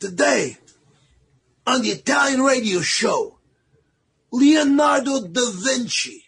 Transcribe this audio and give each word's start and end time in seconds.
Today, 0.00 0.56
on 1.66 1.82
the 1.82 1.90
Italian 1.90 2.40
radio 2.40 2.80
show, 2.80 3.38
Leonardo 4.32 5.26
da 5.26 5.50
Vinci. 5.50 6.24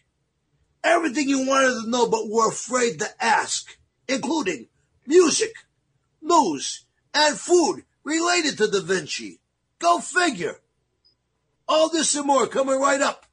Everything 0.85 1.27
you 1.27 1.47
wanted 1.47 1.81
to 1.81 1.89
know 1.89 2.07
but 2.07 2.29
were 2.29 2.51
afraid 2.51 2.99
to 2.99 3.09
ask, 3.19 3.79
including 4.07 4.69
music, 5.07 5.55
news, 6.21 6.85
and 7.15 7.39
food 7.39 7.85
related 8.05 8.59
to 8.59 8.69
da 8.69 8.83
Vinci. 8.83 9.41
Go 9.79 10.01
figure. 10.01 10.61
All 11.67 11.89
this 11.89 12.15
and 12.15 12.27
more 12.27 12.47
coming 12.47 12.79
right 12.79 13.01
up 13.01 13.25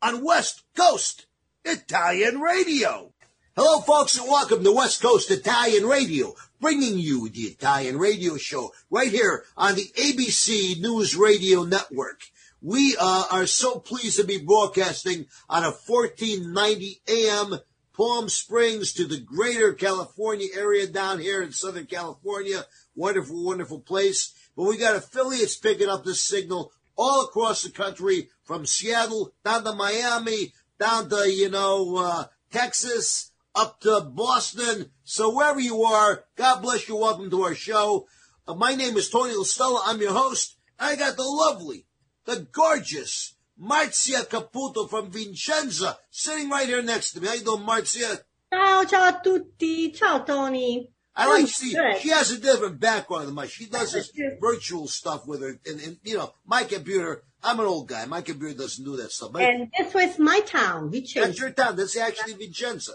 on 0.00 0.22
West 0.22 0.62
Coast 0.76 1.26
Italian 1.64 2.40
Radio. 2.40 3.12
Hello, 3.56 3.80
folks, 3.80 4.16
and 4.16 4.28
welcome 4.28 4.62
to 4.62 4.70
West 4.70 5.02
Coast 5.02 5.28
Italian 5.32 5.86
Radio, 5.86 6.36
bringing 6.62 6.96
you 6.96 7.28
the 7.28 7.40
Italian 7.40 7.98
radio 7.98 8.36
show 8.36 8.72
right 8.88 9.10
here 9.10 9.44
on 9.56 9.74
the 9.74 9.90
ABC 9.98 10.80
News 10.80 11.16
Radio 11.16 11.64
Network. 11.64 12.22
We 12.62 12.96
uh, 12.98 13.24
are 13.32 13.46
so 13.46 13.80
pleased 13.80 14.18
to 14.18 14.24
be 14.24 14.38
broadcasting 14.38 15.26
on 15.50 15.64
a 15.64 15.72
1490 15.72 17.02
AM 17.08 17.58
Palm 17.92 18.28
Springs 18.28 18.92
to 18.92 19.06
the 19.06 19.18
greater 19.18 19.72
California 19.72 20.46
area 20.56 20.86
down 20.86 21.18
here 21.18 21.42
in 21.42 21.50
Southern 21.50 21.86
California. 21.86 22.64
Wonderful, 22.94 23.44
wonderful 23.44 23.80
place. 23.80 24.32
But 24.56 24.68
we 24.68 24.78
got 24.78 24.94
affiliates 24.94 25.56
picking 25.56 25.88
up 25.88 26.04
this 26.04 26.20
signal 26.20 26.70
all 26.96 27.24
across 27.24 27.64
the 27.64 27.70
country 27.70 28.28
from 28.44 28.66
Seattle 28.66 29.34
down 29.44 29.64
to 29.64 29.72
Miami, 29.72 30.54
down 30.78 31.10
to, 31.10 31.28
you 31.28 31.50
know, 31.50 31.96
uh, 31.96 32.24
Texas, 32.52 33.31
up 33.54 33.80
to 33.80 34.00
Boston. 34.00 34.90
So 35.04 35.34
wherever 35.34 35.60
you 35.60 35.82
are, 35.82 36.24
God 36.36 36.62
bless 36.62 36.88
you. 36.88 36.96
Welcome 36.96 37.30
to 37.30 37.42
our 37.42 37.54
show. 37.54 38.06
Uh, 38.46 38.54
my 38.54 38.74
name 38.74 38.96
is 38.96 39.10
Tony 39.10 39.34
LaStella. 39.34 39.80
I'm 39.84 40.00
your 40.00 40.12
host. 40.12 40.56
I 40.78 40.96
got 40.96 41.16
the 41.16 41.22
lovely, 41.22 41.86
the 42.24 42.46
gorgeous 42.50 43.34
Marzia 43.60 44.26
Caputo 44.26 44.88
from 44.88 45.10
Vincenza 45.10 45.98
sitting 46.10 46.50
right 46.50 46.66
here 46.66 46.82
next 46.82 47.12
to 47.12 47.20
me. 47.20 47.28
How 47.28 47.34
you 47.34 47.44
doing, 47.44 47.62
Marzia? 47.62 48.20
Ciao, 48.52 48.84
ciao 48.84 49.08
a 49.08 49.20
tutti. 49.22 49.92
Ciao, 49.92 50.18
Tony. 50.18 50.88
I 51.14 51.28
like 51.28 51.46
see 51.48 51.76
she 52.00 52.08
has 52.08 52.30
a 52.30 52.38
different 52.38 52.80
background 52.80 53.28
than 53.28 53.34
mine. 53.34 53.48
She 53.48 53.66
does 53.66 53.92
this 53.92 54.10
virtual 54.40 54.88
stuff 54.88 55.26
with 55.26 55.42
her, 55.42 55.58
and, 55.66 55.80
and, 55.80 55.98
you 56.02 56.16
know, 56.16 56.32
my 56.46 56.64
computer. 56.64 57.22
I'm 57.44 57.60
an 57.60 57.66
old 57.66 57.88
guy. 57.88 58.06
My 58.06 58.22
computer 58.22 58.56
doesn't 58.56 58.84
do 58.84 58.96
that 58.96 59.10
stuff. 59.10 59.32
But 59.32 59.42
and 59.42 59.70
this 59.76 59.92
was 59.92 60.18
my 60.18 60.40
town, 60.40 60.90
Vincenza. 60.90 61.26
That's 61.26 61.38
your 61.40 61.50
town. 61.50 61.76
That's 61.76 61.96
actually 61.96 62.34
Vincenza. 62.34 62.92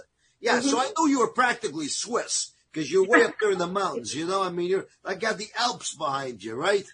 Yeah, 0.47 0.59
mm-hmm. 0.59 0.69
so 0.69 0.79
I 0.79 0.89
knew 0.97 1.09
you 1.09 1.19
were 1.19 1.33
practically 1.33 1.87
Swiss 1.87 2.51
because 2.71 2.89
you're 2.91 3.05
way 3.05 3.23
up 3.23 3.35
there 3.39 3.51
in 3.51 3.57
the 3.57 3.67
mountains. 3.67 4.15
You 4.15 4.25
know, 4.25 4.41
I 4.41 4.49
mean, 4.49 4.69
you're 4.69 4.87
I 5.03 5.15
got 5.15 5.37
the 5.37 5.49
Alps 5.57 5.93
behind 5.95 6.43
you, 6.43 6.55
right? 6.55 6.85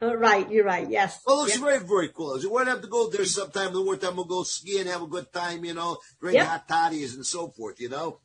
Uh, 0.00 0.16
right, 0.16 0.50
you're 0.50 0.64
right. 0.64 0.88
Yes. 0.88 1.20
Well, 1.26 1.40
it 1.40 1.42
looks 1.42 1.56
very, 1.56 1.80
very 1.80 2.08
cool. 2.08 2.38
We're 2.44 2.60
gonna 2.60 2.70
have 2.70 2.82
to 2.82 2.88
go 2.88 3.10
there 3.10 3.24
sometime 3.24 3.68
in 3.68 3.74
the 3.74 3.82
winter. 3.82 4.10
We'll 4.12 4.24
go 4.24 4.44
ski 4.44 4.78
and 4.78 4.88
have 4.88 5.02
a 5.02 5.06
good 5.06 5.32
time. 5.32 5.64
You 5.64 5.74
know, 5.74 5.98
drink 6.20 6.36
yep. 6.36 6.46
hot 6.46 6.68
toddies 6.68 7.14
and 7.14 7.26
so 7.26 7.48
forth. 7.48 7.80
You 7.80 7.90
know. 7.90 8.20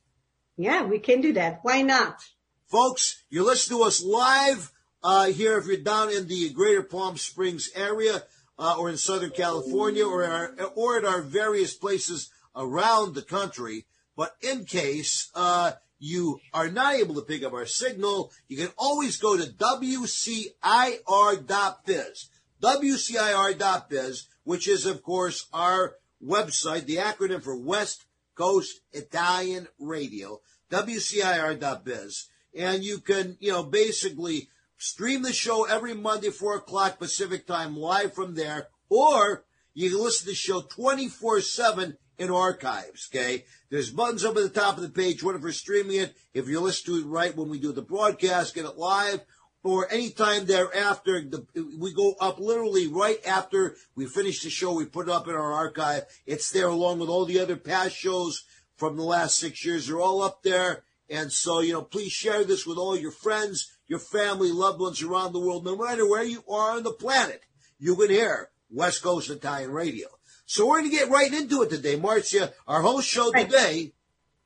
Yeah, 0.56 0.84
we 0.84 1.00
can 1.00 1.22
do 1.22 1.34
that. 1.34 1.60
Why 1.64 1.82
not? 1.82 2.24
Folks, 2.68 3.24
you 3.30 3.44
listen 3.44 3.76
to 3.76 3.84
us 3.84 4.02
live 4.02 4.72
uh, 5.04 5.26
here 5.28 5.58
if 5.58 5.66
you're 5.66 5.78
down 5.78 6.10
in 6.12 6.28
the 6.28 6.50
greater 6.52 6.84
Palm 6.84 7.18
Springs 7.18 7.70
area 7.76 8.24
uh, 8.58 8.76
or 8.78 8.90
in 8.90 8.98
Southern 8.98 9.32
California 9.32 10.06
or, 10.06 10.24
our, 10.24 10.54
or 10.76 10.98
at 10.98 11.06
our 11.06 11.22
various 11.22 11.74
places 11.74 12.30
around 12.56 13.16
the 13.16 13.22
country. 13.22 13.86
But 14.22 14.36
in 14.44 14.66
case 14.66 15.32
uh, 15.34 15.72
you 15.98 16.40
are 16.54 16.70
not 16.70 16.94
able 16.94 17.16
to 17.16 17.24
pick 17.24 17.42
up 17.42 17.54
our 17.54 17.66
signal, 17.66 18.32
you 18.48 18.56
can 18.56 18.70
always 18.78 19.18
go 19.18 19.36
to 19.36 19.52
WCIR.biz. 19.52 20.60
WCIR.biz, 22.62 24.28
which 24.44 24.68
is, 24.68 24.86
of 24.86 25.02
course, 25.02 25.48
our 25.52 25.96
website, 26.24 26.86
the 26.86 26.98
acronym 26.98 27.42
for 27.42 27.56
West 27.58 28.06
Coast 28.36 28.82
Italian 28.92 29.68
Radio, 29.80 30.42
WCIR.biz. 30.70 32.28
And 32.56 32.84
you 32.84 33.00
can, 33.00 33.38
you 33.40 33.52
know, 33.52 33.64
basically 33.64 34.50
stream 34.78 35.24
the 35.24 35.34
show 35.34 35.64
every 35.64 35.96
Monday, 35.96 36.30
4 36.30 36.58
o'clock 36.58 37.00
Pacific 37.00 37.48
time, 37.48 37.76
live 37.76 38.14
from 38.14 38.36
there, 38.36 38.68
or 38.88 39.46
you 39.74 39.90
can 39.90 40.00
listen 40.00 40.26
to 40.26 40.32
the 40.34 40.36
show 40.36 40.62
24 40.62 41.42
7 41.42 41.98
in 42.22 42.30
archives. 42.30 43.10
Okay, 43.12 43.46
there's 43.70 43.90
buttons 43.90 44.24
up 44.24 44.38
at 44.38 44.44
the 44.44 44.50
top 44.50 44.78
of 44.78 44.84
the 44.84 44.90
page. 44.90 45.24
Whatever 45.24 45.48
for 45.48 45.54
streaming 45.54 45.98
it, 45.98 46.16
if 46.34 46.48
you 46.48 46.60
listen 46.60 46.94
to 46.94 47.00
it 47.00 47.06
right 47.10 47.36
when 47.36 47.50
we 47.50 47.60
do 47.60 47.72
the 47.72 47.82
broadcast, 47.82 48.54
get 48.54 48.66
it 48.66 48.78
live, 48.78 49.22
or 49.64 49.92
anytime 49.92 50.46
thereafter. 50.46 51.22
The, 51.22 51.46
we 51.80 51.94
go 51.94 52.14
up 52.22 52.40
literally 52.40 52.88
right 52.88 53.18
after 53.26 53.76
we 53.96 54.06
finish 54.06 54.44
the 54.44 54.52
show. 54.52 54.74
We 54.74 54.86
put 54.86 55.08
it 55.08 55.12
up 55.12 55.28
in 55.28 55.34
our 55.34 55.52
archive. 55.52 56.04
It's 56.28 56.52
there 56.52 56.68
along 56.68 57.00
with 57.00 57.10
all 57.10 57.26
the 57.26 57.40
other 57.40 57.58
past 57.58 57.96
shows 57.96 58.44
from 58.76 58.98
the 58.98 59.04
last 59.04 59.40
six 59.40 59.66
years. 59.66 59.88
They're 59.88 60.00
all 60.00 60.22
up 60.22 60.44
there. 60.44 60.84
And 61.10 61.32
so, 61.32 61.60
you 61.60 61.74
know, 61.74 61.82
please 61.82 62.12
share 62.12 62.46
this 62.46 62.66
with 62.66 62.78
all 62.78 62.98
your 62.98 63.12
friends, 63.12 63.78
your 63.88 64.00
family, 64.00 64.52
loved 64.52 64.80
ones 64.80 65.02
around 65.02 65.34
the 65.34 65.42
world, 65.42 65.66
no 65.66 65.76
matter 65.76 66.08
where 66.08 66.24
you 66.24 66.44
are 66.50 66.78
on 66.78 66.84
the 66.84 66.94
planet. 66.94 67.42
You 67.80 67.96
can 67.96 68.10
hear 68.10 68.50
West 68.70 69.02
Coast 69.02 69.30
Italian 69.30 69.72
Radio. 69.72 70.08
So 70.52 70.68
we're 70.68 70.80
going 70.80 70.92
to 70.92 70.98
get 70.98 71.10
right 71.10 71.34
into 71.34 71.62
it 71.62 71.70
today. 71.70 71.98
Marzia, 71.98 72.52
our 72.68 72.82
whole 72.82 73.00
show 73.00 73.32
today, 73.32 73.94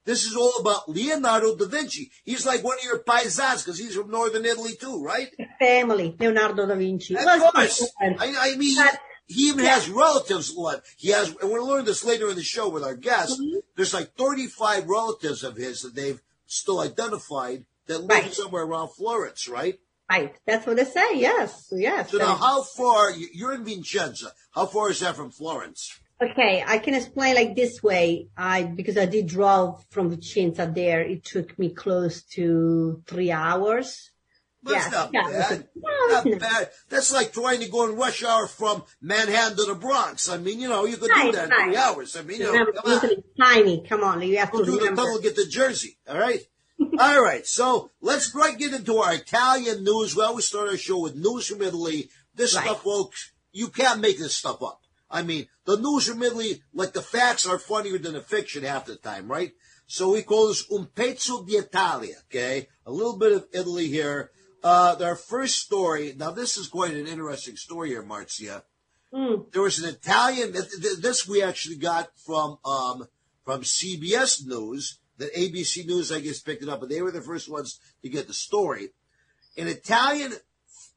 this 0.04 0.24
is 0.24 0.36
all 0.36 0.54
about 0.60 0.88
Leonardo 0.88 1.56
da 1.56 1.66
Vinci. 1.66 2.12
He's 2.24 2.46
like 2.46 2.64
one 2.64 2.78
of 2.78 2.84
your 2.84 3.00
paisans 3.00 3.66
because 3.66 3.80
he's 3.80 3.96
from 3.96 4.12
northern 4.12 4.46
Italy 4.46 4.76
too, 4.80 5.04
right? 5.04 5.30
Family, 5.58 6.16
Leonardo 6.20 6.68
da 6.68 6.76
Vinci. 6.76 7.16
Of 7.16 7.24
course. 7.24 7.92
I, 8.00 8.36
I 8.40 8.56
mean, 8.56 8.78
but, 8.78 9.00
he 9.26 9.50
even 9.50 9.66
yeah. 9.66 9.74
has 9.74 9.90
relatives 9.90 10.56
alive. 10.56 10.82
He 10.96 11.10
has, 11.10 11.30
and 11.42 11.50
we'll 11.50 11.68
learn 11.68 11.86
this 11.86 12.06
later 12.06 12.30
in 12.30 12.36
the 12.36 12.44
show 12.44 12.70
with 12.70 12.84
our 12.84 12.96
guests. 12.96 13.42
Mm-hmm. 13.42 13.62
There's 13.76 13.96
like 13.96 14.14
35 14.14 14.88
relatives 14.88 15.44
of 15.44 15.56
his 15.58 15.82
that 15.82 15.96
they've 15.96 16.22
still 16.46 16.82
identified 16.82 17.66
that 17.88 18.02
live 18.02 18.26
right. 18.26 18.32
somewhere 18.32 18.64
around 18.64 18.90
Florence, 18.90 19.48
right? 19.50 19.80
Right. 20.10 20.36
That's 20.46 20.68
what 20.68 20.76
they 20.76 20.86
say. 20.86 21.20
Yes. 21.20 21.70
Yes. 21.72 22.12
So 22.12 22.20
now, 22.20 22.36
how 22.36 22.62
far 22.62 23.12
you're 23.12 23.54
in 23.54 23.66
Vincenza? 23.66 24.32
How 24.52 24.68
far 24.68 24.92
is 24.92 25.00
that 25.00 25.16
from 25.16 25.32
Florence? 25.32 26.00
Okay, 26.22 26.64
I 26.66 26.78
can 26.78 26.94
explain 26.94 27.36
like 27.36 27.56
this 27.56 27.84
way. 27.84 28.30
I 28.38 28.64
because 28.64 28.98
I 28.98 29.06
did 29.06 29.28
drive 29.28 29.84
from 29.90 30.16
Vicenza 30.16 30.74
there. 30.74 31.02
It 31.02 31.26
took 31.26 31.58
me 31.60 31.72
close 31.72 32.24
to 32.36 33.04
three 33.06 33.32
hours. 33.32 34.12
That's 34.64 34.86
yeah, 34.86 34.92
not 34.92 35.10
yeah, 35.14 35.30
bad. 35.30 35.68
No, 35.76 36.08
not 36.10 36.40
bad. 36.40 36.70
That's 36.90 37.14
like 37.14 37.34
trying 37.34 37.60
to 37.60 37.70
go 37.70 37.86
in 37.88 37.98
rush 37.98 38.24
hour 38.24 38.48
from 38.48 38.84
Manhattan 39.02 39.58
to 39.58 39.66
the 39.66 39.76
Bronx. 39.76 40.30
I 40.30 40.38
mean, 40.38 40.60
you 40.60 40.70
know, 40.70 40.86
you 40.86 40.98
could 40.98 41.10
nice, 41.10 41.26
do 41.26 41.32
that 41.34 41.44
in 41.44 41.50
nice. 41.50 41.64
three 41.66 41.78
hours. 41.78 42.16
I 42.16 42.22
mean, 42.24 42.40
you 42.40 42.52
know, 42.52 42.66
come 42.72 42.92
on. 42.92 43.24
tiny. 43.40 43.84
Come 43.88 44.04
on, 44.04 44.22
you 44.22 44.38
have 44.38 44.52
go 44.52 44.60
to 44.60 44.66
do 44.66 44.78
remember. 44.78 45.02
the 45.02 45.08
tunnel, 45.08 45.22
get 45.22 45.36
to 45.36 45.48
Jersey. 45.48 45.98
All 46.10 46.18
right. 46.18 46.40
All 47.00 47.22
right, 47.22 47.46
so 47.46 47.92
let's 48.02 48.34
right 48.36 48.58
get 48.58 48.74
into 48.74 48.98
our 48.98 49.14
Italian 49.14 49.84
news. 49.84 50.16
We 50.16 50.24
always 50.24 50.46
start 50.46 50.70
our 50.70 50.78
show 50.78 51.00
with 51.00 51.16
news 51.16 51.48
from 51.48 51.62
Italy. 51.62 52.10
This 52.34 52.56
right. 52.56 52.66
stuff, 52.66 52.84
folks, 52.84 53.32
you 53.52 53.70
can't 53.70 54.02
make 54.02 54.18
this 54.18 54.36
stuff 54.36 54.62
up. 54.62 54.82
I 55.10 55.24
mean, 55.24 55.48
the 55.66 55.78
news 55.78 56.08
from 56.08 56.22
Italy, 56.22 56.62
like 56.74 56.94
the 56.94 57.02
facts 57.02 57.46
are 57.48 57.60
funnier 57.60 57.98
than 57.98 58.14
the 58.14 58.22
fiction 58.22 58.64
half 58.64 58.86
the 58.86 58.98
time, 58.98 59.30
right? 59.30 59.54
So 59.88 60.12
we 60.12 60.24
call 60.24 60.48
this 60.48 60.66
un 60.72 60.88
pezzo 60.94 61.46
di 61.46 61.54
Italia, 61.54 62.16
okay? 62.26 62.68
A 62.86 62.92
little 62.92 63.18
bit 63.18 63.32
of 63.32 63.48
Italy 63.54 63.88
here. 63.88 64.32
Uh, 64.64 64.96
our 65.00 65.16
first 65.16 65.60
story. 65.60 66.14
Now, 66.18 66.32
this 66.32 66.58
is 66.58 66.68
quite 66.68 66.94
an 66.94 67.08
interesting 67.08 67.56
story 67.56 67.90
here, 67.90 68.04
Marzia. 68.04 68.64
Mm. 69.14 69.52
There 69.52 69.62
was 69.62 69.80
an 69.80 69.90
Italian. 69.90 70.52
This 70.52 71.28
we 71.28 71.44
actually 71.44 71.78
got 71.78 72.10
from 72.18 72.58
um, 72.66 73.08
from 73.44 73.62
CBS 73.62 74.46
News 74.46 75.00
that 75.18 75.34
ABC 75.34 75.86
News, 75.86 76.12
I 76.12 76.20
guess, 76.20 76.40
picked 76.40 76.64
it 76.64 76.70
up, 76.70 76.80
but 76.80 76.90
they 76.90 77.02
were 77.02 77.12
the 77.12 77.22
first 77.22 77.50
ones 77.50 77.80
to 78.02 78.10
get 78.10 78.28
the 78.28 78.34
story. 78.34 78.90
An 79.58 79.68
Italian 79.68 80.34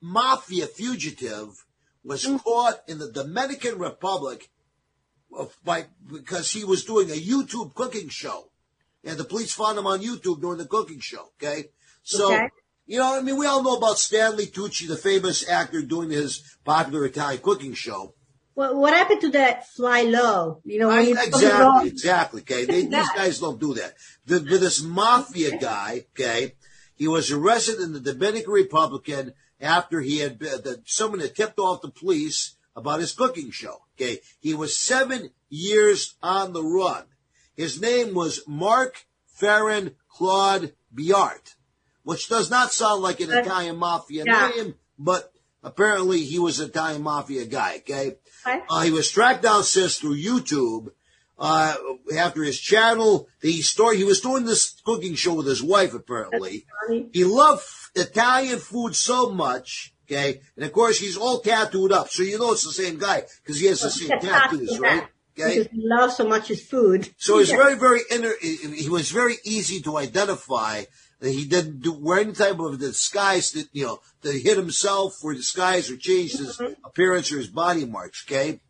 mafia 0.00 0.66
fugitive 0.66 1.64
was 2.04 2.24
mm. 2.24 2.42
caught 2.42 2.82
in 2.88 2.98
the 2.98 3.10
Dominican 3.10 3.78
Republic 3.78 4.50
by 5.64 5.86
because 6.10 6.50
he 6.52 6.64
was 6.64 6.84
doing 6.84 7.10
a 7.10 7.14
YouTube 7.14 7.74
cooking 7.74 8.08
show, 8.08 8.50
and 9.04 9.18
the 9.18 9.24
police 9.24 9.52
found 9.52 9.78
him 9.78 9.86
on 9.86 10.00
YouTube 10.00 10.40
doing 10.40 10.58
the 10.58 10.66
cooking 10.66 11.00
show. 11.00 11.30
Okay, 11.36 11.66
so. 12.02 12.34
Okay. 12.34 12.48
You 12.90 12.96
know, 12.96 13.18
I 13.18 13.20
mean, 13.20 13.36
we 13.36 13.44
all 13.44 13.62
know 13.62 13.76
about 13.76 13.98
Stanley 13.98 14.46
Tucci, 14.46 14.88
the 14.88 14.96
famous 14.96 15.46
actor 15.46 15.82
doing 15.82 16.08
his 16.08 16.56
popular 16.64 17.04
Italian 17.04 17.42
cooking 17.42 17.74
show. 17.74 18.14
Well, 18.58 18.80
what 18.80 18.92
happened 18.92 19.20
to 19.20 19.28
that 19.30 19.68
fly 19.68 20.02
low? 20.02 20.60
You 20.64 20.80
know, 20.80 20.90
I 20.90 21.04
mean, 21.04 21.16
exactly, 21.16 21.88
exactly. 21.90 22.40
Okay, 22.40 22.64
they, 22.64 22.82
these 22.86 23.10
guys 23.14 23.38
don't 23.38 23.60
do 23.60 23.74
that. 23.74 23.94
The, 24.26 24.40
this 24.40 24.82
mafia 24.82 25.58
guy, 25.58 26.06
okay, 26.10 26.56
he 26.96 27.06
was 27.06 27.30
arrested 27.30 27.78
in 27.78 27.92
the 27.92 28.00
Dominican 28.00 28.50
Republic 28.50 29.08
after 29.60 30.00
he 30.00 30.18
had 30.18 30.40
been, 30.40 30.60
the, 30.62 30.82
someone 30.86 31.20
had 31.20 31.36
tipped 31.36 31.60
off 31.60 31.82
the 31.82 31.90
police 31.92 32.56
about 32.74 32.98
his 32.98 33.12
cooking 33.12 33.52
show. 33.52 33.82
Okay, 33.94 34.18
he 34.40 34.54
was 34.54 34.76
seven 34.76 35.30
years 35.48 36.16
on 36.20 36.52
the 36.52 36.64
run. 36.64 37.04
His 37.54 37.80
name 37.80 38.12
was 38.12 38.42
Marc 38.48 39.06
Feren 39.40 39.94
Claude 40.08 40.72
Biart, 40.92 41.54
which 42.02 42.28
does 42.28 42.50
not 42.50 42.72
sound 42.72 43.02
like 43.02 43.20
an 43.20 43.30
Italian 43.30 43.76
mafia 43.76 44.24
yeah. 44.26 44.50
name, 44.56 44.74
but 44.98 45.32
apparently 45.62 46.24
he 46.24 46.40
was 46.40 46.58
an 46.58 46.70
Italian 46.70 47.02
mafia 47.02 47.44
guy. 47.44 47.76
Okay, 47.76 48.16
Okay. 48.48 48.64
uh, 48.68 48.82
he 48.82 48.90
was 48.90 49.10
tracked 49.10 49.42
down, 49.42 49.62
says 49.64 49.98
through 49.98 50.16
YouTube. 50.16 50.90
Uh, 51.40 51.74
after 52.16 52.42
his 52.42 52.58
channel, 52.58 53.28
the 53.42 53.62
story 53.62 53.96
he 53.96 54.02
was 54.04 54.20
doing 54.20 54.44
this 54.44 54.80
cooking 54.84 55.14
show 55.14 55.34
with 55.34 55.46
his 55.46 55.62
wife. 55.62 55.94
Apparently, 55.94 56.66
he 57.12 57.22
loved 57.22 57.62
Italian 57.94 58.58
food 58.58 58.96
so 58.96 59.30
much. 59.30 59.92
Okay, 60.10 60.40
and 60.56 60.64
of 60.64 60.72
course 60.72 60.98
he's 60.98 61.16
all 61.18 61.38
tattooed 61.40 61.92
up, 61.92 62.08
so 62.08 62.22
you 62.24 62.38
know 62.38 62.52
it's 62.52 62.64
the 62.64 62.72
same 62.72 62.98
guy 62.98 63.22
because 63.42 63.60
he 63.60 63.66
has 63.66 63.82
the 63.82 63.90
same 63.90 64.18
tattoos, 64.18 64.80
right? 64.80 65.04
Okay, 65.38 65.58
Because 65.58 65.70
he 65.70 65.86
loves 65.86 66.16
so 66.16 66.26
much 66.26 66.48
his 66.48 66.62
food. 66.66 67.10
so 67.18 67.38
it's 67.38 67.50
Yeah. 67.50 67.58
very, 67.58 67.74
very 67.76 68.00
inner. 68.10 68.32
he 68.40 68.88
was 68.88 69.10
very 69.10 69.36
easy 69.44 69.80
to 69.82 69.96
identify 69.98 70.84
that 71.20 71.30
he 71.30 71.44
didn't 71.44 71.80
do 71.80 71.92
wear 71.92 72.20
any 72.20 72.32
type 72.32 72.58
of 72.58 72.78
disguise 72.78 73.52
that 73.52 73.68
you 73.72 73.84
know 73.84 74.00
to 74.22 74.32
hid 74.32 74.56
himself 74.56 75.16
or 75.22 75.34
disguise 75.34 75.90
or 75.90 75.96
change 75.96 76.32
his 76.32 76.60
appearance 76.84 77.32
or 77.32 77.38
his 77.38 77.48
body 77.48 77.84
marks. 77.84 78.24
Okay, 78.26 78.60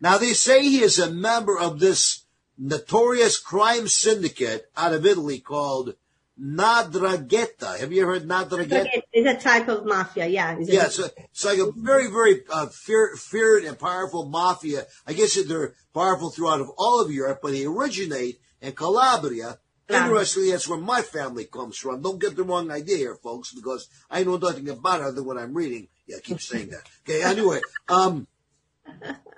now 0.00 0.18
they 0.18 0.32
say 0.32 0.62
he 0.62 0.82
is 0.82 0.98
a 0.98 1.10
member 1.10 1.58
of 1.58 1.80
this 1.80 2.24
notorious 2.58 3.38
crime 3.38 3.88
syndicate 3.88 4.66
out 4.76 4.94
of 4.94 5.06
Italy 5.06 5.38
called 5.40 5.94
'Ndrangheta. 6.40 7.78
Have 7.78 7.92
you 7.92 8.02
ever 8.02 8.12
heard 8.12 8.28
'Ndrangheta? 8.28 9.02
It's 9.12 9.28
a 9.28 9.42
type 9.42 9.68
of 9.68 9.86
mafia, 9.86 10.26
yeah. 10.26 10.56
It's 10.58 10.68
Yeah, 10.68 11.04
a, 11.06 11.10
it's 11.30 11.44
like 11.44 11.58
a 11.58 11.72
very, 11.72 12.10
very 12.10 12.42
uh, 12.50 12.66
fear, 12.66 13.16
feared 13.16 13.64
and 13.64 13.78
powerful 13.78 14.26
mafia. 14.26 14.86
I 15.06 15.14
guess 15.14 15.42
they're 15.42 15.74
powerful 15.94 16.30
throughout 16.30 16.60
of 16.60 16.70
all 16.76 17.00
of 17.00 17.10
Europe, 17.10 17.40
but 17.42 17.52
they 17.52 17.64
originate 17.64 18.38
in 18.60 18.72
Calabria. 18.72 19.58
Yeah. 19.88 20.04
Interestingly, 20.04 20.50
that's 20.50 20.68
where 20.68 20.80
my 20.80 21.02
family 21.02 21.44
comes 21.44 21.76
from. 21.76 22.02
Don't 22.02 22.20
get 22.20 22.34
the 22.34 22.42
wrong 22.42 22.70
idea 22.70 22.96
here, 22.96 23.14
folks, 23.14 23.52
because 23.52 23.88
I 24.10 24.24
know 24.24 24.36
nothing 24.36 24.68
about 24.68 25.00
it 25.00 25.04
other 25.04 25.12
than 25.12 25.24
what 25.24 25.38
I'm 25.38 25.54
reading. 25.54 25.88
Yeah, 26.06 26.16
I 26.16 26.20
keep 26.20 26.40
saying 26.40 26.70
that. 26.70 26.88
Okay, 27.08 27.22
anyway, 27.22 27.60
um, 27.88 28.26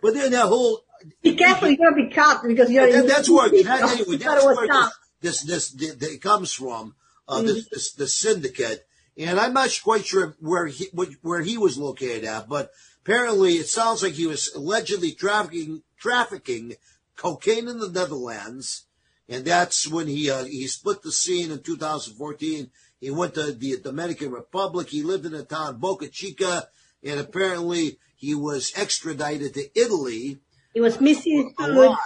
but 0.03 0.15
then 0.15 0.33
that 0.33 0.47
whole 0.47 0.85
Be 1.23 1.35
careful, 1.35 1.69
you're 1.69 1.77
gonna 1.77 1.97
be 1.97 2.11
caught 2.11 2.43
because 2.47 2.71
you're. 2.71 2.91
that, 2.91 3.07
that's 3.07 3.29
where 3.29 3.51
that, 3.51 4.01
anyway. 4.01 4.17
That's 4.17 4.45
where 4.45 4.91
this 5.21 5.43
this 5.43 5.71
this, 5.71 6.19
comes 6.19 6.53
from. 6.53 6.95
Uh, 7.29 7.39
Mm-hmm. 7.39 7.47
this, 7.47 7.69
this 7.69 7.93
the 7.93 8.09
syndicate, 8.09 8.87
and 9.19 9.39
I'm 9.39 9.53
not 9.53 9.69
quite 9.85 10.07
sure 10.07 10.35
where 10.41 10.67
he 10.67 10.89
where 11.21 11.43
he 11.43 11.59
was 11.59 11.77
located 11.77 12.25
at, 12.25 12.49
but 12.49 12.71
apparently 13.03 13.55
it 13.55 13.69
sounds 13.69 14.03
like 14.03 14.15
he 14.15 14.27
was 14.27 14.51
allegedly 14.55 15.13
trafficking 15.13 15.83
trafficking 15.99 16.77
cocaine 17.17 17.69
in 17.69 17.81
the 17.81 17.91
Netherlands, 17.91 18.85
and 19.29 19.45
that's 19.45 19.87
when 19.87 20.07
he 20.07 20.31
uh, 20.31 20.45
he 20.45 20.67
split 20.67 21.03
the 21.03 21.13
scene 21.13 21.51
in 21.51 21.63
2014. 21.63 22.71
He 23.01 23.11
went 23.11 23.35
to 23.35 23.53
the 23.53 23.79
Dominican 23.79 24.33
Republic. 24.33 24.89
He 24.89 25.03
lived 25.03 25.27
in 25.27 25.35
a 25.35 25.45
town 25.45 25.79
Boca 25.79 26.09
Chica, 26.09 26.69
and 27.03 27.21
apparently 27.21 27.99
he 28.17 28.35
was 28.35 28.73
extradited 28.77 29.55
to 29.55 29.79
Italy. 29.79 30.39
He 30.75 30.81
was 30.81 31.01
missing 31.01 31.55
his 31.57 31.67
food. 31.67 31.97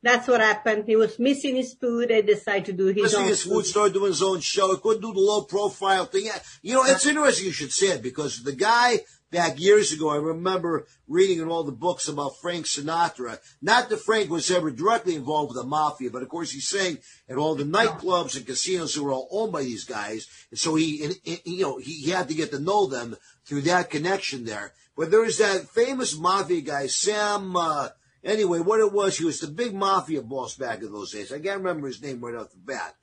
That's 0.00 0.28
what 0.28 0.40
happened. 0.40 0.84
He 0.86 0.94
was 0.94 1.18
missing 1.18 1.56
his 1.56 1.74
food 1.74 2.10
and 2.10 2.24
decided 2.26 2.66
to 2.66 2.72
do 2.72 2.86
his 2.86 3.02
Missing 3.02 3.20
own 3.20 3.28
his 3.28 3.42
food, 3.42 3.66
started 3.66 3.94
doing 3.94 4.12
his 4.12 4.22
own 4.22 4.40
show. 4.40 4.70
He 4.72 4.80
couldn't 4.80 5.02
do 5.02 5.12
the 5.12 5.18
low 5.18 5.42
profile 5.42 6.04
thing. 6.04 6.28
You 6.62 6.74
know, 6.74 6.84
it's 6.84 7.04
interesting 7.04 7.46
you 7.46 7.52
should 7.52 7.72
say 7.72 7.88
it 7.88 8.02
because 8.02 8.42
the 8.44 8.52
guy 8.52 9.00
back 9.30 9.60
years 9.60 9.92
ago, 9.92 10.10
I 10.10 10.16
remember 10.16 10.86
reading 11.06 11.40
in 11.40 11.48
all 11.48 11.64
the 11.64 11.72
books 11.72 12.08
about 12.08 12.38
Frank 12.40 12.66
Sinatra. 12.66 13.38
Not 13.60 13.88
that 13.88 14.00
Frank 14.00 14.30
was 14.30 14.50
ever 14.50 14.70
directly 14.70 15.14
involved 15.14 15.54
with 15.54 15.62
the 15.62 15.68
mafia, 15.68 16.10
but 16.10 16.22
of 16.22 16.28
course 16.28 16.50
he 16.50 16.60
sang 16.60 16.98
at 17.28 17.36
all 17.36 17.54
the 17.54 17.64
nightclubs 17.64 18.36
and 18.36 18.46
casinos 18.46 18.94
that 18.94 19.02
were 19.02 19.12
all 19.12 19.28
owned 19.30 19.52
by 19.52 19.62
these 19.62 19.84
guys. 19.84 20.26
And 20.50 20.58
so 20.58 20.74
he, 20.74 21.04
and, 21.04 21.14
and, 21.26 21.40
you 21.44 21.62
know, 21.62 21.78
he, 21.78 21.92
he 21.92 22.10
had 22.10 22.28
to 22.28 22.34
get 22.34 22.50
to 22.52 22.58
know 22.58 22.86
them 22.86 23.16
through 23.44 23.62
that 23.62 23.90
connection 23.90 24.44
there. 24.44 24.72
But 24.96 25.10
there's 25.10 25.38
that 25.38 25.68
famous 25.68 26.18
mafia 26.18 26.60
guy, 26.60 26.86
Sam, 26.88 27.54
uh, 27.56 27.90
anyway, 28.24 28.60
what 28.60 28.80
it 28.80 28.92
was, 28.92 29.16
he 29.16 29.24
was 29.24 29.40
the 29.40 29.46
big 29.48 29.74
mafia 29.74 30.22
boss 30.22 30.56
back 30.56 30.80
in 30.80 30.92
those 30.92 31.12
days. 31.12 31.32
I 31.32 31.38
can't 31.38 31.58
remember 31.58 31.86
his 31.86 32.02
name 32.02 32.20
right 32.20 32.34
off 32.34 32.50
the 32.50 32.58
bat. 32.58 32.94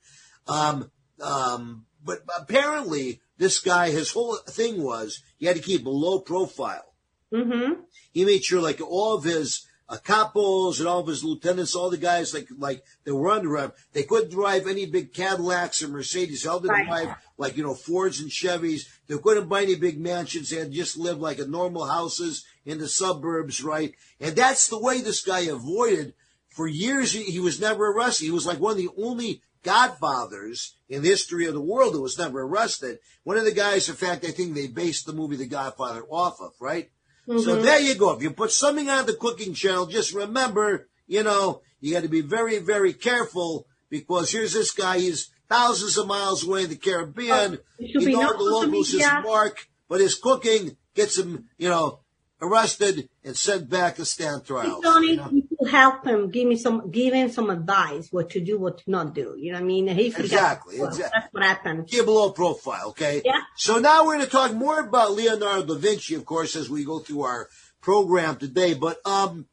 Um, 0.46 0.90
um, 1.22 1.86
but 2.06 2.20
apparently 2.38 3.20
this 3.36 3.58
guy, 3.58 3.90
his 3.90 4.12
whole 4.12 4.36
thing 4.48 4.82
was 4.82 5.22
he 5.36 5.46
had 5.46 5.56
to 5.56 5.62
keep 5.62 5.84
a 5.84 5.90
low 5.90 6.20
profile. 6.20 6.94
Mm-hmm. 7.32 7.80
He 8.12 8.24
made 8.24 8.44
sure 8.44 8.62
like 8.62 8.80
all 8.80 9.14
of 9.16 9.24
his 9.24 9.66
uh, 9.88 9.98
capos 10.04 10.78
and 10.78 10.88
all 10.88 11.00
of 11.00 11.06
his 11.06 11.22
lieutenants, 11.22 11.74
all 11.74 11.90
the 11.90 11.96
guys 11.98 12.32
like 12.32 12.48
like 12.58 12.82
that 13.04 13.14
were 13.14 13.30
under 13.30 13.56
him, 13.56 13.72
they 13.92 14.04
couldn't 14.04 14.30
drive 14.30 14.66
any 14.66 14.86
big 14.86 15.12
Cadillacs 15.12 15.82
or 15.82 15.88
Mercedes. 15.88 16.42
They 16.42 16.48
all 16.48 16.60
had 16.60 16.68
to 16.68 16.72
Right. 16.72 16.86
drive 16.86 17.16
like 17.36 17.56
you 17.56 17.62
know 17.64 17.74
Fords 17.74 18.20
and 18.20 18.30
Chevys. 18.30 18.86
They 19.06 19.18
couldn't 19.18 19.48
buy 19.48 19.62
any 19.62 19.74
big 19.76 20.00
mansions. 20.00 20.50
They 20.50 20.56
had 20.58 20.70
to 20.70 20.76
just 20.76 20.96
live 20.96 21.18
like 21.18 21.38
in 21.38 21.50
normal 21.50 21.86
houses 21.86 22.44
in 22.64 22.78
the 22.78 22.88
suburbs, 22.88 23.62
right? 23.62 23.94
And 24.20 24.34
that's 24.34 24.68
the 24.68 24.78
way 24.78 25.00
this 25.00 25.22
guy 25.22 25.40
avoided. 25.40 26.14
For 26.48 26.66
years, 26.66 27.12
he, 27.12 27.24
he 27.24 27.38
was 27.38 27.60
never 27.60 27.88
arrested. 27.88 28.24
He 28.24 28.30
was 28.30 28.46
like 28.46 28.58
one 28.58 28.72
of 28.72 28.78
the 28.78 28.88
only 28.96 29.42
godfathers 29.66 30.76
in 30.88 31.02
the 31.02 31.08
history 31.08 31.46
of 31.46 31.54
the 31.54 31.60
world 31.60 31.92
who 31.92 32.00
was 32.00 32.18
never 32.18 32.42
arrested. 32.42 32.98
One 33.24 33.36
of 33.36 33.44
the 33.44 33.52
guys, 33.52 33.88
in 33.88 33.96
fact, 33.96 34.24
I 34.24 34.30
think 34.30 34.54
they 34.54 34.68
based 34.68 35.04
the 35.04 35.12
movie 35.12 35.36
The 35.36 35.46
Godfather 35.46 36.04
off 36.08 36.40
of, 36.40 36.52
right? 36.60 36.88
So 37.26 37.34
mm-hmm. 37.34 37.62
there 37.62 37.80
you 37.80 37.96
go. 37.96 38.12
If 38.12 38.22
you 38.22 38.30
put 38.30 38.52
something 38.52 38.88
on 38.88 39.06
the 39.06 39.14
cooking 39.14 39.52
channel, 39.52 39.86
just 39.86 40.14
remember, 40.14 40.88
you 41.08 41.24
know, 41.24 41.62
you 41.80 41.92
got 41.92 42.04
to 42.04 42.08
be 42.08 42.20
very, 42.20 42.58
very 42.58 42.92
careful 42.92 43.66
because 43.90 44.30
here's 44.30 44.52
this 44.52 44.70
guy. 44.70 45.00
He's 45.00 45.30
thousands 45.48 45.98
of 45.98 46.06
miles 46.06 46.46
away 46.46 46.64
in 46.64 46.70
the 46.70 46.76
Caribbean. 46.76 47.58
Oh, 47.58 47.58
it 47.80 47.90
should 47.90 48.02
you 48.02 48.06
be 48.06 48.12
know 48.12 48.20
known 48.20 48.38
the 48.38 48.44
locals 48.44 48.92
his 48.92 49.04
mark, 49.24 49.66
but 49.88 50.00
his 50.00 50.14
cooking 50.14 50.76
gets 50.94 51.18
him, 51.18 51.46
you 51.58 51.68
know, 51.68 52.00
arrested 52.40 53.08
and 53.24 53.36
sent 53.36 53.68
back 53.68 53.96
to 53.96 54.04
stand 54.04 54.44
trials. 54.44 54.84
Tony, 54.84 55.10
you 55.10 55.16
know? 55.16 55.30
Help 55.66 56.06
him, 56.06 56.30
give 56.30 56.46
me 56.46 56.56
some, 56.56 56.90
give 56.90 57.12
him 57.12 57.30
some 57.30 57.50
advice, 57.50 58.08
what 58.10 58.30
to 58.30 58.40
do, 58.40 58.58
what 58.58 58.78
to 58.78 58.90
not 58.90 59.14
do. 59.14 59.34
You 59.38 59.52
know 59.52 59.58
what 59.58 59.64
I 59.64 59.66
mean? 59.66 59.88
Exactly, 59.88 60.78
Well, 60.78 60.88
exactly. 60.88 61.20
That's 61.20 61.32
what 61.32 61.44
happened. 61.44 61.88
Keep 61.88 62.06
a 62.06 62.10
low 62.10 62.30
profile, 62.30 62.88
okay? 62.90 63.22
Yeah. 63.24 63.40
So 63.56 63.78
now 63.78 64.04
we're 64.04 64.16
going 64.16 64.26
to 64.26 64.30
talk 64.30 64.54
more 64.54 64.80
about 64.80 65.12
Leonardo 65.12 65.66
da 65.66 65.74
Vinci, 65.74 66.14
of 66.14 66.24
course, 66.24 66.56
as 66.56 66.70
we 66.70 66.84
go 66.84 66.98
through 67.00 67.22
our 67.22 67.48
program 67.80 68.36
today. 68.36 68.74
But 68.74 69.00
um, 69.06 69.46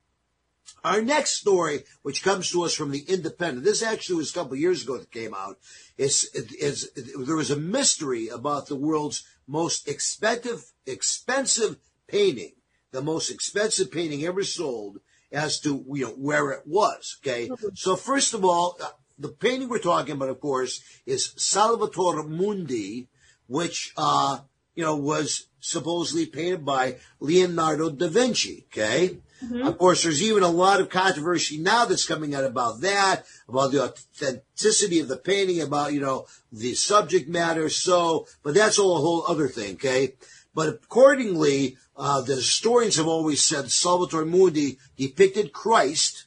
our 0.83 1.01
next 1.01 1.33
story, 1.33 1.83
which 2.01 2.23
comes 2.23 2.51
to 2.51 2.63
us 2.63 2.73
from 2.73 2.91
the 2.91 3.03
Independent, 3.07 3.63
this 3.63 3.81
actually 3.81 4.17
was 4.17 4.31
a 4.31 4.33
couple 4.33 4.55
years 4.55 4.83
ago 4.83 4.97
that 4.97 5.11
came 5.11 5.33
out. 5.33 5.57
Is 5.97 6.25
is 6.59 6.89
there 6.93 7.35
was 7.35 7.51
a 7.51 7.55
mystery 7.55 8.27
about 8.27 8.67
the 8.67 8.75
world's 8.75 9.23
most 9.47 9.87
expensive 9.87 10.71
expensive 10.85 11.77
painting, 12.07 12.53
the 12.91 13.01
most 13.01 13.29
expensive 13.29 13.91
painting 13.91 14.25
ever 14.25 14.43
sold, 14.43 14.99
as 15.33 15.59
to 15.61 15.83
you 15.93 16.05
know 16.05 16.11
where 16.11 16.51
it 16.51 16.63
was. 16.65 17.17
Okay, 17.21 17.49
so 17.73 17.95
first 17.95 18.33
of 18.33 18.45
all, 18.45 18.77
uh, 18.81 18.89
the 19.17 19.29
painting 19.29 19.69
we're 19.69 19.79
talking 19.79 20.15
about, 20.15 20.29
of 20.29 20.39
course, 20.39 20.81
is 21.05 21.33
Salvatore 21.35 22.23
Mundi, 22.23 23.07
which 23.47 23.93
uh, 23.97 24.39
you 24.75 24.83
know 24.83 24.95
was 24.95 25.47
supposedly 25.59 26.25
painted 26.25 26.63
by 26.63 26.97
Leonardo 27.19 27.89
da 27.89 28.07
Vinci. 28.07 28.65
Okay. 28.71 29.17
Of 29.61 29.77
course, 29.77 30.03
there's 30.03 30.23
even 30.23 30.41
a 30.41 30.47
lot 30.47 30.79
of 30.79 30.89
controversy 30.89 31.57
now 31.57 31.83
that's 31.83 32.07
coming 32.07 32.33
out 32.33 32.45
about 32.45 32.79
that, 32.79 33.25
about 33.49 33.73
the 33.73 33.83
authenticity 33.83 34.99
of 34.99 35.09
the 35.09 35.17
painting, 35.17 35.61
about, 35.61 35.91
you 35.91 35.99
know, 35.99 36.27
the 36.51 36.73
subject 36.75 37.27
matter. 37.27 37.67
So, 37.69 38.25
but 38.41 38.53
that's 38.53 38.79
all 38.79 38.95
a 38.95 39.01
whole 39.01 39.25
other 39.27 39.49
thing, 39.49 39.73
okay? 39.73 40.13
But 40.55 40.69
accordingly, 40.69 41.77
uh, 41.95 42.21
the 42.21 42.35
historians 42.35 42.95
have 42.95 43.07
always 43.07 43.43
said 43.43 43.71
Salvatore 43.71 44.25
Mundi 44.25 44.77
depicted 44.97 45.53
Christ, 45.53 46.25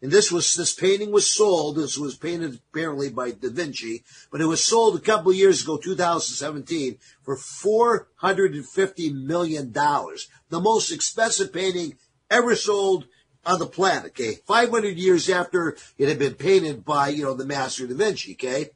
and 0.00 0.12
this 0.12 0.30
was 0.30 0.54
this 0.54 0.72
painting 0.72 1.10
was 1.10 1.28
sold. 1.28 1.76
This 1.76 1.98
was 1.98 2.16
painted 2.16 2.60
apparently 2.70 3.08
by 3.08 3.32
Da 3.32 3.48
Vinci, 3.50 4.04
but 4.30 4.40
it 4.40 4.46
was 4.46 4.62
sold 4.62 4.96
a 4.96 5.00
couple 5.00 5.30
of 5.30 5.36
years 5.36 5.62
ago, 5.62 5.76
2017, 5.76 6.98
for 7.22 7.36
450 7.36 9.12
million 9.12 9.72
dollars. 9.72 10.28
The 10.50 10.60
most 10.60 10.92
expensive 10.92 11.52
painting 11.52 11.96
ever 12.30 12.54
sold 12.54 13.06
on 13.44 13.58
the 13.58 13.66
planet. 13.66 14.12
Okay, 14.12 14.34
500 14.46 14.96
years 14.96 15.28
after 15.28 15.76
it 15.98 16.08
had 16.08 16.18
been 16.18 16.34
painted 16.34 16.84
by 16.84 17.08
you 17.08 17.24
know 17.24 17.34
the 17.34 17.46
master 17.46 17.86
Da 17.86 17.94
Vinci. 17.94 18.32
Okay, 18.34 18.70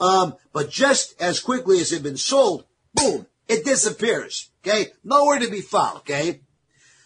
um, 0.00 0.34
but 0.52 0.70
just 0.70 1.20
as 1.20 1.38
quickly 1.38 1.80
as 1.80 1.92
it 1.92 1.96
had 1.96 2.02
been 2.02 2.16
sold, 2.16 2.64
boom, 2.94 3.26
it 3.46 3.64
disappears. 3.64 4.50
Okay, 4.64 4.92
nowhere 5.02 5.40
to 5.40 5.50
be 5.50 5.60
found. 5.60 5.98
Okay. 5.98 6.40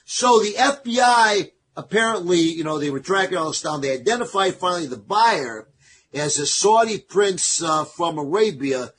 So 0.04 0.40
the 0.40 0.52
FBI 0.52 1.50
apparently, 1.76 2.38
you 2.38 2.64
know, 2.64 2.78
they 2.78 2.90
were 2.90 3.00
tracking 3.00 3.36
all 3.36 3.48
this 3.48 3.62
down. 3.62 3.80
They 3.80 3.92
identified 3.92 4.54
finally 4.54 4.86
the 4.86 4.96
buyer 4.96 5.68
as 6.14 6.38
a 6.38 6.46
Saudi 6.46 6.98
prince 6.98 7.62
uh, 7.62 7.84
from 7.84 8.18
Arabia, 8.18 8.92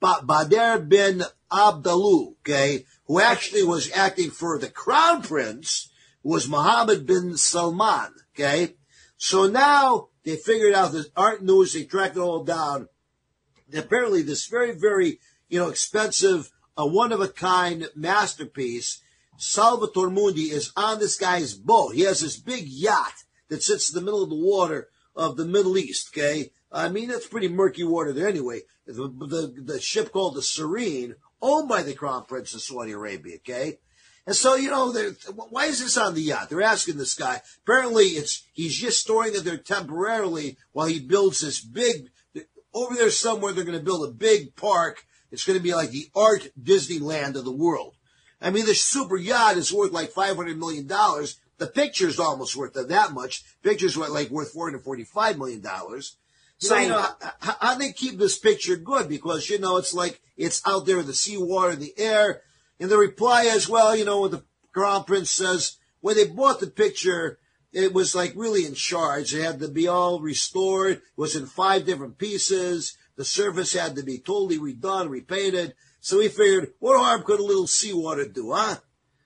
Badr 0.00 0.78
bin 0.86 1.22
Abdallah, 1.52 2.32
okay, 2.40 2.84
who 3.06 3.20
actually 3.20 3.64
was 3.64 3.90
acting 3.92 4.30
for 4.30 4.58
the 4.58 4.68
crown 4.68 5.22
prince, 5.22 5.90
was 6.22 6.48
Mohammed 6.48 7.06
bin 7.06 7.36
Salman, 7.36 8.12
okay. 8.34 8.74
So 9.16 9.46
now 9.46 10.08
they 10.24 10.36
figured 10.36 10.74
out 10.74 10.92
this 10.92 11.08
art 11.16 11.42
news. 11.42 11.72
They 11.72 11.84
tracked 11.84 12.16
it 12.16 12.20
all 12.20 12.44
down. 12.44 12.88
And 13.70 13.78
apparently, 13.78 14.22
this 14.22 14.46
very, 14.46 14.72
very, 14.72 15.18
you 15.48 15.58
know, 15.58 15.68
expensive 15.68 16.50
a 16.80 16.86
one 16.86 17.12
of 17.12 17.20
a 17.20 17.28
kind 17.28 17.88
masterpiece. 17.94 19.02
Salvatore 19.36 20.10
Mundi 20.10 20.50
is 20.50 20.72
on 20.76 20.98
this 20.98 21.16
guy's 21.18 21.54
boat. 21.54 21.94
He 21.94 22.02
has 22.02 22.20
this 22.20 22.38
big 22.38 22.66
yacht 22.66 23.24
that 23.48 23.62
sits 23.62 23.90
in 23.90 23.94
the 23.94 24.04
middle 24.04 24.22
of 24.22 24.30
the 24.30 24.36
water 24.36 24.88
of 25.14 25.36
the 25.36 25.44
Middle 25.44 25.76
East. 25.76 26.08
Okay, 26.12 26.52
I 26.72 26.88
mean 26.88 27.10
it's 27.10 27.26
pretty 27.26 27.48
murky 27.48 27.84
water 27.84 28.14
there 28.14 28.28
anyway. 28.28 28.62
The 28.86 29.08
the, 29.08 29.62
the 29.62 29.80
ship 29.80 30.10
called 30.10 30.36
the 30.36 30.42
Serene, 30.42 31.16
owned 31.42 31.68
by 31.68 31.82
the 31.82 31.92
Crown 31.92 32.24
Prince 32.24 32.54
of 32.54 32.62
Saudi 32.62 32.92
Arabia. 32.92 33.36
Okay. 33.36 33.78
And 34.26 34.36
so, 34.36 34.54
you 34.54 34.70
know, 34.70 34.92
why 35.48 35.64
is 35.64 35.80
this 35.80 35.96
on 35.96 36.14
the 36.14 36.20
yacht? 36.20 36.50
They're 36.50 36.62
asking 36.62 36.98
this 36.98 37.14
guy. 37.14 37.40
Apparently, 37.62 38.04
it's 38.04 38.46
he's 38.52 38.76
just 38.76 39.00
storing 39.00 39.34
it 39.34 39.44
there 39.44 39.56
temporarily 39.56 40.56
while 40.72 40.86
he 40.86 41.00
builds 41.00 41.40
this 41.40 41.60
big. 41.60 42.10
Over 42.72 42.94
there 42.94 43.10
somewhere, 43.10 43.52
they're 43.52 43.64
going 43.64 43.78
to 43.78 43.84
build 43.84 44.08
a 44.08 44.12
big 44.12 44.54
park. 44.54 45.04
It's 45.30 45.44
going 45.44 45.58
to 45.58 45.62
be 45.62 45.74
like 45.74 45.90
the 45.90 46.08
art 46.14 46.48
Disneyland 46.60 47.36
of 47.36 47.44
the 47.44 47.52
world. 47.52 47.94
I 48.40 48.50
mean, 48.50 48.66
this 48.66 48.82
super 48.82 49.16
yacht 49.16 49.56
is 49.56 49.72
worth 49.72 49.92
like 49.92 50.10
five 50.10 50.36
hundred 50.36 50.58
million 50.58 50.86
dollars. 50.86 51.38
The 51.58 51.66
picture's 51.66 52.18
almost 52.18 52.56
worth 52.56 52.72
that 52.74 53.12
much. 53.12 53.44
Picture's 53.62 53.96
what 53.96 54.10
like 54.10 54.30
worth 54.30 54.52
four 54.52 54.66
hundred 54.66 54.82
forty-five 54.82 55.36
million 55.38 55.60
dollars. 55.60 56.16
So 56.58 56.76
you 56.76 56.88
know 56.88 57.06
how, 57.40 57.56
how 57.60 57.74
they 57.76 57.92
keep 57.92 58.18
this 58.18 58.38
picture 58.38 58.76
good 58.76 59.08
because 59.08 59.48
you 59.48 59.58
know 59.58 59.78
it's 59.78 59.94
like 59.94 60.20
it's 60.36 60.62
out 60.66 60.86
there 60.86 61.00
in 61.00 61.06
the 61.06 61.14
seawater, 61.14 61.72
in 61.72 61.80
the 61.80 61.94
air. 61.98 62.42
And 62.78 62.90
the 62.90 62.98
reply 62.98 63.42
is, 63.42 63.68
well, 63.68 63.94
you 63.94 64.04
know, 64.06 64.22
when 64.22 64.30
the 64.30 64.44
Crown 64.72 65.04
Prince 65.04 65.30
says 65.30 65.76
when 66.00 66.16
they 66.16 66.26
bought 66.26 66.60
the 66.60 66.66
picture, 66.66 67.38
it 67.72 67.92
was 67.92 68.14
like 68.14 68.32
really 68.36 68.64
in 68.64 68.74
charge. 68.74 69.34
It 69.34 69.42
had 69.42 69.60
to 69.60 69.68
be 69.68 69.86
all 69.86 70.20
restored. 70.20 70.92
It 70.92 71.02
was 71.16 71.36
in 71.36 71.46
five 71.46 71.86
different 71.86 72.18
pieces. 72.18 72.96
The 73.20 73.26
surface 73.26 73.74
had 73.74 73.96
to 73.96 74.02
be 74.02 74.16
totally 74.16 74.58
redone, 74.58 75.10
repainted. 75.10 75.74
So 76.00 76.20
we 76.20 76.28
figured, 76.28 76.72
what 76.78 76.98
harm 76.98 77.22
could 77.22 77.38
a 77.38 77.42
little 77.44 77.66
seawater 77.66 78.26
do, 78.26 78.52
huh? 78.52 78.76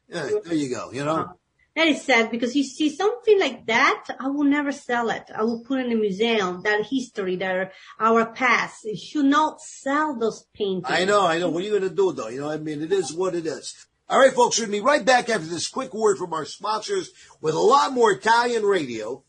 Yeah, 0.08 0.30
there 0.44 0.54
you 0.54 0.68
go, 0.68 0.90
you 0.90 1.04
know. 1.04 1.34
That 1.76 1.86
is 1.86 2.02
sad 2.02 2.32
because 2.32 2.56
you 2.56 2.64
see 2.64 2.90
something 2.90 3.38
like 3.38 3.66
that, 3.66 4.06
I 4.18 4.26
will 4.26 4.42
never 4.42 4.72
sell 4.72 5.10
it. 5.10 5.30
I 5.32 5.44
will 5.44 5.62
put 5.62 5.78
in 5.78 5.92
a 5.92 5.94
museum, 5.94 6.62
that 6.64 6.86
history, 6.86 7.36
that 7.36 7.72
our 8.00 8.26
past. 8.26 8.82
You 8.82 8.96
should 8.96 9.26
not 9.26 9.60
sell 9.60 10.18
those 10.18 10.44
paintings. 10.52 10.86
I 10.88 11.04
know, 11.04 11.24
I 11.24 11.38
know. 11.38 11.50
What 11.50 11.62
are 11.62 11.66
you 11.66 11.78
going 11.78 11.88
to 11.88 11.94
do 11.94 12.10
though? 12.10 12.26
You 12.26 12.40
know, 12.40 12.50
I 12.50 12.56
mean, 12.56 12.82
it 12.82 12.90
is 12.90 13.12
what 13.12 13.36
it 13.36 13.46
is. 13.46 13.86
All 14.10 14.18
right, 14.18 14.32
folks, 14.32 14.58
we'll 14.58 14.70
be 14.70 14.80
right 14.80 15.04
back 15.04 15.28
after 15.28 15.46
this 15.46 15.68
quick 15.68 15.94
word 15.94 16.18
from 16.18 16.32
our 16.32 16.46
sponsors 16.46 17.12
with 17.40 17.54
a 17.54 17.60
lot 17.60 17.92
more 17.92 18.10
Italian 18.10 18.64
radio. 18.64 19.22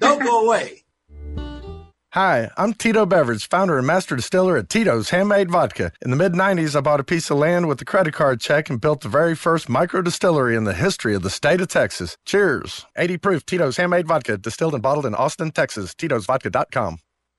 Don't 0.00 0.24
go 0.24 0.46
away. 0.46 0.84
Hi, 2.12 2.50
I'm 2.56 2.72
Tito 2.72 3.04
Beveridge, 3.04 3.50
founder 3.50 3.76
and 3.76 3.86
master 3.86 4.16
distiller 4.16 4.56
at 4.56 4.70
Tito's 4.70 5.10
Handmade 5.10 5.50
Vodka. 5.50 5.92
In 6.00 6.10
the 6.10 6.16
mid 6.16 6.32
90s, 6.32 6.74
I 6.74 6.80
bought 6.80 7.00
a 7.00 7.04
piece 7.04 7.28
of 7.28 7.36
land 7.36 7.68
with 7.68 7.82
a 7.82 7.84
credit 7.84 8.14
card 8.14 8.40
check 8.40 8.70
and 8.70 8.80
built 8.80 9.02
the 9.02 9.10
very 9.10 9.36
first 9.36 9.68
micro 9.68 10.00
distillery 10.00 10.56
in 10.56 10.64
the 10.64 10.72
history 10.72 11.14
of 11.14 11.20
the 11.20 11.28
state 11.28 11.60
of 11.60 11.68
Texas. 11.68 12.16
Cheers! 12.24 12.86
80 12.96 13.18
proof 13.18 13.44
Tito's 13.44 13.76
Handmade 13.76 14.06
Vodka, 14.06 14.38
distilled 14.38 14.72
and 14.72 14.82
bottled 14.82 15.04
in 15.04 15.14
Austin, 15.14 15.50
Texas. 15.50 15.92
Tito'sVodka.com. 15.94 16.98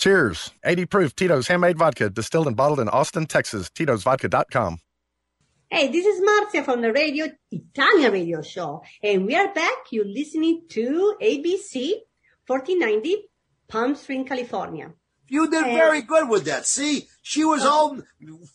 Cheers. 0.00 0.52
80 0.64 0.86
proof 0.86 1.14
Tito's 1.14 1.46
Handmade 1.48 1.76
Vodka, 1.76 2.08
distilled 2.08 2.46
and 2.46 2.56
bottled 2.56 2.80
in 2.80 2.88
Austin, 2.88 3.26
Texas. 3.26 3.68
Tito'sVodka.com. 3.68 4.78
Hey, 5.68 5.88
this 5.88 6.06
is 6.06 6.22
Marzia 6.22 6.64
from 6.64 6.80
the 6.80 6.90
radio 6.90 7.26
Italian 7.52 8.10
radio 8.10 8.40
show, 8.40 8.82
and 9.02 9.26
we 9.26 9.36
are 9.36 9.52
back. 9.52 9.92
You're 9.92 10.06
listening 10.06 10.62
to 10.70 11.16
ABC 11.22 11.92
1490, 12.46 13.28
Palm 13.68 13.94
Springs, 13.94 14.26
California. 14.26 14.90
You 15.30 15.48
did 15.48 15.64
very 15.64 16.02
good 16.02 16.28
with 16.28 16.44
that. 16.46 16.66
See, 16.66 17.06
she 17.22 17.44
was 17.44 17.64
all 17.64 17.98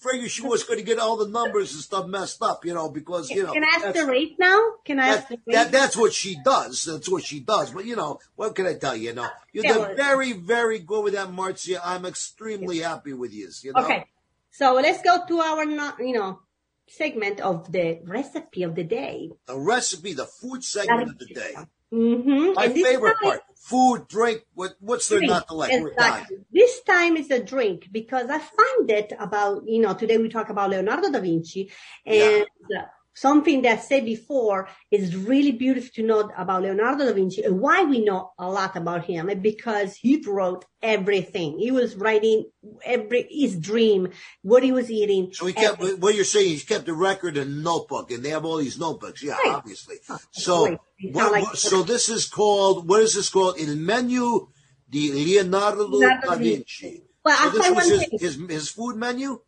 figured 0.01 0.29
she 0.29 0.41
was 0.41 0.65
going 0.65 0.77
to 0.77 0.85
get 0.85 0.99
all 0.99 1.15
the 1.15 1.29
numbers 1.29 1.73
and 1.73 1.81
stuff 1.81 2.05
messed 2.05 2.41
up, 2.41 2.65
you 2.65 2.73
know, 2.73 2.89
because 2.89 3.29
you 3.29 3.43
know. 3.43 3.53
Can 3.53 3.63
I 3.63 3.77
ask 3.77 3.93
the 3.95 4.05
rate 4.05 4.35
now? 4.37 4.59
Can 4.83 4.99
I 4.99 5.07
that, 5.07 5.17
ask 5.17 5.27
the 5.29 5.39
rate? 5.47 5.53
That, 5.53 5.71
that's 5.71 5.95
what 5.95 6.11
she 6.11 6.35
does. 6.43 6.83
That's 6.83 7.09
what 7.09 7.23
she 7.23 7.39
does. 7.39 7.71
But 7.71 7.85
you 7.85 7.95
know, 7.95 8.19
what 8.35 8.55
can 8.55 8.67
I 8.67 8.73
tell 8.73 8.93
you? 8.93 9.09
You 9.09 9.13
know, 9.15 9.29
you 9.53 9.61
did 9.61 9.95
very, 9.95 10.33
very 10.33 10.79
good 10.79 11.05
with 11.05 11.13
that, 11.13 11.29
Marzia. 11.29 11.79
I'm 11.81 12.05
extremely 12.05 12.79
happy 12.79 13.13
with 13.13 13.33
you. 13.33 13.49
You 13.63 13.71
know. 13.71 13.81
Okay, 13.81 14.05
so 14.51 14.73
let's 14.73 15.01
go 15.01 15.25
to 15.25 15.39
our, 15.39 15.63
you 16.03 16.13
know, 16.13 16.41
segment 16.87 17.39
of 17.39 17.71
the 17.71 18.01
recipe 18.03 18.63
of 18.63 18.75
the 18.75 18.83
day. 18.83 19.31
The 19.47 19.57
recipe, 19.57 20.11
the 20.11 20.25
food 20.25 20.61
segment 20.61 21.09
of 21.11 21.19
the 21.19 21.27
day. 21.27 21.55
Mm-hmm. 21.95 22.53
My 22.53 22.69
favorite 22.69 23.17
part. 23.21 23.41
Food, 23.55 24.07
drink, 24.07 24.43
what, 24.53 24.75
what's 24.79 25.07
there 25.09 25.21
not 25.21 25.47
to 25.47 25.55
like? 25.55 25.71
Exactly. 25.71 26.37
This 26.51 26.81
time 26.81 27.17
is 27.17 27.31
a 27.31 27.43
drink 27.43 27.87
because 27.91 28.29
I 28.29 28.37
find 28.37 28.91
it 28.91 29.11
about, 29.17 29.63
you 29.67 29.81
know, 29.81 29.95
today 29.95 30.17
we 30.19 30.29
talk 30.29 30.49
about 30.49 30.69
Leonardo 30.69 31.11
da 31.11 31.19
Vinci 31.19 31.71
and 32.05 32.45
yeah 32.69 32.85
something 33.15 33.61
that 33.63 33.79
I 33.79 33.81
said 33.81 34.05
before 34.05 34.69
is 34.91 35.15
really 35.15 35.53
beautiful 35.53 35.89
to 35.95 36.03
know 36.03 36.29
about 36.37 36.63
Leonardo 36.63 37.05
da 37.05 37.13
Vinci 37.13 37.43
and 37.43 37.59
why 37.59 37.83
we 37.83 38.03
know 38.03 38.33
a 38.37 38.47
lot 38.49 38.75
about 38.75 39.05
him 39.05 39.31
because 39.41 39.95
he 39.95 40.21
wrote 40.27 40.65
everything. 40.83 41.57
He 41.57 41.71
was 41.71 41.95
writing 41.95 42.45
every 42.83 43.27
his 43.29 43.57
dream, 43.57 44.09
what 44.41 44.63
he 44.63 44.71
was 44.71 44.91
eating. 44.91 45.31
So 45.33 45.47
he 45.47 45.53
kept 45.53 45.79
everything. 45.79 46.01
what 46.01 46.15
you're 46.15 46.25
saying. 46.25 46.49
He's 46.49 46.65
kept 46.65 46.87
a 46.89 46.93
record 46.93 47.37
and 47.37 47.63
notebook, 47.63 48.11
and 48.11 48.23
they 48.23 48.29
have 48.29 48.45
all 48.45 48.57
these 48.57 48.77
notebooks. 48.77 49.23
Yeah, 49.23 49.33
right. 49.33 49.55
obviously. 49.55 49.95
So 50.31 50.77
what, 51.11 51.31
like 51.31 51.55
so 51.55 51.83
this 51.83 52.09
is 52.09 52.27
called 52.27 52.87
what 52.87 53.01
is 53.01 53.15
this 53.15 53.29
called? 53.29 53.57
Il 53.57 53.75
menu 53.75 54.47
di 54.89 55.11
Leonardo, 55.11 55.87
Leonardo 55.87 56.27
da 56.27 56.35
Vinci. 56.35 57.01
Well, 57.23 57.37
so 57.37 57.57
this 57.57 57.71
was 57.71 57.89
his, 57.89 58.21
his, 58.21 58.49
his 58.49 58.69
food 58.69 58.97
menu. 58.97 59.39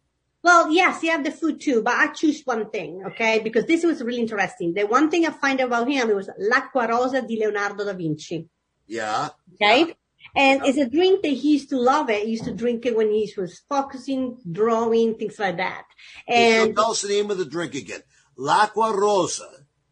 Well, 0.44 0.72
yes, 0.72 1.02
he 1.02 1.08
had 1.08 1.26
the 1.26 1.32
food 1.32 1.60
too, 1.60 1.82
but 1.82 1.94
I 1.94 2.08
choose 2.08 2.42
one 2.46 2.70
thing, 2.70 3.04
okay? 3.08 3.40
Because 3.40 3.66
this 3.66 3.84
was 3.84 4.02
really 4.02 4.20
interesting. 4.20 4.74
The 4.74 4.86
one 4.86 5.10
thing 5.10 5.26
I 5.26 5.32
find 5.32 5.60
about 5.60 5.90
him 5.90 6.10
it 6.10 6.16
was 6.16 6.30
L'acqua 6.40 6.88
rosa 6.88 7.22
di 7.22 7.38
Leonardo 7.38 7.84
da 7.84 7.94
Vinci. 7.94 8.48
Yeah. 8.86 9.30
Okay. 9.56 9.96
And 10.36 10.62
yeah. 10.62 10.70
it's 10.70 10.78
a 10.78 10.90
drink 10.90 11.24
that 11.24 11.30
he 11.30 11.54
used 11.54 11.70
to 11.70 11.78
love 11.78 12.10
it. 12.10 12.24
He 12.24 12.32
used 12.32 12.46
to 12.46 12.54
drink 12.54 12.86
it 12.86 12.96
when 12.96 13.12
he 13.12 13.32
was 13.38 13.62
focusing, 13.68 14.38
drawing, 14.50 15.16
things 15.16 15.40
like 15.40 15.58
that. 15.58 15.86
And 16.28 16.76
tell 16.76 16.92
us 16.92 17.02
the 17.02 17.10
name 17.10 17.32
of 17.32 17.38
the 17.38 17.46
drink 17.46 17.76
again. 17.76 18.02
L'acqua 18.38 18.96
rosa. 18.96 19.50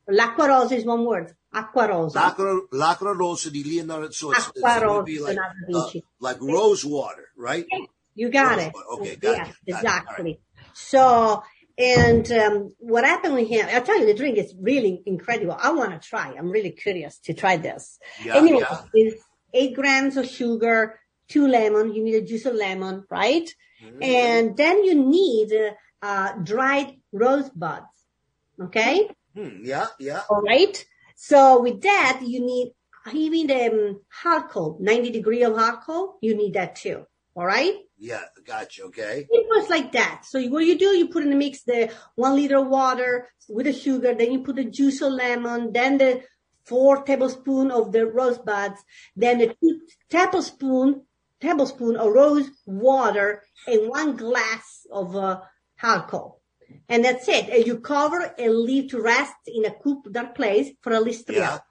L'acqua 0.08 0.48
rosa 0.48 0.76
is 0.76 0.86
one 0.86 1.04
word. 1.06 1.34
Acqua 1.54 1.88
rosa. 1.88 2.20
L'acqua, 2.20 2.62
l'acqua 2.72 3.18
rosa 3.18 3.50
di 3.50 3.64
Leonardo. 3.64 4.12
So 4.12 4.32
it's, 4.32 4.48
acqua 4.48 4.76
it's 4.76 4.84
rosa 4.84 5.24
like, 5.24 5.38
uh, 5.74 6.00
like 6.20 6.42
rose 6.42 6.86
water, 6.86 7.30
right? 7.36 7.66
You 8.16 8.30
got 8.30 8.60
it. 8.60 8.74
Okay, 8.94 9.16
got 9.18 9.38
yeah, 9.38 9.48
it. 9.48 9.56
exactly. 9.68 10.40
So, 10.74 11.44
and 11.78 12.32
um, 12.32 12.74
what 12.80 13.04
happened 13.04 13.36
with 13.36 13.50
him, 13.50 13.68
I'll 13.70 13.82
tell 13.82 14.00
you, 14.00 14.06
the 14.06 14.14
drink 14.14 14.38
is 14.38 14.56
really 14.60 15.04
incredible. 15.06 15.58
I 15.60 15.72
want 15.72 15.92
to 15.92 16.08
try. 16.08 16.34
I'm 16.38 16.50
really 16.50 16.72
curious 16.72 17.20
to 17.20 17.34
try 17.34 17.58
this. 17.58 18.00
Yeah, 18.24 18.38
anyway, 18.38 18.62
yeah. 18.62 18.82
it's 18.94 19.22
eight 19.54 19.76
grams 19.76 20.16
of 20.18 20.28
sugar, 20.28 21.00
two 21.28 21.48
lemon. 21.48 21.94
You 21.94 22.04
need 22.04 22.16
a 22.16 22.22
juice 22.22 22.46
of 22.46 22.56
lemon, 22.56 23.04
right? 23.10 23.50
Mm-hmm. 23.84 24.04
And 24.04 24.58
then 24.58 24.84
you 24.84 24.96
need 24.96 25.52
uh, 26.02 26.34
dried 26.44 26.96
rose 27.12 27.50
buds. 27.50 27.86
Okay? 28.62 29.10
Mm, 29.36 29.60
yeah, 29.64 29.88
yeah. 30.00 30.22
All 30.30 30.42
right. 30.42 30.86
So 31.16 31.62
with 31.62 31.82
that, 31.82 32.22
you 32.24 32.40
need 32.46 32.74
even 33.14 33.52
um, 33.52 34.02
alcohol, 34.24 34.78
90 34.80 35.12
degree 35.12 35.44
of 35.44 35.58
alcohol. 35.58 36.18
You 36.22 36.36
need 36.36 36.54
that 36.54 36.76
too. 36.76 37.06
All 37.36 37.46
right. 37.46 37.76
Yeah, 37.98 38.22
gotcha. 38.46 38.84
Okay. 38.84 39.26
It 39.30 39.48
was 39.50 39.70
like 39.70 39.92
that. 39.94 40.26
So 40.26 40.42
what 40.48 40.66
you 40.66 40.78
do, 40.78 40.88
you 40.98 41.08
put 41.08 41.24
in 41.24 41.30
the 41.30 41.36
mix 41.36 41.64
the 41.64 41.94
one 42.16 42.36
liter 42.36 42.58
of 42.58 42.68
water 42.68 43.30
with 43.48 43.66
the 43.68 43.74
sugar, 43.74 44.14
then 44.14 44.32
you 44.32 44.40
put 44.44 44.58
the 44.58 44.66
juice 44.66 45.02
of 45.02 45.14
lemon, 45.14 45.72
then 45.72 45.98
the 45.98 46.24
four 46.66 47.04
tablespoon 47.04 47.72
of 47.72 47.92
the 47.92 48.06
rose 48.06 48.38
buds, 48.40 48.84
then 49.16 49.38
the 49.38 49.56
two 49.62 49.80
tablespoon 50.10 51.04
tablespoon 51.42 51.96
of 51.96 52.12
rose 52.12 52.50
water, 52.66 53.44
and 53.68 53.90
one 53.90 54.16
glass 54.16 54.86
of 54.92 55.16
uh, 55.16 55.42
alcohol. 55.82 56.42
And 56.90 57.04
that's 57.06 57.28
it. 57.28 57.50
And 57.50 57.66
you 57.68 57.80
cover 57.80 58.34
and 58.38 58.58
leave 58.58 58.90
to 58.92 59.02
rest 59.02 59.34
in 59.48 59.66
a 59.66 59.72
cool, 59.72 60.02
dark 60.12 60.36
place 60.36 60.70
for 60.82 60.94
at 60.94 61.04
least 61.04 61.28
three 61.28 61.38
Yeah. 61.38 61.52
hours. 61.52 61.62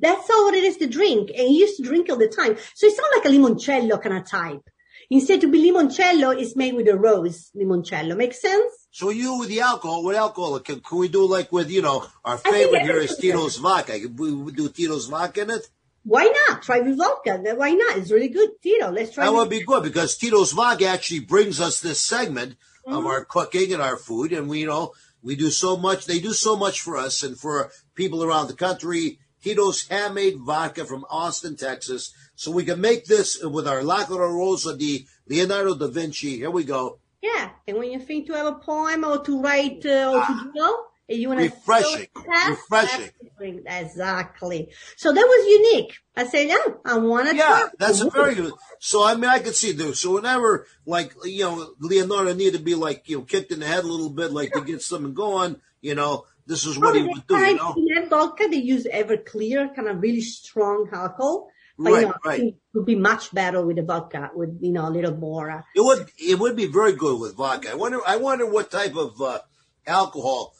That's 0.00 0.28
all 0.30 0.48
it 0.48 0.64
is 0.64 0.76
to 0.78 0.86
drink. 0.88 1.30
And 1.30 1.48
you 1.48 1.60
used 1.60 1.76
to 1.76 1.84
drink 1.84 2.08
all 2.10 2.16
the 2.18 2.28
time. 2.28 2.56
So 2.74 2.86
it's 2.86 2.98
not 2.98 3.12
like 3.16 3.24
a 3.24 3.28
limoncello 3.28 4.02
kind 4.02 4.18
of 4.18 4.26
type. 4.26 4.68
Instead 5.12 5.40
to 5.42 5.48
be 5.54 5.58
limoncello, 5.70 6.30
is 6.42 6.56
made 6.56 6.74
with 6.74 6.88
a 6.88 6.96
rose 6.96 7.50
limoncello. 7.54 8.16
Make 8.16 8.32
sense? 8.32 8.70
So 8.90 9.10
you 9.10 9.38
with 9.38 9.50
the 9.50 9.60
alcohol, 9.60 10.02
what 10.04 10.14
alcohol? 10.14 10.58
Can, 10.60 10.80
can 10.80 10.98
we 10.98 11.08
do 11.08 11.22
like 11.26 11.52
with, 11.52 11.70
you 11.70 11.82
know, 11.82 11.98
our 12.24 12.38
favorite 12.38 12.82
here 12.82 12.98
is 12.98 13.16
Tito's 13.16 13.56
vodka. 13.58 14.00
Can 14.00 14.16
we 14.16 14.52
do 14.52 14.68
Tito's 14.70 15.06
vodka 15.06 15.42
in 15.42 15.50
it? 15.50 15.68
Why 16.04 16.24
not? 16.38 16.62
Try 16.62 16.80
with 16.80 16.96
vodka. 16.96 17.32
Why 17.54 17.72
not? 17.72 17.98
It's 17.98 18.10
really 18.10 18.28
good. 18.38 18.50
Tito, 18.62 18.90
let's 18.90 19.12
try 19.14 19.26
That 19.26 19.34
would 19.34 19.50
be 19.50 19.62
good 19.64 19.82
because 19.82 20.16
Tito's 20.16 20.52
vodka 20.52 20.86
actually 20.86 21.20
brings 21.20 21.60
us 21.60 21.80
this 21.80 22.00
segment 22.00 22.56
Mm-hmm. 22.84 22.98
of 22.98 23.06
our 23.06 23.24
cooking 23.24 23.72
and 23.72 23.80
our 23.80 23.96
food. 23.96 24.32
And 24.32 24.48
we, 24.48 24.58
you 24.58 24.66
know, 24.66 24.92
we 25.22 25.36
do 25.36 25.50
so 25.50 25.76
much. 25.76 26.06
They 26.06 26.18
do 26.18 26.32
so 26.32 26.56
much 26.56 26.80
for 26.80 26.96
us 26.96 27.22
and 27.22 27.38
for 27.38 27.70
people 27.94 28.24
around 28.24 28.48
the 28.48 28.54
country. 28.54 29.20
Tito's 29.40 29.86
handmade 29.86 30.38
vodka 30.38 30.84
from 30.84 31.06
Austin, 31.08 31.54
Texas. 31.56 32.12
So 32.42 32.50
we 32.50 32.64
can 32.64 32.80
make 32.80 33.04
this 33.04 33.40
with 33.40 33.68
our 33.68 33.82
Lacquera 33.82 34.28
Rosa 34.28 34.76
di 34.76 35.06
Leonardo 35.28 35.76
da 35.76 35.86
Vinci. 35.86 36.38
Here 36.38 36.50
we 36.50 36.64
go. 36.64 36.98
Yeah. 37.22 37.50
And 37.68 37.78
when 37.78 37.92
you 37.92 38.00
think 38.00 38.26
to 38.26 38.32
have 38.32 38.46
a 38.48 38.56
poem 38.58 39.04
or 39.04 39.22
to 39.22 39.40
write 39.40 39.86
uh, 39.86 40.10
or 40.10 40.26
to 40.26 40.50
draw, 40.52 40.74
and 41.08 41.18
you 41.20 41.28
want 41.28 41.38
to 41.38 41.46
Ah. 41.46 41.54
Refreshing. 41.54 42.08
Refreshing. 42.48 43.62
Exactly. 43.64 44.70
So 44.96 45.12
that 45.12 45.20
was 45.34 45.46
unique. 45.46 45.92
I 46.16 46.26
said, 46.26 46.48
yeah, 46.48 46.64
I 46.84 46.98
want 46.98 47.28
to 47.30 47.36
Yeah, 47.36 47.46
try. 47.46 47.68
that's 47.78 48.00
a 48.00 48.10
very 48.10 48.34
good. 48.34 48.52
So 48.80 49.04
I 49.04 49.14
mean, 49.14 49.30
I 49.30 49.38
could 49.38 49.54
see 49.54 49.70
this. 49.70 50.00
So 50.00 50.14
whenever, 50.14 50.66
like 50.84 51.14
you 51.22 51.44
know, 51.44 51.74
Leonardo 51.78 52.34
needed 52.34 52.58
to 52.58 52.64
be 52.64 52.74
like 52.74 53.08
you 53.08 53.18
know 53.18 53.22
kicked 53.22 53.52
in 53.52 53.60
the 53.60 53.66
head 53.66 53.84
a 53.84 53.86
little 53.86 54.10
bit, 54.10 54.32
like 54.32 54.50
to 54.54 54.62
get 54.62 54.82
something 54.82 55.14
going. 55.14 55.60
You 55.80 55.94
know, 55.94 56.26
this 56.44 56.66
is 56.66 56.76
what 56.76 56.96
he 56.96 57.04
would 57.04 57.24
do. 57.28 57.36
You 57.38 57.54
know, 57.54 57.74
In 57.76 57.86
that 57.94 58.10
vodka, 58.10 58.48
they 58.50 58.56
use 58.56 58.84
Everclear, 58.92 59.72
kind 59.76 59.86
of 59.86 60.02
really 60.02 60.22
strong 60.22 60.88
alcohol. 60.92 61.51
But, 61.78 61.92
Right, 61.92 62.00
you 62.00 62.06
know, 62.06 62.14
right. 62.24 62.40
it 62.40 62.54
would 62.74 62.86
be 62.86 62.96
much 62.96 63.32
better 63.34 63.64
with 63.64 63.76
the 63.76 63.82
vodka, 63.82 64.30
with, 64.34 64.58
you 64.60 64.72
know, 64.72 64.86
a 64.86 64.90
little 64.90 65.16
more. 65.16 65.50
Uh, 65.50 65.62
it 65.74 65.80
would 65.80 66.10
it 66.18 66.38
would 66.38 66.54
be 66.54 66.66
very 66.66 66.92
good 66.92 67.18
with 67.18 67.36
vodka. 67.36 67.70
I 67.70 67.74
wonder 67.74 68.00
I 68.06 68.16
wonder 68.16 68.46
what 68.46 68.70
type 68.70 68.94
of 68.94 69.20
uh, 69.20 69.38
alcohol 69.86 70.54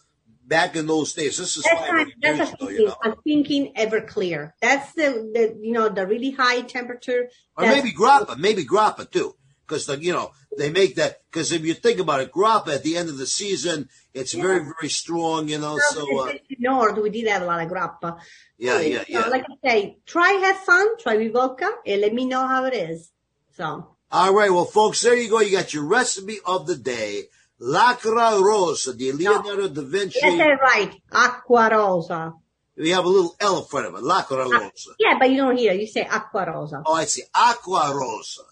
back 0.45 0.75
in 0.75 0.87
those 0.87 1.13
days. 1.13 1.39
This 1.39 1.57
is 1.57 1.65
That's, 1.65 1.93
not, 1.93 2.07
that's 2.21 2.39
years 2.39 2.51
a 2.51 2.55
ago, 2.55 2.69
you 2.71 2.87
know, 2.87 2.97
I'm 3.03 3.15
thinking 3.23 3.73
Everclear. 3.75 4.53
That's 4.61 4.93
the, 4.95 5.31
the, 5.33 5.59
you 5.61 5.73
know, 5.73 5.89
the 5.89 6.07
really 6.07 6.31
high 6.31 6.63
temperature. 6.63 7.29
or 7.57 7.67
maybe 7.67 7.93
grappa, 7.93 8.37
maybe 8.37 8.65
grappa 8.65 9.11
too, 9.11 9.37
because 9.67 9.87
the 9.87 10.03
you 10.03 10.13
know 10.13 10.33
they 10.59 10.71
make 10.71 10.97
that 10.97 11.21
because 11.31 11.53
if 11.53 11.65
you 11.65 11.75
think 11.75 11.99
about 12.01 12.21
it, 12.21 12.33
grappa 12.33 12.75
at 12.75 12.83
the 12.83 12.97
end 12.97 13.09
of 13.09 13.19
the 13.19 13.27
season, 13.27 13.89
it's 14.15 14.33
very 14.35 14.61
very 14.65 14.89
strong. 14.89 15.49
You 15.49 15.59
know, 15.59 15.79
so 15.91 16.03
uh, 16.29 16.33
North, 16.59 16.99
we 16.99 17.11
did 17.11 17.29
have 17.29 17.43
a 17.43 17.47
lot 17.47 17.63
of 17.65 17.71
grappa. 17.71 18.19
yeah, 18.59 18.81
yeah, 18.81 18.99
So, 18.99 19.05
yeah. 19.09 19.27
like 19.29 19.45
I 19.45 19.69
say, 19.69 19.97
try, 20.07 20.31
have 20.33 20.59
fun, 20.59 20.97
try 20.99 21.17
with 21.17 21.33
vodka, 21.33 21.71
and 21.87 22.01
let 22.01 22.13
me 22.13 22.25
know 22.27 22.47
how 22.47 22.65
it 22.65 22.75
is. 22.75 23.11
So, 23.57 23.97
All 24.11 24.35
right, 24.35 24.51
well, 24.51 24.65
folks, 24.65 25.01
there 25.03 25.17
you 25.17 25.29
go. 25.31 25.41
You 25.41 25.53
got 25.57 25.73
your 25.75 25.85
recipe 25.85 26.39
of 26.45 26.67
the 26.67 26.77
day. 26.77 27.25
Lacra 27.61 28.41
Rosa 28.43 28.93
di 28.93 29.13
Leonardo 29.13 29.69
da 29.69 29.83
Vinci. 29.83 30.19
it 30.21 30.59
right. 30.61 30.93
Acqua 31.13 31.69
rosa. 31.71 32.33
We 32.77 32.91
have 32.91 33.05
a 33.05 33.09
little 33.09 33.37
L 33.39 33.59
in 33.59 33.65
front 33.67 33.87
of 33.87 33.95
it. 33.95 34.03
Lacra 34.03 34.51
Rosa. 34.51 34.91
Yeah, 34.99 35.17
but 35.19 35.31
you 35.31 35.37
don't 35.37 35.57
hear. 35.57 35.73
You 35.75 35.87
say 35.87 36.03
acqua 36.03 36.47
rosa. 36.53 36.83
Oh, 36.85 36.95
I 36.95 37.05
see. 37.05 37.23
Aqua 37.35 37.93
Rosa, 37.95 38.43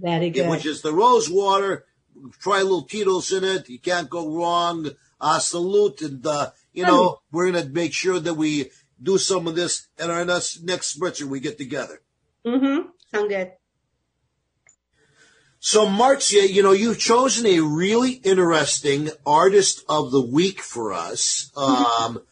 Very 0.00 0.30
good. 0.30 0.48
which 0.48 0.66
is 0.66 0.82
the 0.82 0.92
rose 0.92 1.28
water. 1.28 1.84
Try 2.38 2.60
a 2.60 2.64
little 2.64 2.82
Tito's 2.82 3.32
in 3.32 3.44
it. 3.44 3.68
You 3.68 3.78
can't 3.78 4.10
go 4.10 4.34
wrong. 4.34 4.90
Uh, 5.20 5.38
salute. 5.38 6.00
And, 6.02 6.26
uh, 6.26 6.50
you 6.72 6.84
know, 6.84 7.20
we're 7.30 7.50
going 7.50 7.64
to 7.64 7.70
make 7.70 7.92
sure 7.92 8.18
that 8.18 8.34
we 8.34 8.70
do 9.02 9.18
some 9.18 9.46
of 9.46 9.54
this 9.54 9.88
at 9.98 10.10
our 10.10 10.24
next, 10.24 10.62
next 10.62 10.98
spritzer 10.98 11.24
we 11.24 11.40
get 11.40 11.58
together. 11.58 12.00
Mm-hmm. 12.44 12.88
Sound 13.12 13.28
good. 13.28 13.52
So, 15.62 15.86
Marzia, 15.86 16.48
you 16.48 16.62
know, 16.62 16.72
you've 16.72 16.98
chosen 16.98 17.44
a 17.46 17.60
really 17.60 18.12
interesting 18.12 19.10
artist 19.26 19.84
of 19.90 20.10
the 20.10 20.20
week 20.22 20.60
for 20.60 20.94
us. 20.94 21.52
Um, 21.54 22.22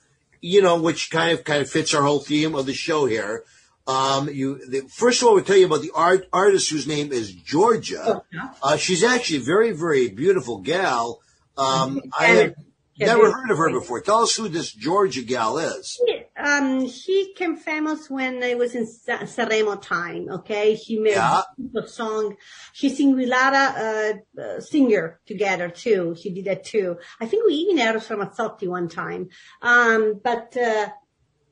you 0.40 0.62
know, 0.62 0.81
which 0.81 1.11
kind 1.11 1.33
of 1.33 1.44
kind 1.44 1.61
of 1.61 1.68
fits 1.68 1.92
our 1.92 2.02
whole 2.02 2.20
theme 2.20 2.54
of 2.54 2.64
the 2.64 2.72
show 2.72 3.04
here. 3.04 3.44
Um, 3.88 4.29
you 4.29 4.59
the, 4.68 4.83
first 4.83 5.22
of 5.22 5.29
all, 5.29 5.35
we 5.35 5.42
tell 5.42 5.57
you 5.57 5.66
about 5.66 5.81
the 5.81 5.92
art 5.94 6.27
artist 6.33 6.70
whose 6.70 6.87
name 6.87 7.11
is 7.11 7.35
Giorgia. 7.35 8.22
Uh, 8.62 8.77
she's 8.77 9.03
actually 9.03 9.38
a 9.38 9.42
very 9.55 9.72
very 9.72 10.09
beautiful 10.09 10.59
gal. 10.59 11.20
Um, 11.57 12.03
I 12.18 12.27
have 12.27 12.55
never 12.98 13.33
heard 13.33 13.51
of 13.51 13.57
her 13.57 13.70
before. 13.70 14.03
Tell 14.03 14.22
us 14.24 14.37
who 14.37 14.48
this 14.48 14.74
Giorgia 14.74 15.27
gal 15.27 15.57
is. 15.57 15.98
Um, 16.37 16.88
she 16.88 17.33
came 17.35 17.57
famous 17.57 18.11
when 18.11 18.42
it 18.42 18.59
was 18.59 18.74
in 18.74 18.87
Sa- 18.87 19.20
Sanremo 19.20 19.81
time. 19.81 20.29
Okay, 20.31 20.77
she 20.77 20.98
made 20.98 21.12
Yeah. 21.12 21.42
a 21.77 21.88
song. 21.88 22.37
She 22.74 22.90
sing 22.90 23.16
with 23.16 23.29
Lara 23.29 23.64
uh, 24.37 24.40
uh, 24.40 24.61
Singer 24.61 25.18
together 25.27 25.70
too. 25.70 26.14
She 26.20 26.31
did 26.31 26.44
that 26.44 26.64
too. 26.64 26.98
I 27.20 27.27
think 27.27 27.46
we 27.46 27.55
even 27.55 27.79
had 27.79 27.94
her 27.94 28.01
from 28.01 28.20
Ramazzotti 28.20 28.68
one 28.68 28.88
time. 28.88 29.31
Um, 29.62 30.20
but 30.22 30.57
uh, 30.57 30.88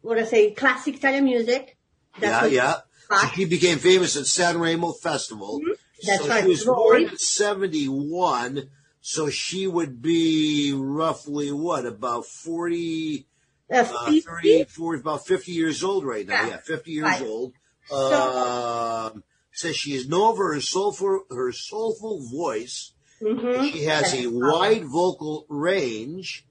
what 0.03 0.19
I 0.19 0.25
say, 0.25 0.53
classic 0.53 0.97
Italian 0.97 1.25
music. 1.25 1.76
Yeah, 2.21 2.45
yeah. 2.47 2.75
So 3.11 3.29
she 3.35 3.45
became 3.45 3.79
famous 3.79 4.17
at 4.17 4.27
San 4.27 4.59
Remo 4.59 4.93
Festival. 4.93 5.61
Mm-hmm. 5.61 5.73
That's 6.07 6.23
so 6.23 6.29
right. 6.29 6.43
She 6.43 6.49
was 6.49 6.65
born 6.65 7.03
in 7.05 7.17
71. 7.17 8.69
So 9.01 9.31
she 9.31 9.67
would 9.67 10.03
be 10.03 10.73
roughly 10.75 11.53
what, 11.53 11.87
about 11.87 12.27
40, 12.27 13.27
Uh, 13.71 13.77
uh, 13.77 14.05
50? 14.07 14.21
30, 14.21 14.65
40, 14.65 15.01
about 15.01 15.27
50 15.27 15.53
years 15.53 15.85
old 15.85 16.05
right 16.05 16.27
now. 16.27 16.43
Yeah. 16.43 16.49
Yeah, 16.51 16.57
50 16.59 16.91
years 16.91 17.05
Right. 17.05 17.23
old. 17.23 17.53
So- 17.89 19.13
Um, 19.15 19.25
says 19.53 19.77
she 19.77 19.95
is 19.95 20.07
known 20.09 20.37
for 20.37 20.53
her 20.53 20.61
soulful, 20.61 21.25
her 21.31 21.51
soulful 21.53 22.21
voice. 22.29 22.93
Mhm. 23.23 23.73
She 23.73 23.85
has 23.85 24.13
a 24.13 24.27
wide 24.27 24.85
vocal 24.85 25.47
range 25.49 26.45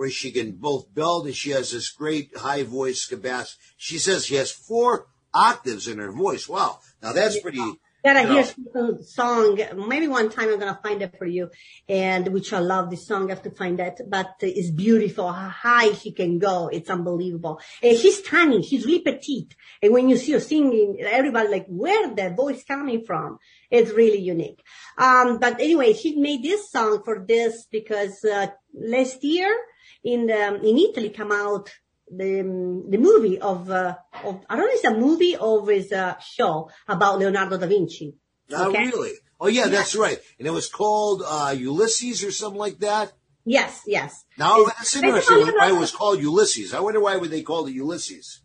where 0.00 0.08
she 0.08 0.30
can 0.30 0.52
both 0.52 0.94
belt 0.94 1.26
and 1.26 1.34
she 1.34 1.50
has 1.50 1.72
this 1.72 1.90
great 1.90 2.34
high 2.34 2.62
voice 2.62 3.04
capacity. 3.04 3.60
She 3.76 3.98
says 3.98 4.24
she 4.24 4.36
has 4.36 4.50
four 4.50 5.08
octaves 5.34 5.86
in 5.88 5.98
her 5.98 6.10
voice. 6.10 6.48
Wow. 6.48 6.78
Now 7.02 7.12
that's 7.12 7.38
pretty. 7.38 7.60
Gotta 8.02 8.20
hear 8.20 8.42
know, 8.72 8.96
some 8.96 9.02
song. 9.02 9.60
Maybe 9.88 10.08
one 10.08 10.30
time 10.30 10.48
I'm 10.48 10.58
gonna 10.58 10.80
find 10.82 11.02
it 11.02 11.18
for 11.18 11.26
you, 11.26 11.50
and 11.86 12.28
which 12.28 12.50
I 12.54 12.60
love 12.60 12.88
this 12.88 13.06
song. 13.06 13.26
I 13.26 13.34
have 13.34 13.42
to 13.42 13.50
find 13.50 13.78
that, 13.78 14.00
but 14.08 14.36
it's 14.40 14.70
beautiful. 14.70 15.30
How 15.30 15.50
high 15.50 15.92
she 15.92 16.12
can 16.12 16.38
go, 16.38 16.68
it's 16.68 16.88
unbelievable. 16.88 17.60
And 17.82 17.98
she's 17.98 18.22
tiny. 18.22 18.62
She's 18.62 18.86
really 18.86 19.00
petite. 19.02 19.54
And 19.82 19.92
when 19.92 20.08
you 20.08 20.16
see 20.16 20.32
her 20.32 20.40
singing, 20.40 20.96
everybody 21.02 21.48
like, 21.50 21.66
where 21.66 22.14
the 22.14 22.30
voice 22.30 22.64
coming 22.64 23.04
from? 23.04 23.38
It's 23.70 23.90
really 23.90 24.20
unique. 24.20 24.62
Um, 24.96 25.36
but 25.36 25.60
anyway, 25.60 25.92
she 25.92 26.16
made 26.16 26.42
this 26.42 26.70
song 26.70 27.02
for 27.04 27.22
this 27.28 27.66
because 27.70 28.24
uh, 28.24 28.46
last 28.72 29.22
year 29.22 29.54
in 30.04 30.26
the, 30.26 30.54
in 30.68 30.78
Italy 30.78 31.10
come 31.10 31.32
out 31.32 31.70
the 32.12 32.42
the 32.88 32.98
movie 32.98 33.38
of 33.38 33.70
uh, 33.70 33.94
of 34.24 34.40
I 34.48 34.56
don't 34.56 34.66
know 34.66 34.72
if 34.72 34.84
it's 34.84 34.84
a 34.84 34.98
movie 34.98 35.36
or 35.36 35.70
it's 35.70 35.92
a 35.92 36.16
show 36.20 36.68
about 36.88 37.18
Leonardo 37.20 37.56
da 37.56 37.66
Vinci. 37.66 38.16
Not 38.48 38.68
Okay. 38.68 38.86
really. 38.86 39.12
Oh 39.40 39.46
yeah, 39.46 39.68
that's 39.68 39.94
right. 39.94 40.18
And 40.38 40.46
it 40.48 40.50
was 40.50 40.68
called 40.68 41.22
uh, 41.24 41.54
Ulysses 41.56 42.24
or 42.24 42.32
something 42.32 42.58
like 42.58 42.78
that. 42.80 43.12
Yes, 43.44 43.82
yes. 43.86 44.24
Now 44.36 44.60
It's- 44.62 44.76
that's 44.76 44.96
interesting. 44.96 45.54
Why 45.56 45.68
it 45.70 45.78
was 45.78 45.92
called 45.92 46.20
Ulysses? 46.20 46.74
I 46.74 46.80
wonder 46.80 47.00
why 47.00 47.16
would 47.16 47.30
they 47.30 47.42
call 47.42 47.66
it 47.66 47.74
Ulysses? 47.74 48.42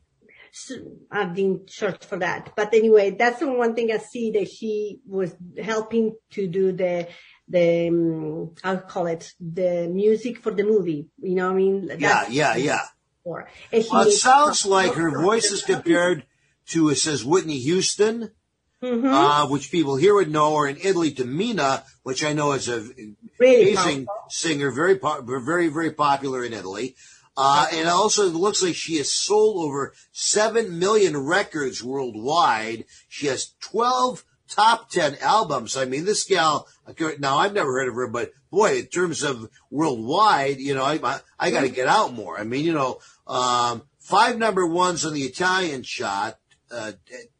I 1.11 1.25
didn't 1.25 1.69
search 1.69 2.05
for 2.05 2.17
that, 2.19 2.53
but 2.55 2.73
anyway, 2.73 3.11
that's 3.11 3.39
the 3.39 3.51
one 3.51 3.75
thing 3.75 3.91
I 3.91 3.97
see 3.97 4.31
that 4.31 4.49
she 4.49 4.99
was 5.05 5.35
helping 5.61 6.15
to 6.31 6.47
do 6.47 6.71
the 6.71 7.09
the 7.47 7.88
um, 7.89 8.51
I'll 8.63 8.79
call 8.79 9.08
it 9.08 9.34
the 9.39 9.88
music 9.91 10.39
for 10.39 10.51
the 10.51 10.63
movie. 10.63 11.08
You 11.21 11.36
know 11.36 11.45
what 11.47 11.53
I 11.53 11.55
mean? 11.58 11.88
Yeah, 11.88 11.95
That's 12.23 12.31
yeah, 12.31 12.55
yeah. 12.55 12.81
for. 13.23 13.47
Well, 13.91 14.08
it 14.08 14.13
sounds 14.13 14.65
like 14.65 14.93
her 14.93 15.21
voice 15.21 15.51
is 15.51 15.62
compared 15.63 16.25
to 16.67 16.89
it 16.89 16.95
says 16.95 17.23
Whitney 17.23 17.60
Houston, 17.60 18.31
Mhm. 18.81 19.05
uh, 19.13 19.47
which 19.47 19.71
people 19.71 19.95
here 19.95 20.13
would 20.15 20.31
know, 20.31 20.53
or 20.53 20.67
in 20.67 20.77
Italy 20.81 21.12
to 21.13 21.25
Mina, 21.25 21.84
which 22.03 22.23
I 22.23 22.34
know 22.34 22.51
is 22.53 22.67
a 22.67 22.79
Really 23.39 23.73
amazing 23.73 24.05
powerful. 24.05 24.29
singer, 24.29 24.71
very 24.71 24.97
po- 24.97 25.21
very 25.21 25.67
very 25.69 25.91
popular 25.91 26.43
in 26.43 26.53
Italy. 26.53 26.95
Uh, 27.38 27.67
and 27.73 27.89
also, 27.89 28.27
it 28.27 28.34
looks 28.34 28.63
like 28.63 28.75
she 28.75 28.95
has 28.97 29.12
sold 29.12 29.58
over 29.65 29.93
seven 30.13 30.79
million 30.79 31.17
records 31.17 31.84
worldwide. 31.84 32.86
She 33.10 33.27
has 33.27 33.53
twelve 33.60 34.23
top 34.49 34.89
10 34.89 35.17
albums. 35.21 35.77
I 35.77 35.86
mean, 35.86 36.05
this 36.05 36.23
gal, 36.23 36.67
now 37.19 37.38
I've 37.38 37.53
never 37.53 37.71
heard 37.71 37.88
of 37.88 37.95
her, 37.95 38.08
but 38.08 38.31
boy, 38.51 38.79
in 38.79 38.86
terms 38.88 39.23
of 39.23 39.49
worldwide, 39.69 40.60
you 40.60 40.73
know, 40.73 40.84
I, 40.84 40.99
I, 41.03 41.19
I 41.39 41.51
got 41.51 41.62
to 41.62 41.69
get 41.69 41.88
out 41.88 42.13
more. 42.13 42.39
I 42.39 42.43
mean, 42.43 42.65
you 42.65 42.73
know, 42.73 42.99
um, 43.27 43.84
five 43.99 44.38
number 44.38 44.65
ones 44.65 45.05
on 45.05 45.13
the 45.13 45.23
Italian 45.23 45.84
chart, 45.84 46.36
uh, 46.71 46.93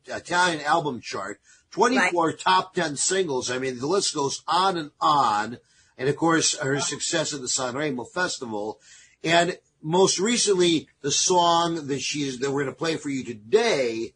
Italian 0.08 0.62
album 0.62 1.02
chart, 1.02 1.39
24 1.72 2.28
right. 2.28 2.39
top 2.39 2.74
10 2.74 2.96
singles. 2.96 3.52
I 3.52 3.60
mean, 3.60 3.80
the 3.80 3.88
list 3.88 4.15
goes 4.15 4.44
on 4.48 4.78
and 4.78 4.91
on. 5.00 5.58
And 5.98 6.10
of 6.10 6.15
course, 6.15 6.58
her 6.60 6.80
success 6.80 7.34
at 7.34 7.41
the 7.41 7.48
Sanremo 7.48 8.10
Festival. 8.10 8.80
And 9.24 9.58
most 9.82 10.20
recently, 10.20 10.89
the 11.02 11.12
song 11.12 11.88
that 11.88 12.02
she's, 12.02 12.39
that 12.39 12.52
we're 12.52 12.63
going 12.63 12.74
to 12.74 12.78
play 12.78 12.98
for 12.98 13.10
you 13.10 13.24
today 13.24 14.13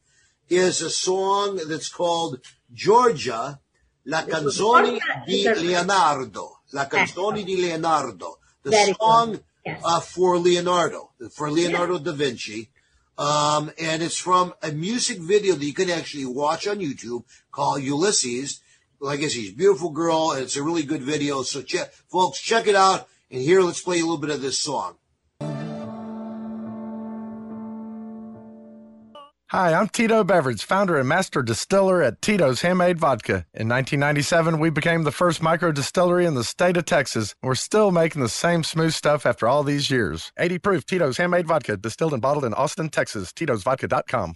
is 0.49 0.81
a 0.81 0.89
song 0.89 1.59
that's 1.67 1.89
called 1.89 2.41
Giorgia, 2.71 3.59
La 4.03 4.25
canzone 4.25 4.97
di 5.25 5.43
Leonardo. 5.43 6.61
La 6.71 6.87
canzone 6.87 7.43
di 7.43 7.59
Leonardo. 7.59 8.39
The 8.61 8.95
song 8.97 9.41
uh, 9.63 9.99
for 9.99 10.37
Leonardo, 10.37 11.13
for 11.31 11.51
Leonardo 11.51 11.97
da 11.97 12.11
Vinci. 12.11 12.69
Um, 13.17 13.71
and 13.77 14.01
it's 14.01 14.17
from 14.17 14.53
a 14.61 14.71
music 14.71 15.19
video 15.19 15.55
that 15.55 15.65
you 15.65 15.73
can 15.73 15.89
actually 15.89 16.25
watch 16.25 16.67
on 16.67 16.79
YouTube 16.79 17.23
called 17.51 17.83
Ulysses. 17.83 18.61
Like 18.99 19.19
I 19.19 19.23
said, 19.23 19.31
she's 19.31 19.51
a 19.51 19.55
beautiful 19.55 19.89
girl, 19.89 20.31
and 20.31 20.43
it's 20.43 20.55
a 20.55 20.63
really 20.63 20.83
good 20.83 21.01
video. 21.01 21.41
So, 21.43 21.61
check, 21.61 21.91
folks, 22.09 22.39
check 22.39 22.67
it 22.67 22.75
out. 22.75 23.07
And 23.29 23.41
here, 23.41 23.61
let's 23.61 23.81
play 23.81 23.99
a 23.99 24.03
little 24.03 24.17
bit 24.17 24.29
of 24.29 24.41
this 24.41 24.59
song. 24.59 24.95
Hi, 29.51 29.73
I'm 29.73 29.87
Tito 29.87 30.23
Beveridge, 30.23 30.63
founder 30.63 30.99
and 30.99 31.09
master 31.09 31.41
distiller 31.41 32.03
at 32.03 32.21
Tito's 32.21 32.61
Handmade 32.61 32.99
Vodka. 32.99 33.47
In 33.55 33.67
1997, 33.67 34.59
we 34.59 34.69
became 34.69 35.05
the 35.05 35.11
first 35.11 35.41
micro 35.41 35.71
distillery 35.71 36.27
in 36.27 36.35
the 36.35 36.43
state 36.43 36.77
of 36.77 36.85
Texas. 36.85 37.33
We're 37.41 37.55
still 37.55 37.89
making 37.89 38.21
the 38.21 38.29
same 38.29 38.63
smooth 38.63 38.93
stuff 38.93 39.25
after 39.25 39.47
all 39.47 39.63
these 39.63 39.89
years. 39.89 40.31
80 40.37 40.59
proof 40.59 40.85
Tito's 40.85 41.17
Handmade 41.17 41.47
Vodka, 41.47 41.77
distilled 41.77 42.13
and 42.13 42.21
bottled 42.21 42.45
in 42.45 42.53
Austin, 42.53 42.89
Texas. 42.89 43.33
Tito'sVodka.com. 43.33 44.35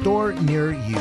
store 0.00 0.32
near 0.32 0.72
you. 0.72 1.00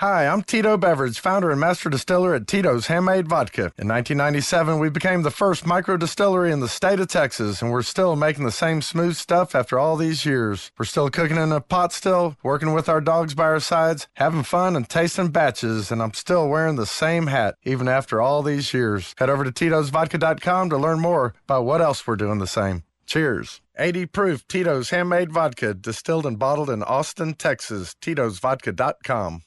Hi, 0.00 0.26
I'm 0.26 0.42
Tito 0.42 0.76
Beveridge, 0.76 1.20
founder 1.20 1.52
and 1.52 1.60
master 1.60 1.88
distiller 1.88 2.34
at 2.34 2.48
Tito's 2.48 2.88
Handmade 2.88 3.28
Vodka. 3.28 3.70
In 3.78 3.86
1997, 3.86 4.80
we 4.80 4.90
became 4.90 5.22
the 5.22 5.30
first 5.30 5.64
micro 5.64 5.96
distillery 5.96 6.50
in 6.50 6.58
the 6.58 6.68
state 6.68 6.98
of 6.98 7.06
Texas, 7.06 7.62
and 7.62 7.70
we're 7.70 7.82
still 7.82 8.16
making 8.16 8.44
the 8.44 8.50
same 8.50 8.82
smooth 8.82 9.14
stuff 9.14 9.54
after 9.54 9.78
all 9.78 9.94
these 9.96 10.26
years. 10.26 10.72
We're 10.76 10.86
still 10.86 11.08
cooking 11.08 11.36
in 11.36 11.52
a 11.52 11.60
pot 11.60 11.92
still, 11.92 12.36
working 12.42 12.72
with 12.72 12.88
our 12.88 13.00
dogs 13.00 13.36
by 13.36 13.44
our 13.44 13.60
sides, 13.60 14.08
having 14.16 14.42
fun 14.42 14.74
and 14.74 14.88
tasting 14.88 15.28
batches, 15.28 15.92
and 15.92 16.02
I'm 16.02 16.14
still 16.14 16.48
wearing 16.48 16.74
the 16.74 16.86
same 16.86 17.28
hat 17.28 17.54
even 17.62 17.86
after 17.86 18.20
all 18.20 18.42
these 18.42 18.74
years. 18.74 19.14
Head 19.18 19.30
over 19.30 19.44
to 19.44 19.52
Tito'sVodka.com 19.52 20.70
to 20.70 20.76
learn 20.76 20.98
more 20.98 21.32
about 21.44 21.64
what 21.64 21.80
else 21.80 22.04
we're 22.04 22.16
doing 22.16 22.38
the 22.38 22.48
same. 22.48 22.82
Cheers. 23.12 23.60
80 23.78 24.06
proof 24.06 24.48
Tito's 24.48 24.88
handmade 24.88 25.32
vodka, 25.32 25.74
distilled 25.74 26.24
and 26.24 26.38
bottled 26.38 26.70
in 26.70 26.82
Austin, 26.82 27.34
Texas. 27.34 27.94
Tito'sVodka.com. 28.00 29.42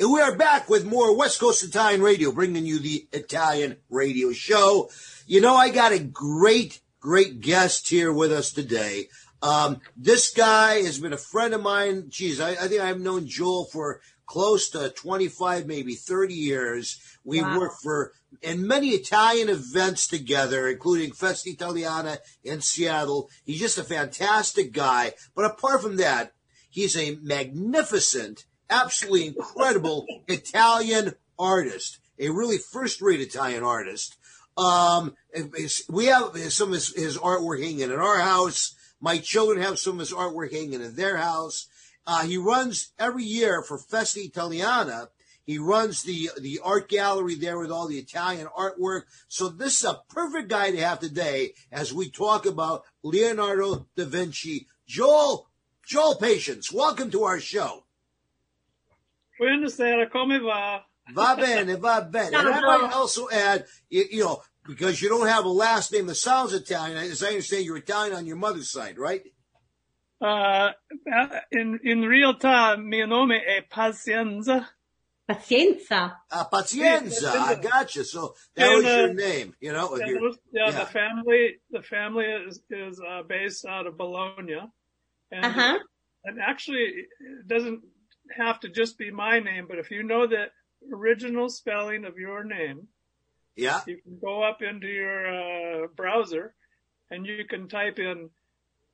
And 0.00 0.12
we 0.12 0.20
are 0.20 0.34
back 0.34 0.68
with 0.68 0.84
more 0.84 1.16
West 1.16 1.38
Coast 1.38 1.62
Italian 1.62 2.02
Radio, 2.02 2.32
bringing 2.32 2.66
you 2.66 2.80
the 2.80 3.06
Italian 3.12 3.76
radio 3.90 4.32
show. 4.32 4.90
You 5.28 5.40
know, 5.40 5.54
I 5.54 5.68
got 5.68 5.92
a 5.92 6.00
great, 6.00 6.80
great 6.98 7.40
guest 7.40 7.88
here 7.88 8.12
with 8.12 8.32
us 8.32 8.52
today. 8.52 9.06
Um, 9.40 9.80
this 9.96 10.32
guy 10.34 10.82
has 10.82 10.98
been 10.98 11.12
a 11.12 11.16
friend 11.16 11.54
of 11.54 11.62
mine. 11.62 12.06
Geez, 12.08 12.40
I, 12.40 12.50
I 12.50 12.66
think 12.66 12.80
I've 12.80 13.00
known 13.00 13.28
Joel 13.28 13.66
for 13.66 14.00
close 14.26 14.68
to 14.70 14.88
25, 14.90 15.68
maybe 15.68 15.94
30 15.94 16.34
years. 16.34 16.98
We 17.24 17.40
wow. 17.40 17.58
worked 17.58 17.82
for 17.82 18.12
in 18.42 18.66
many 18.66 18.90
Italian 18.90 19.48
events 19.48 20.06
together, 20.06 20.68
including 20.68 21.12
Festa 21.12 21.50
Italiana 21.50 22.18
in 22.42 22.60
Seattle. 22.60 23.30
He's 23.44 23.60
just 23.60 23.78
a 23.78 23.84
fantastic 23.84 24.72
guy. 24.72 25.14
But 25.34 25.46
apart 25.46 25.82
from 25.82 25.96
that, 25.96 26.32
he's 26.68 26.96
a 26.96 27.16
magnificent, 27.22 28.44
absolutely 28.68 29.28
incredible 29.28 30.06
Italian 30.28 31.14
artist, 31.38 31.98
a 32.18 32.28
really 32.28 32.58
first-rate 32.58 33.20
Italian 33.20 33.62
artist. 33.62 34.16
Um, 34.56 35.14
we 35.88 36.06
have 36.06 36.36
some 36.52 36.68
of 36.68 36.74
his, 36.74 36.94
his 36.94 37.18
artwork 37.18 37.62
hanging 37.62 37.80
in 37.80 37.92
our 37.92 38.20
house. 38.20 38.74
My 39.00 39.18
children 39.18 39.62
have 39.62 39.78
some 39.78 39.94
of 39.94 40.00
his 40.00 40.12
artwork 40.12 40.52
hanging 40.52 40.80
in 40.80 40.94
their 40.94 41.16
house. 41.16 41.66
Uh, 42.06 42.24
he 42.24 42.36
runs 42.36 42.92
every 42.98 43.24
year 43.24 43.62
for 43.62 43.78
Festa 43.78 44.20
Italiana. 44.20 45.08
He 45.44 45.58
runs 45.58 46.02
the 46.02 46.30
the 46.40 46.60
art 46.64 46.88
gallery 46.88 47.34
there 47.34 47.58
with 47.58 47.70
all 47.70 47.86
the 47.86 47.98
Italian 47.98 48.46
artwork. 48.46 49.02
So 49.28 49.48
this 49.48 49.78
is 49.78 49.84
a 49.84 50.00
perfect 50.08 50.48
guy 50.48 50.70
to 50.70 50.80
have 50.80 51.00
today 51.00 51.52
as 51.70 51.92
we 51.92 52.10
talk 52.10 52.46
about 52.46 52.84
Leonardo 53.02 53.86
da 53.94 54.04
Vinci. 54.04 54.66
Joel, 54.86 55.48
Joel 55.86 56.16
Patience, 56.16 56.72
welcome 56.72 57.10
to 57.10 57.24
our 57.24 57.40
show. 57.40 57.84
Buonasera, 59.40 60.10
come 60.10 60.40
va? 60.40 60.84
Va 61.12 61.36
bene, 61.36 61.76
va 61.76 62.00
bene. 62.10 62.36
And 62.36 62.48
I 62.48 62.60
might 62.60 62.92
also 62.94 63.28
add, 63.28 63.66
you, 63.90 64.04
you 64.10 64.24
know, 64.24 64.42
because 64.66 65.02
you 65.02 65.08
don't 65.08 65.26
have 65.26 65.44
a 65.44 65.48
last 65.48 65.92
name 65.92 66.06
that 66.06 66.14
sounds 66.14 66.54
Italian, 66.54 66.96
as 66.96 67.22
I 67.22 67.28
understand, 67.28 67.64
you're 67.64 67.76
Italian 67.76 68.16
on 68.16 68.26
your 68.26 68.36
mother's 68.36 68.70
side, 68.70 68.98
right? 68.98 69.22
Uh, 70.20 70.70
in 71.50 71.78
in 71.82 72.00
realtà 72.00 72.78
mio 72.78 73.04
nome 73.06 73.42
è 73.44 73.62
Pazienza. 73.68 74.66
Pazienza. 75.28 76.16
Uh, 76.30 76.44
Pazienza. 76.44 77.30
I 77.30 77.54
gotcha. 77.54 78.04
So 78.04 78.34
that 78.56 78.68
and, 78.68 78.76
was 78.76 78.84
your 78.84 79.14
name, 79.14 79.54
you 79.60 79.72
know. 79.72 79.96
Yeah, 79.96 80.06
your, 80.06 80.30
yeah, 80.52 80.66
yeah, 80.66 80.70
the 80.70 80.86
family 80.86 81.56
the 81.70 81.82
family 81.82 82.26
is 82.26 82.60
is 82.70 83.00
uh, 83.00 83.22
based 83.22 83.64
out 83.64 83.86
of 83.86 83.96
Bologna, 83.96 84.60
and 85.32 85.44
uh-huh. 85.44 85.78
and 86.24 86.38
actually 86.40 87.06
it 87.20 87.48
doesn't 87.48 87.82
have 88.36 88.60
to 88.60 88.68
just 88.68 88.98
be 88.98 89.10
my 89.10 89.40
name, 89.40 89.66
but 89.68 89.78
if 89.78 89.90
you 89.90 90.02
know 90.02 90.26
the 90.26 90.46
original 90.92 91.48
spelling 91.48 92.04
of 92.04 92.18
your 92.18 92.44
name, 92.44 92.88
yeah, 93.56 93.80
you 93.86 93.98
can 94.02 94.18
go 94.20 94.42
up 94.42 94.60
into 94.60 94.88
your 94.88 95.84
uh, 95.84 95.86
browser 95.96 96.54
and 97.10 97.26
you 97.26 97.44
can 97.48 97.68
type 97.68 97.98
in 97.98 98.28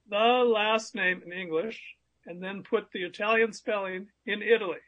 the 0.08 0.44
last 0.46 0.94
name 0.94 1.22
in 1.24 1.32
English 1.32 1.80
and 2.26 2.42
then 2.42 2.62
put 2.62 2.90
the 2.92 3.02
Italian 3.02 3.52
spelling 3.52 4.08
in 4.26 4.42
Italy. 4.42 4.78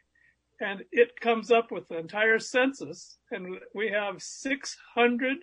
And 0.63 0.83
it 0.91 1.19
comes 1.19 1.51
up 1.51 1.71
with 1.71 1.89
the 1.89 1.97
entire 1.97 2.39
census. 2.39 3.17
And 3.31 3.59
we 3.75 3.89
have 3.89 4.21
600 4.21 5.37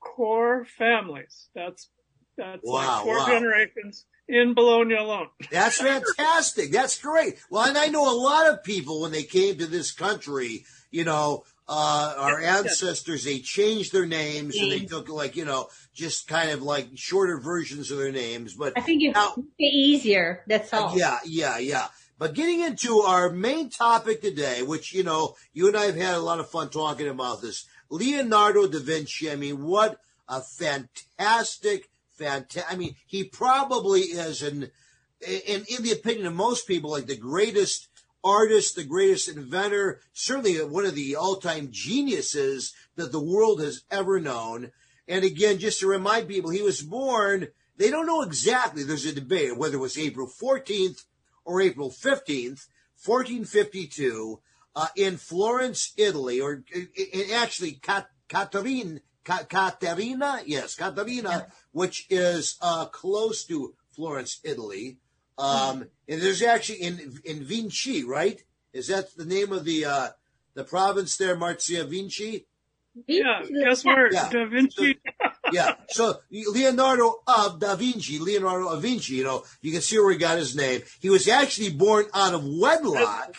core 0.00 0.66
families. 0.78 1.48
That's, 1.54 1.88
that's 2.36 2.60
wow, 2.62 2.96
like 2.96 3.04
four 3.04 3.18
wow. 3.18 3.26
generations 3.26 4.04
in 4.28 4.54
Bologna 4.54 4.94
alone. 4.94 5.28
That's 5.50 5.78
fantastic. 5.78 6.70
That's 6.70 6.98
great. 7.00 7.38
Well, 7.50 7.66
and 7.66 7.76
I 7.76 7.88
know 7.88 8.10
a 8.10 8.16
lot 8.16 8.48
of 8.48 8.62
people 8.62 9.02
when 9.02 9.10
they 9.10 9.24
came 9.24 9.58
to 9.58 9.66
this 9.66 9.90
country, 9.90 10.64
you 10.90 11.04
know, 11.04 11.44
uh, 11.68 12.14
our 12.16 12.40
ancestors, 12.40 13.24
they 13.24 13.38
changed 13.38 13.92
their 13.92 14.06
names 14.06 14.56
and 14.56 14.72
they 14.72 14.80
took 14.80 15.08
like, 15.08 15.36
you 15.36 15.44
know, 15.44 15.68
just 15.94 16.26
kind 16.26 16.50
of 16.50 16.62
like 16.62 16.88
shorter 16.96 17.38
versions 17.38 17.90
of 17.90 17.98
their 17.98 18.10
names. 18.10 18.54
But 18.54 18.72
I 18.76 18.80
think 18.80 19.02
it's 19.02 19.14
now, 19.14 19.34
easier. 19.58 20.42
That's 20.46 20.72
all. 20.72 20.96
Yeah, 20.96 21.18
yeah, 21.24 21.58
yeah. 21.58 21.86
But 22.20 22.34
getting 22.34 22.60
into 22.60 22.98
our 22.98 23.30
main 23.30 23.70
topic 23.70 24.20
today, 24.20 24.62
which, 24.62 24.92
you 24.92 25.02
know, 25.02 25.36
you 25.54 25.68
and 25.68 25.76
I 25.76 25.86
have 25.86 25.96
had 25.96 26.16
a 26.16 26.20
lot 26.20 26.38
of 26.38 26.50
fun 26.50 26.68
talking 26.68 27.08
about 27.08 27.40
this. 27.40 27.64
Leonardo 27.88 28.66
da 28.66 28.78
Vinci. 28.78 29.30
I 29.30 29.36
mean, 29.36 29.64
what 29.64 29.98
a 30.28 30.42
fantastic, 30.42 31.88
fantastic. 32.18 32.70
I 32.70 32.76
mean, 32.76 32.96
he 33.06 33.24
probably 33.24 34.00
is 34.00 34.42
an, 34.42 34.70
in, 35.26 35.64
in 35.66 35.82
the 35.82 35.92
opinion 35.92 36.26
of 36.26 36.34
most 36.34 36.68
people, 36.68 36.90
like 36.90 37.06
the 37.06 37.16
greatest 37.16 37.88
artist, 38.22 38.76
the 38.76 38.84
greatest 38.84 39.30
inventor, 39.30 40.00
certainly 40.12 40.56
one 40.62 40.84
of 40.84 40.94
the 40.94 41.16
all 41.16 41.36
time 41.36 41.68
geniuses 41.70 42.74
that 42.96 43.12
the 43.12 43.24
world 43.24 43.62
has 43.62 43.84
ever 43.90 44.20
known. 44.20 44.72
And 45.08 45.24
again, 45.24 45.58
just 45.58 45.80
to 45.80 45.86
remind 45.86 46.28
people, 46.28 46.50
he 46.50 46.60
was 46.60 46.82
born, 46.82 47.48
they 47.78 47.88
don't 47.88 48.06
know 48.06 48.20
exactly, 48.20 48.82
there's 48.82 49.06
a 49.06 49.14
debate 49.14 49.56
whether 49.56 49.76
it 49.76 49.80
was 49.80 49.96
April 49.96 50.28
14th 50.28 51.04
or 51.44 51.60
April 51.60 51.90
15th, 51.90 52.66
1452. 53.04 54.40
uh, 54.76 54.86
in 54.96 55.16
Florence, 55.16 55.92
Italy, 55.96 56.40
or 56.40 56.62
uh, 56.74 56.80
in, 56.94 57.30
actually 57.32 57.72
Cat- 57.72 58.10
Caterina, 58.28 59.00
Caterina, 59.24 60.40
yes, 60.46 60.74
Caterina, 60.76 61.48
which 61.72 62.06
is 62.08 62.56
uh, 62.62 62.86
close 62.86 63.44
to 63.46 63.74
Florence, 63.90 64.40
Italy. 64.44 64.98
Um, 65.38 65.86
and 66.08 66.20
there's 66.22 66.42
actually 66.42 66.82
in 66.82 67.18
in 67.24 67.42
Vinci, 67.42 68.04
right? 68.04 68.42
Is 68.72 68.86
that 68.88 69.16
the 69.16 69.24
name 69.24 69.52
of 69.52 69.64
the 69.64 69.84
uh, 69.84 70.08
the 70.54 70.64
province 70.64 71.16
there, 71.16 71.36
Marzia 71.36 71.88
Vinci? 71.88 72.46
Yeah, 73.06 73.42
guess 73.64 73.84
where? 73.84 74.12
Yeah. 74.12 74.28
Da 74.30 74.46
Vinci. 74.46 74.98
yeah. 75.52 75.74
So 75.88 76.18
Leonardo 76.30 77.22
of 77.26 77.60
Da 77.60 77.76
Vinci, 77.76 78.18
Leonardo 78.18 78.68
of 78.68 78.82
Vinci, 78.82 79.14
you 79.14 79.24
know, 79.24 79.44
you 79.62 79.72
can 79.72 79.80
see 79.80 79.98
where 79.98 80.12
he 80.12 80.18
got 80.18 80.38
his 80.38 80.56
name. 80.56 80.82
He 81.00 81.08
was 81.08 81.28
actually 81.28 81.70
born 81.70 82.06
out 82.12 82.34
of 82.34 82.44
wedlock 82.44 83.36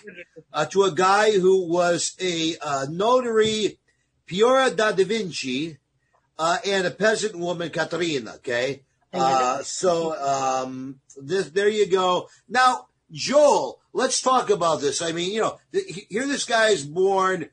uh, 0.53 0.65
to 0.67 0.83
a 0.83 0.91
guy 0.91 1.31
who 1.31 1.67
was 1.67 2.15
a 2.19 2.55
uh, 2.61 2.85
notary, 2.89 3.77
Piero 4.25 4.69
da 4.69 4.93
Vinci, 4.93 5.77
uh, 6.39 6.57
and 6.65 6.87
a 6.87 6.91
peasant 6.91 7.35
woman, 7.35 7.69
Caterina. 7.69 8.35
Okay. 8.35 8.83
Uh, 9.13 9.61
so 9.63 10.17
um, 10.21 11.01
this, 11.21 11.49
there 11.49 11.67
you 11.67 11.85
go. 11.87 12.29
Now, 12.47 12.87
Joel, 13.11 13.79
let's 13.91 14.21
talk 14.21 14.49
about 14.49 14.79
this. 14.79 15.01
I 15.01 15.11
mean, 15.11 15.31
you 15.33 15.41
know, 15.41 15.57
th- 15.73 16.07
here 16.09 16.25
this 16.27 16.45
guy 16.45 16.69
is 16.69 16.85
born. 16.85 17.49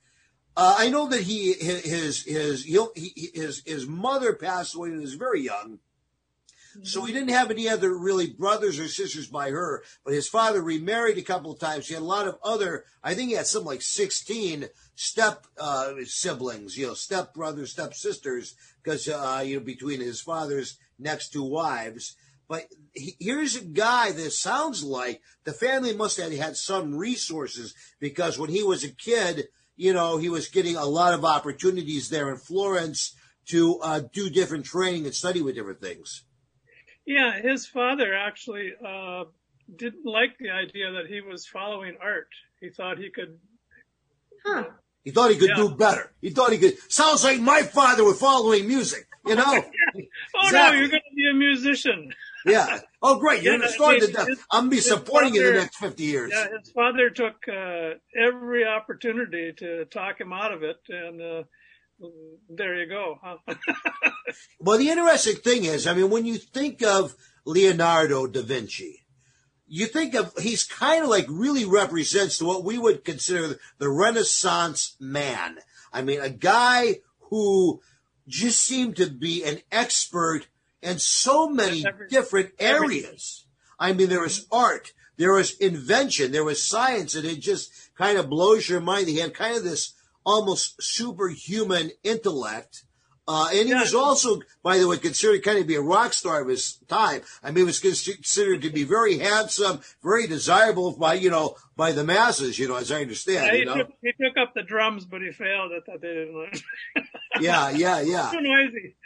Uh, 0.60 0.74
I 0.76 0.90
know 0.90 1.06
that 1.06 1.22
he 1.22 1.52
his 1.52 2.24
his 2.24 2.64
he, 2.64 3.30
his 3.32 3.62
his 3.64 3.86
mother 3.86 4.32
passed 4.32 4.74
away 4.74 4.88
when 4.88 4.98
he 4.98 5.04
was 5.04 5.14
very 5.14 5.40
young, 5.40 5.78
so 6.82 7.04
he 7.04 7.12
didn't 7.12 7.28
have 7.28 7.52
any 7.52 7.68
other 7.68 7.96
really 7.96 8.26
brothers 8.26 8.80
or 8.80 8.88
sisters 8.88 9.28
by 9.28 9.50
her. 9.50 9.84
But 10.04 10.14
his 10.14 10.26
father 10.26 10.60
remarried 10.60 11.16
a 11.16 11.22
couple 11.22 11.52
of 11.52 11.60
times. 11.60 11.86
He 11.86 11.94
had 11.94 12.02
a 12.02 12.06
lot 12.06 12.26
of 12.26 12.40
other. 12.42 12.86
I 13.04 13.14
think 13.14 13.28
he 13.28 13.36
had 13.36 13.46
something 13.46 13.68
like 13.68 13.82
sixteen 13.82 14.66
step 14.96 15.46
uh, 15.60 15.92
siblings, 16.06 16.76
you 16.76 16.88
know, 16.88 16.94
step 16.94 17.34
brothers, 17.34 17.70
step 17.70 17.94
sisters, 17.94 18.56
because 18.82 19.06
uh, 19.06 19.44
you 19.46 19.58
know 19.58 19.64
between 19.64 20.00
his 20.00 20.20
father's 20.20 20.76
next 20.98 21.28
two 21.28 21.44
wives. 21.44 22.16
But 22.48 22.64
he, 22.94 23.14
here's 23.20 23.54
a 23.54 23.64
guy 23.64 24.10
that 24.10 24.32
sounds 24.32 24.82
like 24.82 25.20
the 25.44 25.52
family 25.52 25.94
must 25.94 26.16
have 26.16 26.32
had 26.32 26.56
some 26.56 26.96
resources 26.96 27.74
because 28.00 28.40
when 28.40 28.50
he 28.50 28.64
was 28.64 28.82
a 28.82 28.90
kid, 28.90 29.46
you 29.78 29.94
know, 29.94 30.18
he 30.18 30.28
was 30.28 30.48
getting 30.48 30.76
a 30.76 30.84
lot 30.84 31.14
of 31.14 31.24
opportunities 31.24 32.10
there 32.10 32.28
in 32.30 32.36
Florence 32.36 33.14
to 33.46 33.78
uh, 33.80 34.00
do 34.12 34.28
different 34.28 34.66
training 34.66 35.06
and 35.06 35.14
study 35.14 35.40
with 35.40 35.54
different 35.54 35.80
things. 35.80 36.24
Yeah, 37.06 37.40
his 37.40 37.66
father 37.66 38.12
actually 38.14 38.72
uh, 38.86 39.24
didn't 39.74 40.04
like 40.04 40.36
the 40.38 40.50
idea 40.50 40.92
that 40.92 41.06
he 41.08 41.20
was 41.22 41.46
following 41.46 41.94
art. 42.02 42.28
He 42.60 42.68
thought 42.68 42.98
he 42.98 43.08
could. 43.10 43.38
Huh. 44.44 44.64
He 45.04 45.10
thought 45.12 45.30
he 45.30 45.38
could 45.38 45.50
Yeah. 45.50 45.56
do 45.68 45.70
better. 45.74 46.12
He 46.20 46.30
thought 46.30 46.52
he 46.52 46.58
could. 46.58 46.76
Sounds 46.92 47.24
like 47.24 47.40
my 47.40 47.62
father 47.62 48.04
was 48.04 48.18
following 48.20 48.66
music. 48.68 49.06
You 49.26 49.36
know? 49.36 49.44
Oh 50.34 50.46
Exactly. 50.46 50.76
no, 50.76 50.80
you're 50.80 50.88
going 50.90 51.02
to 51.10 51.16
be 51.16 51.30
a 51.30 51.34
musician. 51.34 52.12
Yeah. 52.48 52.80
Oh, 53.02 53.18
great! 53.18 53.42
You're 53.42 53.58
going 53.58 53.68
to 53.68 53.74
start 53.74 54.00
the. 54.00 54.06
his- 54.06 54.38
I'm 54.50 54.62
gonna 54.62 54.70
be 54.70 54.76
his 54.76 54.86
supporting 54.88 55.34
you 55.34 55.46
in 55.46 55.54
the 55.54 55.60
next 55.60 55.76
fifty 55.76 56.04
years. 56.04 56.30
Yeah, 56.34 56.46
his 56.58 56.70
father 56.72 57.10
took 57.10 57.36
uh, 57.48 57.90
every 58.16 58.64
opportunity 58.64 59.52
to 59.58 59.84
talk 59.86 60.20
him 60.20 60.32
out 60.32 60.52
of 60.52 60.62
it, 60.62 60.78
and 60.88 61.20
uh, 61.20 61.42
there 62.48 62.76
you 62.80 62.88
go. 62.88 63.18
Huh? 63.22 63.36
Well, 64.60 64.76
the 64.76 64.90
interesting 64.90 65.36
thing 65.36 65.64
is, 65.64 65.86
I 65.86 65.94
mean, 65.94 66.10
when 66.10 66.26
you 66.26 66.36
think 66.36 66.82
of 66.82 67.14
Leonardo 67.46 68.26
da 68.26 68.42
Vinci, 68.42 69.06
you 69.66 69.86
think 69.86 70.14
of 70.14 70.34
he's 70.36 70.64
kind 70.64 71.02
of 71.04 71.08
like 71.08 71.24
really 71.30 71.64
represents 71.64 72.42
what 72.42 72.62
we 72.62 72.76
would 72.78 73.04
consider 73.04 73.58
the 73.78 73.88
Renaissance 73.88 74.96
man. 75.00 75.58
I 75.94 76.02
mean, 76.02 76.20
a 76.20 76.28
guy 76.28 76.96
who 77.30 77.80
just 78.26 78.60
seemed 78.60 78.96
to 78.96 79.06
be 79.08 79.44
an 79.44 79.60
expert 79.72 80.46
in 80.82 80.98
so 80.98 81.48
many 81.48 81.84
Every- 81.86 82.08
different 82.08 82.50
areas. 82.58 83.46
I 83.78 83.92
mean, 83.92 84.08
there 84.08 84.20
was 84.20 84.46
art, 84.50 84.92
there 85.16 85.32
was 85.32 85.52
invention, 85.58 86.32
there 86.32 86.44
was 86.44 86.62
science, 86.62 87.14
and 87.14 87.24
it 87.24 87.40
just 87.40 87.70
kind 87.96 88.18
of 88.18 88.28
blows 88.30 88.68
your 88.68 88.80
mind. 88.80 89.08
He 89.08 89.18
had 89.18 89.34
kind 89.34 89.56
of 89.56 89.64
this 89.64 89.92
almost 90.24 90.82
superhuman 90.82 91.90
intellect. 92.04 92.84
Uh, 93.30 93.48
and 93.52 93.66
he 93.66 93.70
Yeah. 93.74 93.80
was 93.82 93.94
also, 93.94 94.40
by 94.62 94.78
the 94.78 94.88
way, 94.88 94.96
considered 94.96 95.42
kind 95.44 95.58
of 95.58 95.66
be 95.66 95.74
a 95.74 95.82
rock 95.82 96.14
star 96.14 96.40
of 96.40 96.48
his 96.48 96.78
time. 96.88 97.20
I 97.42 97.48
mean, 97.50 97.56
he 97.58 97.64
was 97.64 97.78
considered 97.80 98.62
to 98.62 98.70
be 98.70 98.84
very 98.84 99.18
handsome, 99.18 99.80
very 100.02 100.26
desirable 100.26 100.92
by, 100.92 101.12
you 101.14 101.28
know, 101.28 101.56
by 101.76 101.92
the 101.92 102.04
masses, 102.04 102.58
you 102.58 102.66
know, 102.68 102.76
as 102.76 102.90
I 102.90 103.02
understand, 103.02 103.46
Yeah, 103.46 103.52
you 103.52 103.58
he, 103.58 103.64
know. 103.66 103.74
took, 103.76 103.90
he 104.02 104.12
took 104.12 104.36
up 104.38 104.54
the 104.54 104.62
drums, 104.62 105.04
but 105.04 105.20
he 105.20 105.30
failed 105.30 105.72
at 105.72 105.84
that. 105.86 106.00
They 106.00 106.08
didn't 106.14 106.36
like. 106.38 106.62
Yeah, 107.40 107.68
yeah, 107.70 108.00
yeah. 108.00 108.30
Too 108.32 108.40
noisy. 108.40 108.96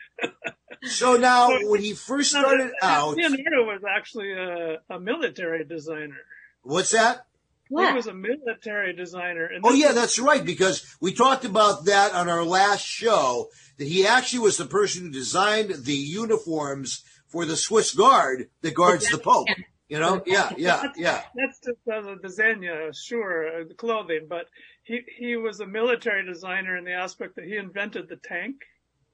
So 0.85 1.17
now, 1.17 1.49
when 1.63 1.81
he 1.81 1.93
first 1.95 2.35
No, 2.35 2.41
started 2.41 2.73
out, 2.83 3.17
Leonardo 3.17 3.65
was 3.65 3.83
actually 3.89 4.33
a, 4.33 4.79
a 4.91 4.99
military 5.01 5.65
designer. 5.65 6.17
what's 6.63 6.91
that? 6.91 7.27
He 7.69 7.77
was 7.77 8.07
a 8.07 8.13
military 8.13 8.93
designer. 8.93 9.47
And 9.47 9.65
Oh 9.65 9.73
yeah, 9.73 9.91
is- 9.91 9.95
that's 9.95 10.19
right. 10.19 10.45
Because 10.45 10.95
we 11.01 11.15
talked 11.15 11.45
about 11.47 11.87
that 11.87 12.13
on 12.13 12.29
our 12.29 12.45
last 12.45 12.85
show. 12.85 13.49
That 13.79 13.89
he 13.89 14.07
actually 14.07 14.41
was 14.41 14.59
the 14.59 14.67
person 14.67 15.05
who 15.07 15.11
designed 15.11 15.71
the 15.71 15.95
uniforms 15.95 17.03
for 17.29 17.47
the 17.47 17.57
Swiss 17.57 17.95
Guard 17.95 18.51
that 18.61 18.75
guards 18.75 19.09
the 19.09 19.17
Pope. 19.19 19.49
You 19.89 19.99
know? 19.99 20.23
Yeah, 20.27 20.51
yeah, 20.59 20.83
yeah. 20.97 21.23
That's 21.35 21.59
just 21.65 21.79
uh, 21.91 22.01
the 22.03 22.17
designer, 22.23 22.93
sure, 22.93 23.61
uh, 23.61 23.65
the 23.69 23.75
clothing, 23.75 24.27
but 24.29 24.47
he, 24.85 25.01
he 25.19 25.37
was 25.37 25.61
a 25.61 25.67
military 25.67 26.25
designer 26.27 26.77
in 26.77 26.85
the 26.85 26.93
aspect 26.93 27.37
that 27.37 27.45
he 27.45 27.57
invented 27.57 28.09
the 28.09 28.17
tank. 28.17 28.57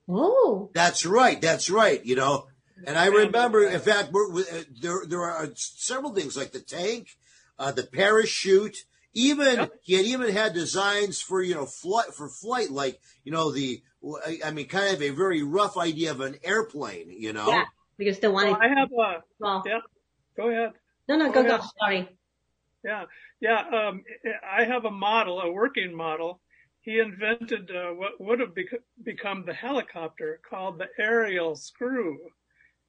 Oh. 0.09 0.71
That's 0.75 1.05
right. 1.05 1.41
That's 1.41 1.69
right. 1.71 2.05
You 2.05 2.17
know. 2.17 2.47
And 2.87 2.97
I 2.97 3.07
remember, 3.07 3.67
in 3.67 3.81
fact, 3.81 4.13
we're, 4.13 4.31
we- 4.31 4.43
uh, 4.43 4.63
there 4.81 5.03
there 5.07 5.23
are 5.23 5.49
several 5.55 6.15
things 6.15 6.37
like 6.37 6.53
the 6.53 6.61
tank, 6.61 7.09
uh, 7.59 7.73
the 7.73 7.83
parachute. 7.85 8.85
Even 9.15 9.57
Yep. 9.57 9.73
he 9.83 9.95
had 9.95 10.07
even 10.07 10.33
had 10.33 10.55
designs 10.55 11.21
for 11.21 11.43
you 11.43 11.55
know 11.55 11.67
flight 11.67 12.15
for 12.15 12.29
flight, 12.29 12.71
like 12.71 13.01
you 13.25 13.33
know 13.33 13.51
the 13.51 13.83
I 14.25 14.39
I 14.47 14.51
mean, 14.53 14.69
kind 14.69 14.95
of 14.95 15.03
a 15.03 15.11
very 15.11 15.43
rough 15.43 15.77
idea 15.77 16.13
of 16.13 16.21
an 16.21 16.37
airplane. 16.45 17.11
You 17.11 17.33
know. 17.33 17.49
Yeah. 17.49 17.65
Because 17.97 18.21
the 18.21 18.31
one 18.31 18.47
Well, 18.53 18.59
I 18.63 18.69
have 18.69 18.93
a, 18.93 19.23
well, 19.41 19.63
yeah, 19.67 19.81
go 20.37 20.49
ahead. 20.51 20.71
no, 21.09 21.17
no, 21.17 21.27
go, 21.33 21.43
go 21.43 21.49
go. 21.49 21.55
ahead. 21.57 21.69
Sorry. 21.81 22.09
Yeah, 22.85 23.05
yeah. 23.41 23.59
Um, 23.73 24.05
I 24.49 24.65
have 24.65 24.85
a 24.85 24.91
model, 24.93 25.41
a 25.41 25.51
working 25.51 25.93
model. 25.97 26.41
He 26.89 26.99
invented 27.01 27.71
uh, 27.71 27.91
what 27.93 28.13
would 28.19 28.41
have 28.41 28.55
bec- 28.55 28.81
become 29.05 29.45
the 29.45 29.53
helicopter 29.53 30.41
called 30.49 30.79
the 30.79 30.87
aerial 30.99 31.55
screw. 31.55 32.17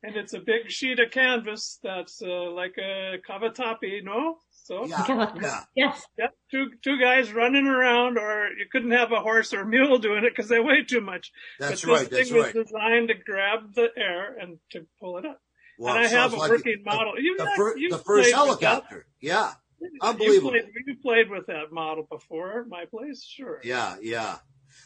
And 0.04 0.16
it's 0.16 0.34
a 0.34 0.40
big 0.40 0.70
sheet 0.72 1.00
of 1.00 1.12
canvas 1.12 1.80
that's 1.84 2.22
uh, 2.22 2.50
like 2.52 2.76
a 2.78 3.18
cavatappi, 3.30 4.02
no? 4.02 4.38
So, 4.52 4.86
Yeah. 4.86 5.34
Yeah. 5.42 5.64
Yes. 5.76 6.02
yeah, 6.18 6.28
two, 6.50 6.68
two 6.82 6.98
guys 6.98 7.34
running 7.34 7.68
around, 7.68 8.18
or 8.18 8.48
you 8.58 8.68
couldn't 8.72 8.92
have 8.92 9.12
a 9.12 9.20
horse 9.20 9.54
or 9.54 9.66
mule 9.66 9.98
doing 9.98 10.24
it 10.24 10.32
because 10.34 10.48
they 10.48 10.62
weigh 10.62 10.86
too 10.86 11.02
much. 11.02 11.34
That's 11.60 11.84
but 11.84 11.92
right. 11.92 12.10
This 12.10 12.20
That's 12.20 12.30
thing 12.30 12.42
right. 12.42 12.56
was 12.56 12.66
designed 12.68 13.08
to 13.10 13.16
grab 13.16 13.74
the 13.76 13.90
air 13.98 14.38
and 14.40 14.60
to 14.72 14.86
pull 15.02 15.18
it 15.18 15.26
up. 15.26 15.42
Wow, 15.78 15.96
and 15.96 16.06
I 16.06 16.08
have 16.08 16.32
a 16.32 16.38
like 16.38 16.52
working 16.52 16.84
the- 16.86 16.90
model. 16.90 17.14
You 17.20 17.36
The, 17.38 17.44
got- 17.44 17.56
fir- 17.58 17.78
you 17.78 17.90
the 17.90 17.98
first 17.98 18.06
played 18.06 18.50
with 18.50 18.60
that. 18.62 18.66
helicopter. 18.68 19.06
Yeah. 19.20 19.52
You 19.82 19.90
Unbelievable. 20.02 20.52
played, 20.52 20.66
you 20.86 20.96
played 21.02 21.30
with 21.30 21.48
that 21.48 21.72
model 21.72 22.08
before 22.10 22.66
my 22.70 22.86
place, 22.86 23.24
sure. 23.24 23.62
Yeah, 23.64 23.96
yeah. 24.02 24.38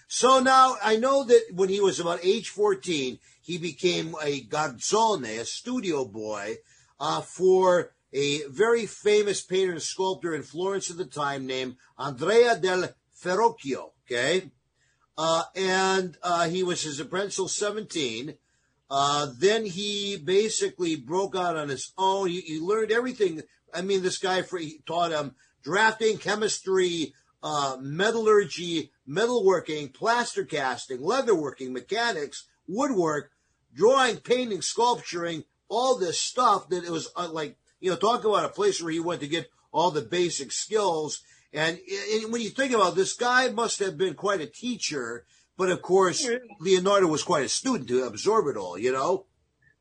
So 0.08 0.40
now 0.40 0.78
I 0.84 0.98
know 0.98 1.24
that 1.24 1.44
when 1.54 1.70
he 1.70 1.80
was 1.80 2.00
about 2.00 2.20
age 2.24 2.50
14, 2.50 3.20
he 3.42 3.58
became 3.58 4.16
a 4.22 4.42
garzone, 4.44 5.40
a 5.40 5.46
studio 5.46 6.06
boy, 6.06 6.58
uh, 7.00 7.22
for 7.22 7.94
a 8.14 8.44
very 8.48 8.86
famous 8.86 9.42
painter 9.42 9.74
and 9.74 9.82
sculptor 9.82 10.36
in 10.36 10.44
Florence 10.44 10.92
at 10.92 10.98
the 10.98 11.06
time 11.06 11.46
named 11.46 11.78
Andrea 11.98 12.58
del 12.58 12.90
Verrocchio. 13.24 13.92
Okay. 14.06 14.52
Uh, 15.18 15.44
and 15.56 16.18
uh, 16.24 16.48
he 16.48 16.64
was 16.64 16.84
his 16.84 17.00
apprentice 17.00 17.36
till 17.36 17.48
17. 17.48 18.36
Uh, 18.90 19.28
then 19.40 19.66
he 19.66 20.18
basically 20.18 20.96
broke 20.96 21.36
out 21.36 21.58
on 21.58 21.70
his 21.70 21.94
own. 21.98 22.30
He, 22.30 22.42
he 22.42 22.60
learned 22.60 22.92
everything. 22.92 23.42
I 23.74 23.82
mean, 23.82 24.04
this 24.04 24.18
guy 24.18 24.42
for, 24.42 24.60
taught 24.86 25.12
him 25.12 25.36
drafting, 25.64 26.18
chemistry, 26.18 27.14
uh, 27.42 27.78
metallurgy, 27.80 28.92
metalworking, 29.08 29.94
plaster 29.94 30.46
casting, 30.46 31.00
leatherworking, 31.00 31.72
mechanics, 31.72 32.48
woodwork, 32.68 33.32
drawing, 33.76 34.18
painting, 34.18 34.62
sculpturing, 34.62 35.44
all 35.68 35.98
this 35.98 36.22
stuff 36.22 36.70
that 36.70 36.84
it 36.84 36.92
was 36.92 37.10
uh, 37.16 37.30
like, 37.30 37.58
you 37.80 37.90
know, 37.90 37.98
talk 37.98 38.24
about 38.24 38.46
a 38.46 38.50
place 38.50 38.82
where 38.82 38.92
he 38.92 39.00
went 39.00 39.22
to 39.22 39.28
get 39.28 39.50
all 39.72 39.92
the 39.92 40.02
basic 40.02 40.52
skills. 40.52 41.22
And, 41.52 41.80
and 42.14 42.32
when 42.32 42.42
you 42.42 42.50
think 42.50 42.74
about 42.74 42.94
it, 42.94 42.96
this 42.96 43.14
guy 43.14 43.50
must 43.50 43.80
have 43.80 43.98
been 43.98 44.14
quite 44.14 44.42
a 44.42 44.48
teacher, 44.48 45.26
but 45.58 45.70
of 45.70 45.82
course, 45.82 46.28
Leonardo 46.60 47.08
was 47.08 47.24
quite 47.24 47.46
a 47.46 47.50
student 47.50 47.90
to 47.90 48.04
absorb 48.04 48.48
it 48.48 48.58
all, 48.58 48.78
you 48.78 48.92
know? 48.92 49.26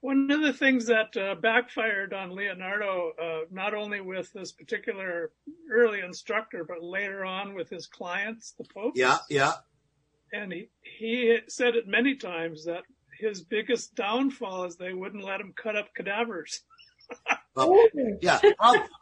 One 0.02 0.28
of 0.32 0.42
the 0.42 0.52
things 0.52 0.86
that 0.86 1.16
uh, 1.16 1.36
backfired 1.36 2.12
on 2.12 2.34
Leonardo, 2.34 3.12
uh, 3.22 3.40
not 3.52 3.72
only 3.72 4.00
with 4.00 4.32
this 4.32 4.50
particular 4.50 5.30
early 5.70 6.00
instructor, 6.00 6.64
but 6.64 6.82
later 6.82 7.24
on 7.24 7.54
with 7.54 7.70
his 7.70 7.86
clients, 7.86 8.52
the 8.58 8.64
Pope. 8.64 8.94
Yeah, 8.96 9.18
yeah. 9.30 9.52
And 10.32 10.52
he, 10.52 10.68
he 10.82 11.38
said 11.46 11.76
it 11.76 11.86
many 11.86 12.16
times 12.16 12.64
that 12.64 12.82
his 13.20 13.42
biggest 13.42 13.94
downfall 13.94 14.64
is 14.64 14.76
they 14.76 14.92
wouldn't 14.92 15.24
let 15.24 15.40
him 15.40 15.54
cut 15.56 15.76
up 15.76 15.94
cadavers. 15.94 16.60
Uh, 17.54 17.68
yeah, 18.22 18.40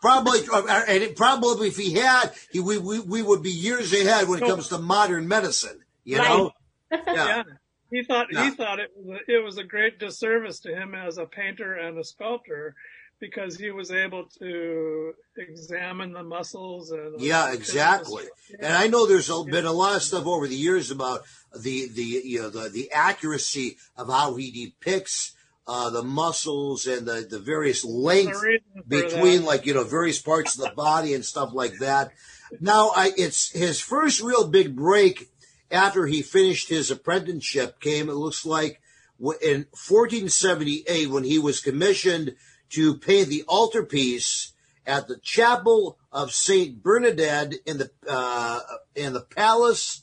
probably, 0.02 0.40
uh, 0.52 0.82
and 0.88 1.04
it, 1.04 1.14
probably 1.14 1.68
if 1.68 1.76
he 1.76 1.92
had, 1.92 2.32
he, 2.50 2.58
we, 2.58 2.78
we, 2.78 2.98
we 2.98 3.22
would 3.22 3.44
be 3.44 3.50
years 3.52 3.92
ahead 3.92 4.26
when 4.28 4.42
it 4.42 4.46
comes 4.48 4.66
to 4.66 4.78
modern 4.78 5.28
medicine. 5.28 5.78
You 6.02 6.18
Right. 6.18 6.28
know? 6.28 6.50
Yeah. 6.90 7.04
Yeah. 7.14 7.42
He 7.90 8.02
thought 8.04 8.28
Yeah. 8.30 8.50
he 8.50 8.56
thought 8.56 8.78
it 8.78 8.90
was 8.96 9.18
a, 9.28 9.32
it 9.32 9.44
was 9.44 9.58
a 9.58 9.64
great 9.64 9.98
disservice 9.98 10.60
to 10.60 10.74
him 10.74 10.94
as 10.94 11.18
a 11.18 11.26
painter 11.26 11.74
and 11.74 11.98
a 11.98 12.04
sculptor 12.04 12.74
because 13.20 13.58
he 13.58 13.70
was 13.70 13.90
able 13.90 14.24
to 14.38 15.12
examine 15.36 16.12
the 16.12 16.22
muscles 16.22 16.90
and 16.90 17.20
Yeah, 17.20 17.52
exactly. 17.52 18.24
And 18.58 18.72
I 18.72 18.86
know 18.86 19.06
there's 19.06 19.28
a, 19.28 19.42
been 19.44 19.66
a 19.66 19.72
lot 19.72 19.96
of 19.96 20.02
stuff 20.02 20.26
over 20.26 20.46
the 20.46 20.54
years 20.56 20.90
about 20.90 21.22
the 21.54 21.88
the 21.88 22.02
you 22.24 22.40
know 22.42 22.50
the 22.50 22.68
the 22.68 22.90
accuracy 22.92 23.76
of 23.96 24.08
how 24.08 24.36
he 24.36 24.50
depicts 24.50 25.32
uh, 25.66 25.90
the 25.90 26.02
muscles 26.02 26.86
and 26.86 27.06
the 27.06 27.26
the 27.28 27.38
various 27.38 27.84
length 27.84 28.40
The 28.40 28.46
reason 28.46 28.62
for 28.74 28.82
between 28.88 29.40
that- 29.40 29.46
like 29.46 29.66
you 29.66 29.74
know 29.74 29.84
various 29.84 30.20
parts 30.20 30.56
of 30.58 30.64
the 30.64 30.74
body 30.74 31.12
and 31.14 31.24
stuff 31.24 31.50
like 31.52 31.78
that. 31.80 32.12
Now, 32.60 32.90
I 32.96 33.12
it's 33.16 33.50
his 33.52 33.80
first 33.80 34.20
real 34.22 34.48
big 34.48 34.74
break 34.74 35.28
after 35.70 36.06
he 36.06 36.22
finished 36.22 36.68
his 36.68 36.90
apprenticeship 36.90 37.80
came. 37.80 38.08
It 38.08 38.14
looks 38.14 38.44
like 38.44 38.80
in 39.20 39.66
1478 39.72 41.10
when 41.10 41.24
he 41.24 41.38
was 41.38 41.60
commissioned 41.60 42.34
to 42.70 42.96
paint 42.96 43.28
the 43.28 43.44
altarpiece 43.48 44.52
at 44.86 45.08
the 45.08 45.18
chapel 45.18 45.98
of 46.12 46.32
Saint 46.32 46.82
Bernadette 46.82 47.54
in 47.66 47.78
the 47.78 47.90
uh, 48.08 48.60
in 48.94 49.12
the 49.12 49.20
palace. 49.20 50.02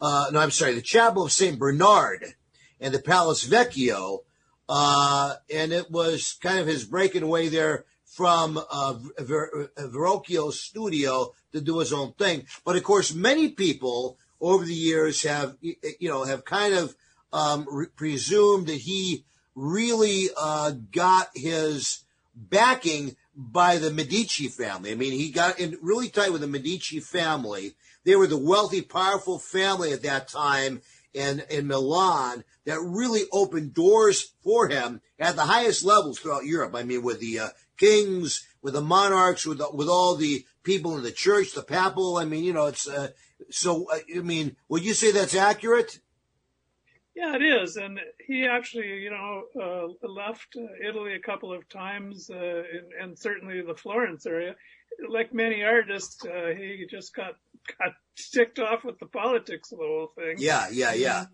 Uh, 0.00 0.26
no, 0.32 0.40
I'm 0.40 0.50
sorry, 0.50 0.74
the 0.74 0.82
chapel 0.82 1.24
of 1.24 1.32
Saint 1.32 1.58
Bernard 1.58 2.34
and 2.80 2.94
the 2.94 3.00
Palace 3.00 3.46
Vecchio, 3.46 4.20
uh, 4.68 5.34
and 5.52 5.72
it 5.72 5.90
was 5.90 6.38
kind 6.40 6.58
of 6.58 6.66
his 6.66 6.84
breaking 6.84 7.22
away 7.22 7.48
there 7.48 7.84
from 8.04 8.58
uh, 8.70 8.94
Ver- 9.18 9.70
Verrocchio's 9.78 10.60
studio 10.60 11.34
to 11.52 11.60
do 11.60 11.78
his 11.78 11.92
own 11.92 12.12
thing. 12.14 12.46
But 12.64 12.76
of 12.76 12.82
course, 12.82 13.14
many 13.14 13.50
people 13.50 14.18
over 14.40 14.64
the 14.64 14.74
years 14.74 15.22
have 15.22 15.56
you 15.60 16.08
know 16.08 16.24
have 16.24 16.44
kind 16.44 16.74
of 16.74 16.94
um, 17.32 17.66
re- 17.70 17.86
presumed 17.94 18.66
that 18.66 18.74
he 18.76 19.24
really 19.54 20.28
uh, 20.36 20.72
got 20.92 21.28
his 21.34 22.04
backing 22.34 23.16
by 23.36 23.76
the 23.76 23.90
Medici 23.90 24.48
family. 24.48 24.92
I 24.92 24.94
mean, 24.94 25.12
he 25.12 25.30
got 25.30 25.58
in 25.58 25.78
really 25.82 26.08
tight 26.08 26.32
with 26.32 26.40
the 26.40 26.46
Medici 26.46 27.00
family. 27.00 27.74
They 28.04 28.16
were 28.16 28.26
the 28.26 28.38
wealthy, 28.38 28.82
powerful 28.82 29.38
family 29.38 29.92
at 29.92 30.02
that 30.02 30.28
time 30.28 30.82
in, 31.12 31.42
in 31.50 31.66
Milan 31.66 32.44
that 32.64 32.80
really 32.80 33.22
opened 33.32 33.74
doors 33.74 34.32
for 34.42 34.68
him 34.68 35.00
at 35.18 35.36
the 35.36 35.42
highest 35.42 35.84
levels 35.84 36.18
throughout 36.18 36.44
Europe. 36.44 36.74
I 36.74 36.82
mean, 36.82 37.02
with 37.02 37.20
the 37.20 37.40
uh, 37.40 37.48
kings, 37.76 38.46
with 38.62 38.74
the 38.74 38.80
monarchs, 38.80 39.46
with 39.46 39.60
with 39.72 39.88
all 39.88 40.16
the 40.16 40.44
people 40.62 40.96
in 40.96 41.02
the 41.02 41.10
church, 41.10 41.52
the 41.52 41.62
papal. 41.62 42.16
I 42.16 42.24
mean, 42.24 42.44
you 42.44 42.52
know, 42.52 42.66
it's 42.66 42.88
uh, 42.88 43.08
so. 43.50 43.86
Uh, 43.90 43.98
I 44.16 44.20
mean, 44.20 44.56
would 44.68 44.84
you 44.84 44.94
say 44.94 45.12
that's 45.12 45.34
accurate? 45.34 46.00
Yeah, 47.14 47.34
it 47.34 47.42
is, 47.42 47.76
and 47.76 47.98
he 48.26 48.46
actually, 48.46 48.86
you 49.00 49.10
know, 49.10 49.42
uh, 49.60 50.08
left 50.08 50.56
uh, 50.56 50.88
Italy 50.88 51.14
a 51.14 51.20
couple 51.20 51.52
of 51.52 51.68
times, 51.68 52.30
uh, 52.30 52.36
and, 52.36 52.92
and 53.00 53.18
certainly 53.18 53.60
the 53.62 53.74
Florence 53.74 54.26
area. 54.26 54.54
Like 55.08 55.34
many 55.34 55.62
artists, 55.62 56.24
uh, 56.24 56.54
he 56.56 56.86
just 56.88 57.14
got 57.14 57.32
got 57.78 57.92
ticked 58.16 58.58
off 58.58 58.84
with 58.84 58.98
the 59.00 59.06
politics 59.06 59.72
of 59.72 59.78
the 59.78 59.84
whole 59.84 60.12
thing. 60.14 60.36
Yeah, 60.38 60.68
yeah, 60.70 60.92
yeah. 60.92 61.24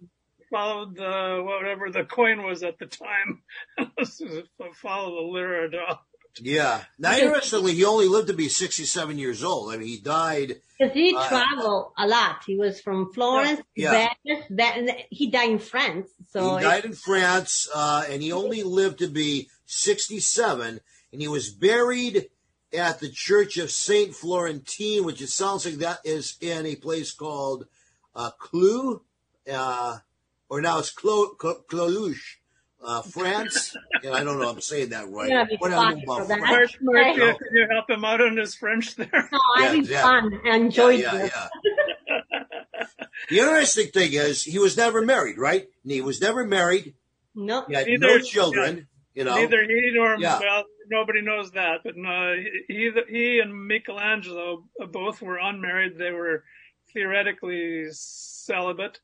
Followed 0.50 0.96
the 0.96 1.42
whatever 1.44 1.90
the 1.90 2.04
coin 2.04 2.42
was 2.42 2.62
at 2.62 2.78
the 2.78 2.86
time. 2.86 3.42
Follow 4.74 5.14
the 5.16 5.28
lira 5.32 5.70
doll. 5.70 6.00
Yeah. 6.40 6.84
Now, 6.98 7.16
interestingly, 7.16 7.74
he 7.74 7.84
only 7.84 8.08
lived 8.08 8.28
to 8.28 8.34
be 8.34 8.48
67 8.48 9.18
years 9.18 9.42
old. 9.42 9.72
I 9.72 9.76
mean, 9.78 9.88
he 9.88 9.98
died. 9.98 10.60
Because 10.78 10.94
he 10.94 11.14
Uh, 11.16 11.28
traveled 11.28 11.92
a 11.96 12.06
lot. 12.06 12.42
He 12.46 12.56
was 12.56 12.80
from 12.80 13.12
Florence, 13.12 13.60
Yeah. 13.74 14.10
Venice, 14.24 14.44
then 14.50 14.90
he 15.10 15.30
died 15.30 15.50
in 15.50 15.58
France. 15.58 16.08
So 16.30 16.56
he 16.56 16.64
died 16.64 16.84
in 16.84 16.92
France, 16.94 17.68
uh, 17.74 18.04
and 18.08 18.22
he 18.22 18.32
only 18.32 18.62
lived 18.62 18.98
to 18.98 19.08
be 19.08 19.48
67. 19.66 20.80
And 21.12 21.20
he 21.20 21.28
was 21.28 21.48
buried 21.50 22.28
at 22.72 23.00
the 23.00 23.10
Church 23.10 23.56
of 23.56 23.70
Saint 23.70 24.14
Florentine, 24.14 25.04
which 25.04 25.22
it 25.22 25.28
sounds 25.28 25.64
like 25.64 25.76
that 25.76 26.00
is 26.04 26.36
in 26.40 26.66
a 26.66 26.76
place 26.76 27.12
called 27.12 27.66
uh, 28.14 28.30
Clou, 28.38 29.02
uh, 29.50 29.98
or 30.48 30.60
now 30.60 30.78
it's 30.80 30.90
Clo- 30.90 31.30
Clo- 31.30 31.62
Cloluche, 31.70 32.36
uh, 32.84 33.02
France. 33.02 33.76
and 34.02 34.14
I 34.14 34.22
don't 34.24 34.38
know. 34.38 34.48
I'm 34.48 34.60
saying 34.60 34.90
that 34.90 35.08
right. 35.08 35.28
Yeah, 35.30 35.44
be 35.44 35.56
What 35.58 35.68
do 35.70 35.74
I 35.76 35.94
know 35.94 36.00
about 36.02 36.22
for 36.22 36.26
that. 36.28 36.38
France? 36.38 36.76
Marc, 36.80 37.04
Marc, 37.06 37.16
Hey. 37.16 37.16
can 37.16 37.36
you 37.52 37.66
help 37.70 37.90
him 37.90 38.04
out 38.04 38.20
on 38.20 38.36
his 38.36 38.54
French 38.54 38.94
there? 38.96 39.08
no, 39.12 39.20
Yeah, 39.32 39.38
I 39.56 39.62
had 39.66 39.74
exactly. 39.76 40.30
fun. 40.30 40.40
I 40.52 40.56
enjoyed 40.56 41.00
yeah, 41.00 41.14
it. 41.16 41.32
yeah, 41.34 41.48
yeah. 42.08 42.86
the 43.30 43.38
interesting 43.38 43.88
thing 43.88 44.12
is 44.12 44.42
he 44.42 44.58
was 44.58 44.76
never 44.76 45.02
married, 45.02 45.38
right? 45.38 45.66
And 45.82 45.92
he 45.92 46.00
was 46.00 46.20
never 46.20 46.44
married. 46.44 46.94
No. 47.34 47.64
He 47.66 47.74
had 47.74 47.86
Neither- 47.86 48.06
no 48.06 48.18
children. 48.20 48.88
You 49.14 49.24
know. 49.24 49.34
Neither 49.36 49.62
he 49.64 49.92
nor 49.94 50.16
Yeah. 50.18 50.38
well, 50.40 50.64
nobody 50.90 51.22
knows 51.22 51.50
that. 51.52 51.80
But 51.82 51.96
no, 51.96 52.34
he 52.68 52.90
he 53.08 53.38
and 53.40 53.66
Michelangelo 53.66 54.64
both 54.90 55.22
were 55.22 55.38
unmarried. 55.38 55.96
They 55.96 56.10
were 56.10 56.44
theoretically 56.92 57.86
celibate. 57.92 59.00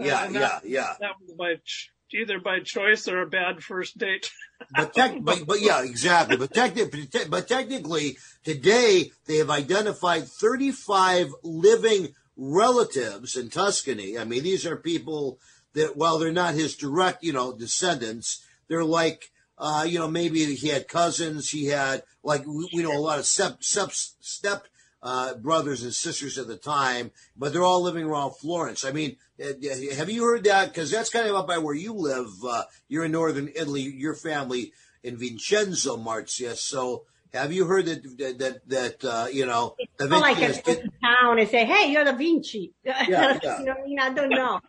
Uh, 0.00 0.04
Yeah, 0.04 0.24
and 0.24 0.34
yeah, 0.34 0.40
that, 0.40 0.64
yeah. 0.64 0.94
That 1.00 1.12
was 1.20 1.32
by 1.36 1.56
ch- 1.64 1.90
either 2.14 2.38
by 2.38 2.60
choice 2.60 3.08
or 3.08 3.22
a 3.22 3.26
bad 3.26 3.62
first 3.62 3.98
date. 3.98 4.30
But, 4.76 4.94
but 5.22 5.46
but 5.46 5.60
yeah, 5.62 5.82
exactly. 5.82 6.36
But 6.36 6.52
technically, 6.52 7.08
but 7.30 7.48
technically, 7.48 8.18
today 8.44 9.10
they 9.24 9.38
have 9.38 9.48
identified 9.48 10.28
35 10.28 11.32
living 11.42 12.14
relatives 12.36 13.36
in 13.36 13.48
Tuscany. 13.48 14.18
I 14.18 14.24
mean, 14.24 14.42
these 14.42 14.66
are 14.66 14.76
people 14.76 15.38
that, 15.72 15.96
while 15.96 16.18
they're 16.18 16.30
not 16.30 16.54
his 16.54 16.76
direct, 16.76 17.24
you 17.24 17.32
know, 17.32 17.56
descendants, 17.56 18.44
they're 18.68 18.84
like, 18.84 19.30
uh, 19.58 19.86
you 19.88 19.98
know, 19.98 20.08
maybe 20.08 20.54
he 20.54 20.68
had 20.68 20.88
cousins. 20.88 21.50
He 21.50 21.66
had 21.66 22.02
like 22.22 22.46
we, 22.46 22.68
we 22.74 22.82
know 22.82 22.96
a 22.96 23.00
lot 23.00 23.18
of 23.18 23.26
step 23.26 23.62
step 23.62 23.92
step 23.92 24.66
uh, 25.02 25.34
brothers 25.34 25.82
and 25.82 25.94
sisters 25.94 26.38
at 26.38 26.46
the 26.46 26.56
time, 26.56 27.10
but 27.36 27.52
they're 27.52 27.64
all 27.64 27.82
living 27.82 28.04
around 28.04 28.32
Florence. 28.32 28.84
I 28.84 28.92
mean, 28.92 29.16
uh, 29.42 29.52
have 29.96 30.10
you 30.10 30.24
heard 30.24 30.44
that? 30.44 30.68
Because 30.68 30.90
that's 30.90 31.10
kind 31.10 31.26
of 31.26 31.34
up 31.34 31.46
by 31.46 31.58
where 31.58 31.74
you 31.74 31.92
live. 31.92 32.28
Uh, 32.46 32.64
you're 32.88 33.04
in 33.04 33.12
northern 33.12 33.50
Italy. 33.54 33.82
Your 33.82 34.14
family 34.14 34.72
in 35.02 35.16
Vicenza, 35.16 35.98
Marzia. 35.98 36.54
So, 36.56 37.04
have 37.32 37.52
you 37.52 37.64
heard 37.64 37.86
that 37.86 38.38
that 38.38 38.68
that 38.68 39.04
uh, 39.04 39.26
you 39.32 39.46
know 39.46 39.76
Da 39.98 40.06
Not 40.06 40.20
like 40.20 40.36
Vinci 40.36 40.44
I 40.44 40.46
has 40.48 40.62
go 40.62 40.74
to 40.74 40.90
town 41.02 41.38
and 41.38 41.48
say, 41.48 41.64
"Hey, 41.64 41.90
you're 41.92 42.04
the 42.04 42.12
Vinci." 42.12 42.74
yeah. 42.84 43.06
you 43.08 43.64
know, 43.64 43.72
what 43.72 43.78
I 43.78 43.86
mean, 43.86 43.98
I 44.00 44.10
don't 44.10 44.30
know. 44.30 44.60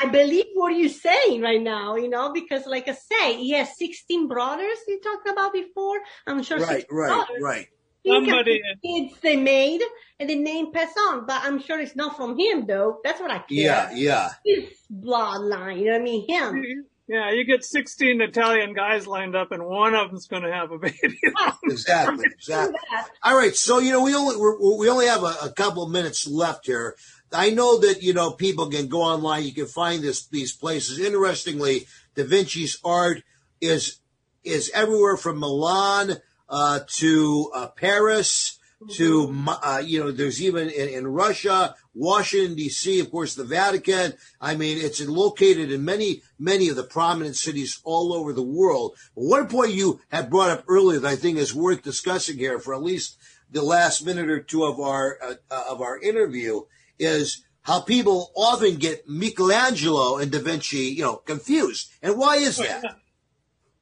I 0.00 0.06
believe 0.10 0.46
what 0.54 0.70
you're 0.70 0.88
saying 0.88 1.42
right 1.42 1.60
now. 1.60 1.96
You 1.96 2.08
know, 2.08 2.32
because 2.32 2.64
like 2.64 2.88
I 2.88 2.92
say, 2.92 3.36
he 3.36 3.50
has 3.50 3.76
16 3.76 4.28
brothers. 4.28 4.78
You 4.88 5.00
talked 5.00 5.28
about 5.28 5.52
before. 5.52 5.98
I'm 6.26 6.42
sure. 6.42 6.58
right, 6.60 6.86
right, 6.90 7.08
brothers. 7.08 7.42
right. 7.42 7.66
Think 8.02 8.24
of 8.24 8.30
Somebody- 8.30 8.62
the 8.82 8.88
kids 9.08 9.20
they 9.20 9.36
made 9.36 9.82
and 10.18 10.28
the 10.28 10.36
name 10.36 10.72
pass 10.72 10.92
on, 11.08 11.26
but 11.26 11.42
I'm 11.44 11.60
sure 11.60 11.80
it's 11.80 11.96
not 11.96 12.16
from 12.16 12.38
him 12.38 12.66
though. 12.66 12.98
That's 13.04 13.20
what 13.20 13.30
I 13.30 13.38
care. 13.38 13.46
Yeah, 13.50 13.90
yeah. 13.94 14.30
His 14.44 14.64
bloodline. 14.92 15.78
You 15.78 15.86
know 15.86 15.92
what 15.92 16.00
I 16.00 16.04
mean? 16.04 16.28
Him. 16.28 16.54
Mm-hmm. 16.54 16.80
yeah, 17.08 17.30
you 17.32 17.44
get 17.44 17.64
16 17.64 18.20
Italian 18.20 18.72
guys 18.74 19.06
lined 19.06 19.34
up, 19.36 19.52
and 19.52 19.64
one 19.64 19.94
of 19.94 20.10
them's 20.10 20.26
going 20.28 20.42
to 20.44 20.52
have 20.52 20.70
a 20.72 20.78
baby. 20.78 21.18
Exactly, 21.64 22.24
exactly. 22.32 22.78
All 23.22 23.36
right, 23.36 23.54
so 23.54 23.78
you 23.78 23.92
know 23.92 24.02
we 24.02 24.14
only 24.14 24.36
we're, 24.36 24.58
we 24.78 24.88
only 24.88 25.06
have 25.06 25.22
a, 25.22 25.34
a 25.44 25.52
couple 25.54 25.82
of 25.84 25.90
minutes 25.90 26.26
left 26.26 26.66
here. 26.66 26.96
I 27.32 27.50
know 27.50 27.78
that 27.80 28.02
you 28.02 28.12
know 28.12 28.32
people 28.32 28.68
can 28.70 28.88
go 28.88 29.02
online. 29.02 29.44
You 29.44 29.52
can 29.54 29.66
find 29.66 30.02
this 30.02 30.26
these 30.26 30.52
places. 30.52 30.98
Interestingly, 30.98 31.86
Da 32.16 32.24
Vinci's 32.24 32.78
art 32.84 33.22
is 33.60 34.00
is 34.42 34.70
everywhere 34.74 35.16
from 35.16 35.38
Milan 35.38 36.16
uh, 36.50 36.80
to 36.98 37.50
uh, 37.54 37.68
Paris 37.68 38.58
to 38.88 39.34
uh, 39.46 39.82
you 39.84 40.00
know. 40.00 40.10
There's 40.10 40.42
even 40.42 40.70
in, 40.70 40.88
in 40.88 41.06
Russia, 41.06 41.74
Washington 41.94 42.56
D.C., 42.56 43.00
of 43.00 43.10
course, 43.10 43.34
the 43.34 43.44
Vatican. 43.44 44.14
I 44.40 44.56
mean, 44.56 44.78
it's 44.78 45.00
located 45.06 45.70
in 45.70 45.84
many 45.84 46.22
many 46.38 46.68
of 46.68 46.76
the 46.76 46.84
prominent 46.84 47.36
cities 47.36 47.80
all 47.84 48.12
over 48.12 48.32
the 48.32 48.42
world. 48.42 48.96
But 49.14 49.24
one 49.24 49.48
point 49.48 49.72
you 49.72 50.00
had 50.08 50.30
brought 50.30 50.50
up 50.50 50.64
earlier 50.66 50.98
that 51.00 51.08
I 51.08 51.16
think 51.16 51.38
is 51.38 51.54
worth 51.54 51.82
discussing 51.82 52.38
here 52.38 52.58
for 52.58 52.74
at 52.74 52.82
least 52.82 53.18
the 53.50 53.62
last 53.62 54.04
minute 54.04 54.30
or 54.30 54.40
two 54.40 54.64
of 54.64 54.80
our 54.80 55.18
uh, 55.22 55.34
uh, 55.50 55.64
of 55.68 55.82
our 55.82 55.98
interview 56.00 56.62
is 56.98 57.44
how 57.62 57.80
people 57.80 58.32
often 58.34 58.76
get 58.76 59.06
Michelangelo 59.06 60.16
and 60.16 60.32
Da 60.32 60.38
Vinci, 60.38 60.78
you 60.78 61.02
know, 61.02 61.16
confused. 61.16 61.90
And 62.02 62.16
why 62.16 62.36
is 62.36 62.56
that? 62.56 62.82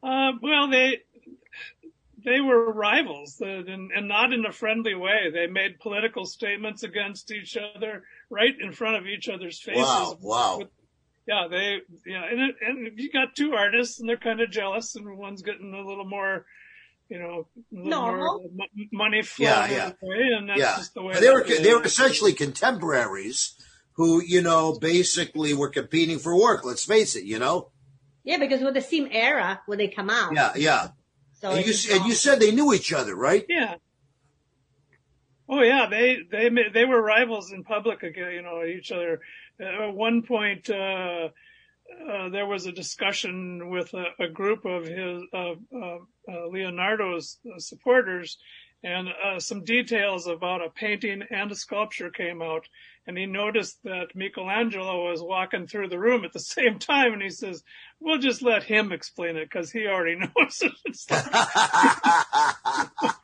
Uh, 0.02 0.32
well, 0.42 0.68
they 0.68 0.98
they 2.28 2.40
were 2.40 2.72
rivals, 2.72 3.40
and, 3.40 3.90
and 3.90 4.06
not 4.06 4.32
in 4.32 4.44
a 4.44 4.52
friendly 4.52 4.94
way. 4.94 5.30
They 5.32 5.46
made 5.46 5.80
political 5.80 6.26
statements 6.26 6.82
against 6.82 7.32
each 7.32 7.56
other 7.56 8.04
right 8.30 8.54
in 8.60 8.72
front 8.72 8.96
of 8.96 9.06
each 9.06 9.28
other's 9.28 9.60
faces. 9.60 9.82
Wow, 9.82 10.18
wow. 10.20 10.58
With- 10.58 10.68
yeah, 11.26 11.46
they 11.50 11.78
yeah, 12.06 12.24
and 12.24 12.40
it, 12.40 12.56
and 12.66 12.98
you 12.98 13.10
got 13.12 13.36
two 13.36 13.52
artists, 13.52 14.00
and 14.00 14.08
they're 14.08 14.16
kind 14.16 14.40
of 14.40 14.50
jealous, 14.50 14.96
and 14.96 15.18
one's 15.18 15.42
getting 15.42 15.74
a 15.74 15.86
little 15.86 16.06
more, 16.06 16.46
you 17.10 17.18
know, 17.18 17.48
Normal. 17.70 18.40
more 18.40 18.50
mo- 18.54 18.84
money 18.92 19.22
flowing 19.22 19.70
Yeah, 19.70 19.70
yeah. 19.70 19.92
away, 20.02 20.28
and 20.38 20.48
that's 20.48 20.58
yeah, 20.58 20.76
just 20.76 20.94
the 20.94 21.02
way 21.02 21.12
But 21.12 21.20
they 21.20 21.28
were 21.30 21.44
that 21.44 21.62
they 21.62 21.74
were 21.74 21.84
essentially 21.84 22.32
contemporaries 22.32 23.54
who 23.96 24.22
you 24.22 24.40
know 24.40 24.78
basically 24.78 25.52
were 25.52 25.68
competing 25.68 26.18
for 26.18 26.34
work. 26.40 26.64
Let's 26.64 26.84
face 26.84 27.14
it, 27.14 27.24
you 27.24 27.38
know. 27.38 27.72
Yeah, 28.24 28.38
because 28.38 28.62
with 28.62 28.74
the 28.74 28.80
same 28.80 29.08
era 29.10 29.60
when 29.66 29.76
they 29.78 29.88
come 29.88 30.08
out. 30.08 30.34
Yeah, 30.34 30.52
yeah. 30.56 30.88
So 31.40 31.50
And 31.50 31.64
you 31.64 31.72
and 31.94 32.06
you 32.06 32.14
said 32.14 32.40
they 32.40 32.52
knew 32.52 32.72
each 32.72 32.92
other, 32.92 33.14
right? 33.14 33.44
Yeah. 33.48 33.76
Oh 35.48 35.62
yeah, 35.62 35.86
they 35.88 36.18
they 36.30 36.50
they 36.72 36.84
were 36.84 37.00
rivals 37.00 37.52
in 37.52 37.64
public 37.64 38.02
again, 38.02 38.32
you 38.32 38.42
know, 38.42 38.64
each 38.64 38.90
other. 38.92 39.20
Uh, 39.60 39.88
at 39.88 39.94
one 39.94 40.22
point, 40.22 40.68
uh, 40.68 41.28
uh, 42.10 42.28
there 42.28 42.46
was 42.46 42.66
a 42.66 42.72
discussion 42.72 43.70
with 43.70 43.94
a, 43.94 44.24
a 44.24 44.28
group 44.28 44.64
of 44.64 44.84
his 44.84 45.22
of 45.32 45.58
uh, 45.74 45.98
uh, 46.30 46.46
Leonardo's 46.48 47.38
supporters, 47.58 48.38
and 48.82 49.08
uh, 49.08 49.38
some 49.38 49.64
details 49.64 50.26
about 50.26 50.64
a 50.64 50.70
painting 50.70 51.22
and 51.30 51.50
a 51.50 51.54
sculpture 51.54 52.10
came 52.10 52.42
out. 52.42 52.68
And 53.08 53.16
he 53.16 53.26
noticed 53.26 53.78
that 53.84 54.14
Michelangelo 54.14 55.10
was 55.10 55.22
walking 55.22 55.66
through 55.66 55.88
the 55.88 55.98
room 55.98 56.24
at 56.24 56.32
the 56.32 56.40
same 56.40 56.78
time, 56.78 57.14
and 57.14 57.22
he 57.22 57.30
says, 57.30 57.64
"We'll 57.98 58.18
just 58.18 58.42
let 58.42 58.62
him 58.62 58.92
explain 58.92 59.36
it 59.36 59.50
because 59.50 59.72
he 59.72 59.88
already 59.88 60.16
knows 60.16 60.62
it." 60.62 60.72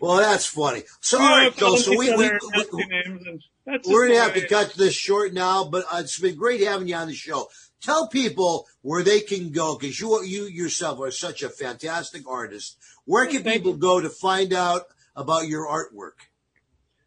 Well, 0.00 0.16
that's 0.16 0.46
funny. 0.46 0.82
So, 1.00 1.20
all 1.20 1.28
right, 1.28 1.56
So 1.56 1.96
we, 1.96 2.10
we, 2.16 2.16
we 2.16 2.86
names, 2.88 3.26
and 3.26 3.40
that's 3.64 3.88
we're 3.88 4.08
gonna 4.08 4.20
have 4.20 4.34
to 4.34 4.48
cut 4.48 4.74
this 4.74 4.94
short 4.94 5.32
now, 5.32 5.64
but 5.64 5.84
uh, 5.92 5.98
it's 5.98 6.18
been 6.18 6.34
great 6.34 6.60
having 6.60 6.88
you 6.88 6.96
on 6.96 7.06
the 7.06 7.14
show. 7.14 7.48
Tell 7.80 8.08
people 8.08 8.66
where 8.80 9.04
they 9.04 9.20
can 9.20 9.52
go 9.52 9.78
because 9.78 10.00
you 10.00 10.22
you 10.24 10.46
yourself 10.46 10.98
are 11.00 11.10
such 11.10 11.42
a 11.42 11.48
fantastic 11.48 12.28
artist. 12.28 12.76
Where 13.04 13.26
can 13.26 13.44
Thank 13.44 13.62
people 13.62 13.74
go 13.74 14.00
to 14.00 14.10
find 14.10 14.52
out 14.52 14.82
about 15.14 15.46
your 15.46 15.68
artwork? 15.68 16.26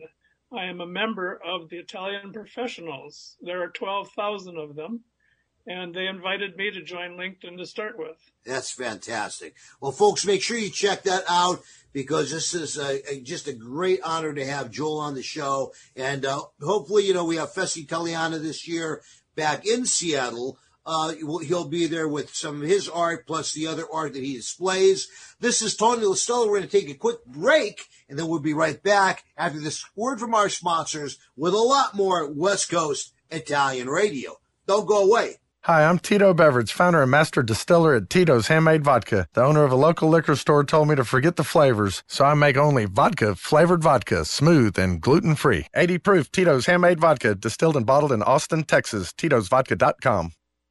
I 0.53 0.65
am 0.65 0.79
a 0.79 0.87
member 0.87 1.37
of 1.45 1.67
the 1.69 1.77
Italian 1.77 2.31
Professionals. 2.31 3.35
There 3.41 3.61
are 3.61 3.67
12,000 3.67 4.57
of 4.57 4.75
them, 4.75 5.01
and 5.67 5.93
they 5.93 6.07
invited 6.07 6.55
me 6.55 6.71
to 6.71 6.81
join 6.81 7.17
LinkedIn 7.17 7.57
to 7.57 7.65
start 7.65 7.97
with. 7.97 8.15
That's 8.45 8.71
fantastic. 8.71 9.55
Well, 9.81 9.91
folks, 9.91 10.25
make 10.25 10.41
sure 10.41 10.57
you 10.57 10.69
check 10.69 11.03
that 11.03 11.25
out 11.29 11.61
because 11.91 12.31
this 12.31 12.53
is 12.53 12.77
a, 12.77 13.01
a, 13.11 13.19
just 13.19 13.49
a 13.49 13.53
great 13.53 13.99
honor 14.05 14.31
to 14.33 14.45
have 14.45 14.71
Joel 14.71 14.99
on 14.99 15.15
the 15.15 15.23
show. 15.23 15.73
And 15.97 16.25
uh, 16.25 16.43
hopefully, 16.61 17.05
you 17.05 17.13
know, 17.13 17.25
we 17.25 17.35
have 17.35 17.53
Festi 17.53 17.83
Italiana 17.83 18.39
this 18.39 18.69
year 18.69 19.01
back 19.35 19.65
in 19.65 19.85
Seattle. 19.85 20.57
Uh, 20.91 21.13
he'll- 21.41 21.61
be 21.71 21.85
there 21.87 22.07
with 22.07 22.35
some 22.35 22.61
of 22.61 22.67
his 22.67 22.89
art 22.89 23.25
plus 23.25 23.53
the 23.53 23.65
other 23.65 23.85
art 23.93 24.13
that 24.13 24.23
he 24.23 24.35
displays. 24.35 25.07
This 25.39 25.61
is 25.61 25.75
Tony 25.77 26.03
LaStella. 26.03 26.47
We're 26.47 26.57
going 26.57 26.69
to 26.69 26.79
take 26.79 26.89
a 26.89 26.95
quick 26.95 27.25
break 27.25 27.85
and 28.09 28.19
then 28.19 28.27
we'll 28.27 28.39
be 28.39 28.53
right 28.53 28.81
back 28.83 29.23
after 29.37 29.59
this 29.59 29.85
word 29.95 30.19
from 30.19 30.33
our 30.35 30.49
sponsors 30.49 31.17
with 31.37 31.53
a 31.53 31.57
lot 31.57 31.95
more 31.95 32.29
West 32.29 32.69
Coast 32.69 33.13
Italian 33.29 33.87
radio. 33.87 34.37
Don't 34.67 34.85
go 34.85 35.03
away. 35.07 35.37
Hi, 35.65 35.85
I'm 35.85 35.99
Tito 35.99 36.33
Beveridge, 36.33 36.73
founder 36.73 37.03
and 37.03 37.11
master 37.11 37.43
distiller 37.43 37.93
at 37.93 38.09
Tito's 38.09 38.47
Handmade 38.47 38.83
Vodka. 38.83 39.27
The 39.33 39.43
owner 39.43 39.63
of 39.63 39.71
a 39.71 39.75
local 39.75 40.09
liquor 40.09 40.35
store 40.35 40.63
told 40.63 40.89
me 40.89 40.95
to 40.95 41.05
forget 41.05 41.35
the 41.35 41.43
flavors, 41.43 42.03
so 42.07 42.25
I 42.25 42.33
make 42.33 42.57
only 42.57 42.85
vodka 42.85 43.35
flavored 43.35 43.83
vodka, 43.83 44.25
smooth 44.25 44.79
and 44.79 44.99
gluten 44.99 45.35
free. 45.35 45.67
80 45.75 45.99
proof 45.99 46.31
Tito's 46.31 46.65
Handmade 46.65 46.99
Vodka, 46.99 47.35
distilled 47.35 47.77
and 47.77 47.85
bottled 47.85 48.11
in 48.11 48.23
Austin, 48.23 48.63
Texas. 48.63 49.13
Tito'sVodka.com. 49.13 50.33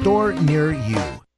store 0.00 0.32
near 0.34 0.72
you. 0.72 1.25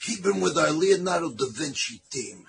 keeping 0.00 0.40
with 0.40 0.56
our 0.56 0.70
Leonardo 0.70 1.30
da 1.30 1.46
Vinci 1.50 2.00
theme. 2.10 2.46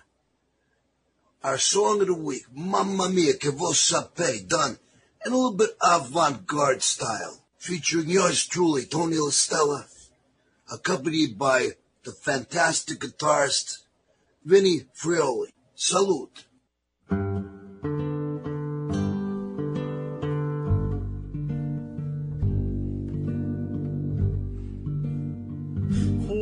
Our 1.44 1.58
song 1.58 2.02
of 2.02 2.08
the 2.08 2.14
week, 2.14 2.46
Mamma 2.54 3.10
Mia, 3.10 3.34
che 3.38 3.50
vuol 3.50 3.74
sapere, 3.74 4.46
done 4.46 4.78
in 5.26 5.32
a 5.32 5.36
little 5.36 5.54
bit 5.54 5.76
avant-garde 5.82 6.82
style, 6.82 7.44
featuring 7.58 8.10
yours 8.10 8.46
truly, 8.46 8.86
Tony 8.86 9.18
LaStella, 9.18 9.86
accompanied 10.72 11.38
by 11.38 11.70
the 12.04 12.12
fantastic 12.12 13.00
guitarist, 13.00 13.80
Vinnie 14.46 14.86
Frioli. 14.96 15.52
Salute. 15.76 16.46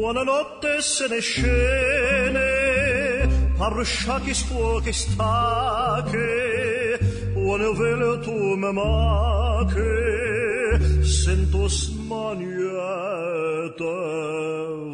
Buonanotte 0.07 0.79
se 0.79 1.03
ne 1.09 1.19
scene, 1.19 2.39
parusciati 3.57 4.33
spuochi 4.33 4.93
stache, 4.93 6.97
buone 7.33 7.73
vele 7.73 8.19
tu 8.19 8.55
me 8.55 8.71
mache, 8.71 11.03
sento 11.03 11.67
smaniete 11.67 12.45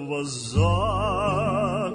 vazan, 0.09 1.93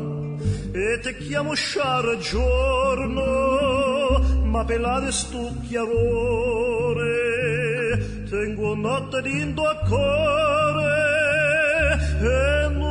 e 0.73 1.01
te 1.03 1.17
chiamo 1.17 1.55
sciare 1.55 2.19
giorno, 2.19 4.21
ma 4.45 4.65
pelade 4.65 5.11
stu 5.11 5.61
chiarore, 5.67 7.09
tengo 8.31 8.77
notte 8.77 9.23
d'indo 9.23 9.65
a 9.65 9.75
cuore, 9.89 11.17
e 12.21 12.69
non 12.69 12.88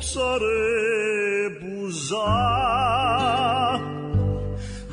pozzare 0.00 1.58
busa 1.60 2.16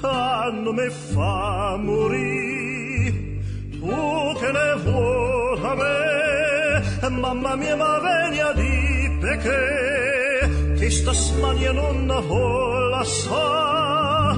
ah, 0.01 0.51
non 0.51 0.77
fa 0.89 1.77
morire 1.79 3.39
tu 3.79 4.33
che 4.39 4.51
ne 4.51 4.75
vuoi 4.83 5.61
a 5.63 5.75
me 5.75 7.09
mamma 7.09 7.55
mia 7.55 7.75
ma 7.77 7.99
veni 7.99 8.39
a 8.41 8.51
di 8.51 9.17
perché. 9.21 10.75
Che 10.77 10.89
sta 10.89 11.13
smania 11.13 11.71
non 11.71 12.05
la 12.05 13.03
sa 13.03 14.35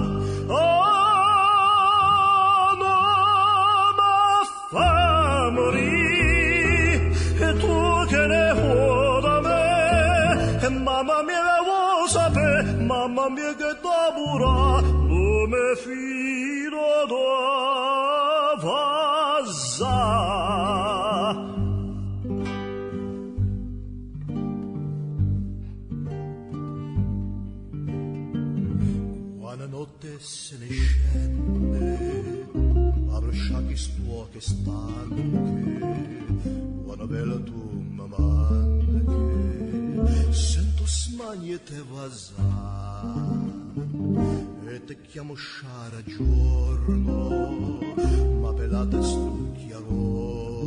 oh 0.47 0.88
mamma 11.03 11.23
mia 11.23 11.61
vuoi 11.63 12.09
sapere 12.09 12.63
mamma 12.83 13.29
mia 13.29 13.55
che 13.55 13.71
t'amura 13.81 14.81
non 14.81 15.49
mi 15.49 15.75
fido 15.83 17.05
da 17.11 18.55
vazza. 18.63 19.97
Quando 29.39 29.67
notte 29.67 30.19
se 30.19 30.57
ne 30.57 30.67
scende, 30.67 32.47
apro 33.09 33.31
sciacchi 33.31 33.77
stuo 33.77 34.27
che 34.31 34.41
stanche, 34.41 35.23
quando 36.83 37.07
bella 37.07 37.39
tu 37.39 37.69
mi 37.71 37.95
manda 37.95 38.68
che 38.68 38.68
sento 41.29 41.35
smanie 41.35 41.59
te 41.63 41.83
vazza 41.91 42.33
e 44.67 44.85
te 44.85 45.01
chiamo 45.01 45.35
sciara 45.35 46.01
giorno, 46.03 47.79
ma 48.41 48.53
pelata 48.53 49.01
stu 49.01 49.51
chiarore, 49.53 50.58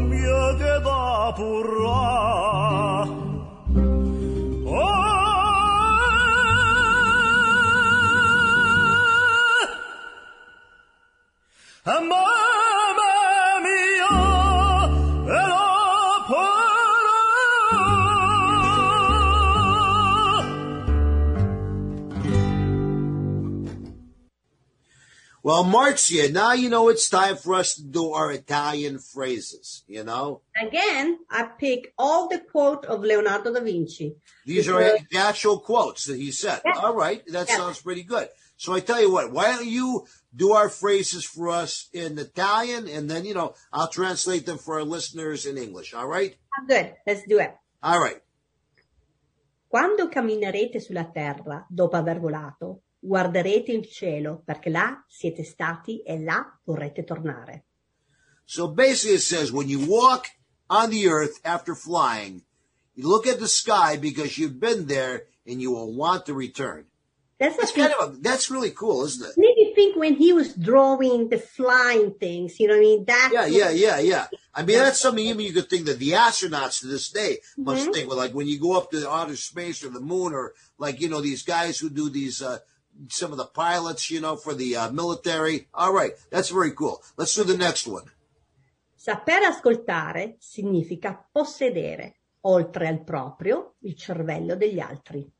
mamma 0.00 0.14
mia 0.14 0.54
che 0.56 0.80
Well, 25.50 25.64
Marzia, 25.64 26.32
now 26.32 26.52
you 26.52 26.70
know 26.70 26.88
it's 26.90 27.10
time 27.10 27.34
for 27.34 27.54
us 27.56 27.74
to 27.74 27.82
do 27.82 28.12
our 28.12 28.30
Italian 28.30 29.00
phrases, 29.00 29.82
you 29.88 30.04
know? 30.04 30.42
Again, 30.54 31.18
I 31.28 31.42
pick 31.42 31.92
all 31.98 32.28
the 32.28 32.38
quote 32.38 32.86
of 32.86 33.02
Leonardo 33.02 33.52
da 33.52 33.58
Vinci. 33.58 34.14
These 34.46 34.68
are 34.68 34.78
the 35.10 35.18
actual 35.18 35.58
quotes 35.58 36.04
that 36.04 36.18
he 36.18 36.30
said. 36.30 36.62
Yeah. 36.64 36.78
All 36.78 36.94
right, 36.94 37.26
that 37.34 37.48
Yeah. 37.48 37.56
sounds 37.56 37.82
pretty 37.82 38.04
good. 38.04 38.28
So 38.58 38.74
I 38.74 38.78
tell 38.78 39.00
you 39.02 39.10
what, 39.10 39.32
why 39.32 39.50
don't 39.50 39.66
you 39.66 40.06
do 40.30 40.52
our 40.52 40.68
phrases 40.68 41.24
for 41.24 41.48
us 41.48 41.88
in 41.92 42.16
Italian 42.16 42.86
and 42.86 43.10
then, 43.10 43.24
you 43.24 43.34
know, 43.34 43.54
I'll 43.72 43.90
translate 43.90 44.46
them 44.46 44.58
for 44.58 44.78
our 44.78 44.84
listeners 44.86 45.46
in 45.46 45.58
English. 45.58 45.94
All 45.94 46.06
right? 46.06 46.36
Good, 46.68 46.94
let's 47.04 47.26
do 47.26 47.40
it. 47.40 47.50
All 47.82 47.98
right. 47.98 48.22
Quando 49.66 50.06
camminerete 50.06 50.78
sulla 50.78 51.10
terra 51.12 51.66
dopo 51.68 51.96
aver 51.96 52.20
volato, 52.20 52.82
guarderete 53.00 53.72
il 53.72 53.86
cielo 53.88 54.42
perché 54.44 54.70
là 54.70 55.02
siete 55.08 55.42
stati 55.42 56.02
e 56.02 56.18
là 56.20 56.58
vorrete 56.64 57.02
tornare. 57.04 57.64
So 58.44 58.68
basically 58.68 59.16
it 59.16 59.22
says 59.22 59.50
when 59.52 59.68
you 59.68 59.80
walk 59.86 60.26
on 60.68 60.90
the 60.90 61.08
earth 61.08 61.40
after 61.44 61.74
flying, 61.74 62.42
you 62.94 63.08
look 63.08 63.26
at 63.26 63.38
the 63.38 63.48
sky 63.48 63.96
because 63.96 64.36
you've 64.38 64.58
been 64.60 64.86
there 64.86 65.26
and 65.46 65.60
you 65.60 65.70
will 65.72 65.94
want 65.94 66.26
to 66.26 66.34
return. 66.34 66.86
That's, 67.38 67.56
That's 67.56 67.72
kind 67.72 67.90
of 67.98 68.12
a, 68.12 68.16
that's 68.18 68.50
really 68.50 68.70
cool, 68.70 69.02
isn't 69.06 69.24
it? 69.26 69.32
made 69.38 69.56
me 69.56 69.72
think 69.74 69.96
when 69.96 70.14
he 70.16 70.34
was 70.34 70.52
drawing 70.54 71.30
the 71.30 71.38
flying 71.38 72.12
things, 72.20 72.60
you 72.60 72.68
know 72.68 72.74
what 72.74 72.80
I 72.80 72.82
mean? 72.82 73.04
That 73.06 73.30
Yeah, 73.32 73.46
yeah, 73.46 73.70
yeah, 73.70 73.98
yeah. 73.98 74.26
I 74.54 74.62
mean, 74.62 74.76
that's 74.76 75.00
something 75.00 75.24
even 75.24 75.46
you 75.46 75.54
could 75.54 75.70
think 75.70 75.86
that 75.86 75.98
the 75.98 76.10
astronauts 76.10 76.80
to 76.80 76.86
this 76.88 77.08
day 77.08 77.38
must 77.56 77.88
Mhm. 77.88 77.92
think. 77.94 78.08
Well, 78.08 78.18
like 78.18 78.34
when 78.34 78.46
you 78.46 78.60
go 78.60 78.76
up 78.76 78.90
to 78.90 79.08
outer 79.08 79.36
space 79.36 79.82
or 79.82 79.88
the 79.88 80.00
moon, 80.00 80.34
or 80.34 80.52
like 80.76 81.00
you 81.00 81.08
know 81.08 81.22
these 81.22 81.42
guys 81.42 81.78
who 81.78 81.88
do 81.88 82.10
these, 82.10 82.42
uh, 82.42 82.58
some 83.08 83.32
of 83.32 83.38
the 83.38 83.46
pilots, 83.46 84.10
you 84.10 84.20
know, 84.20 84.36
for 84.36 84.54
the 84.54 84.76
uh, 84.76 84.90
military. 84.92 85.68
All 85.74 85.92
right, 85.92 86.12
that's 86.30 86.50
very 86.50 86.72
cool. 86.72 87.02
Let's 87.16 87.34
do 87.34 87.44
the 87.44 87.56
next 87.56 87.86
one. 87.86 88.04
Saper 88.94 89.46
ascoltare 89.48 90.36
significa 90.38 91.26
possedere, 91.32 92.16
oltre 92.42 92.86
al 92.86 93.02
proprio, 93.02 93.76
il 93.80 93.94
cervello 93.96 94.56
degli 94.56 94.78
altri. 94.78 95.32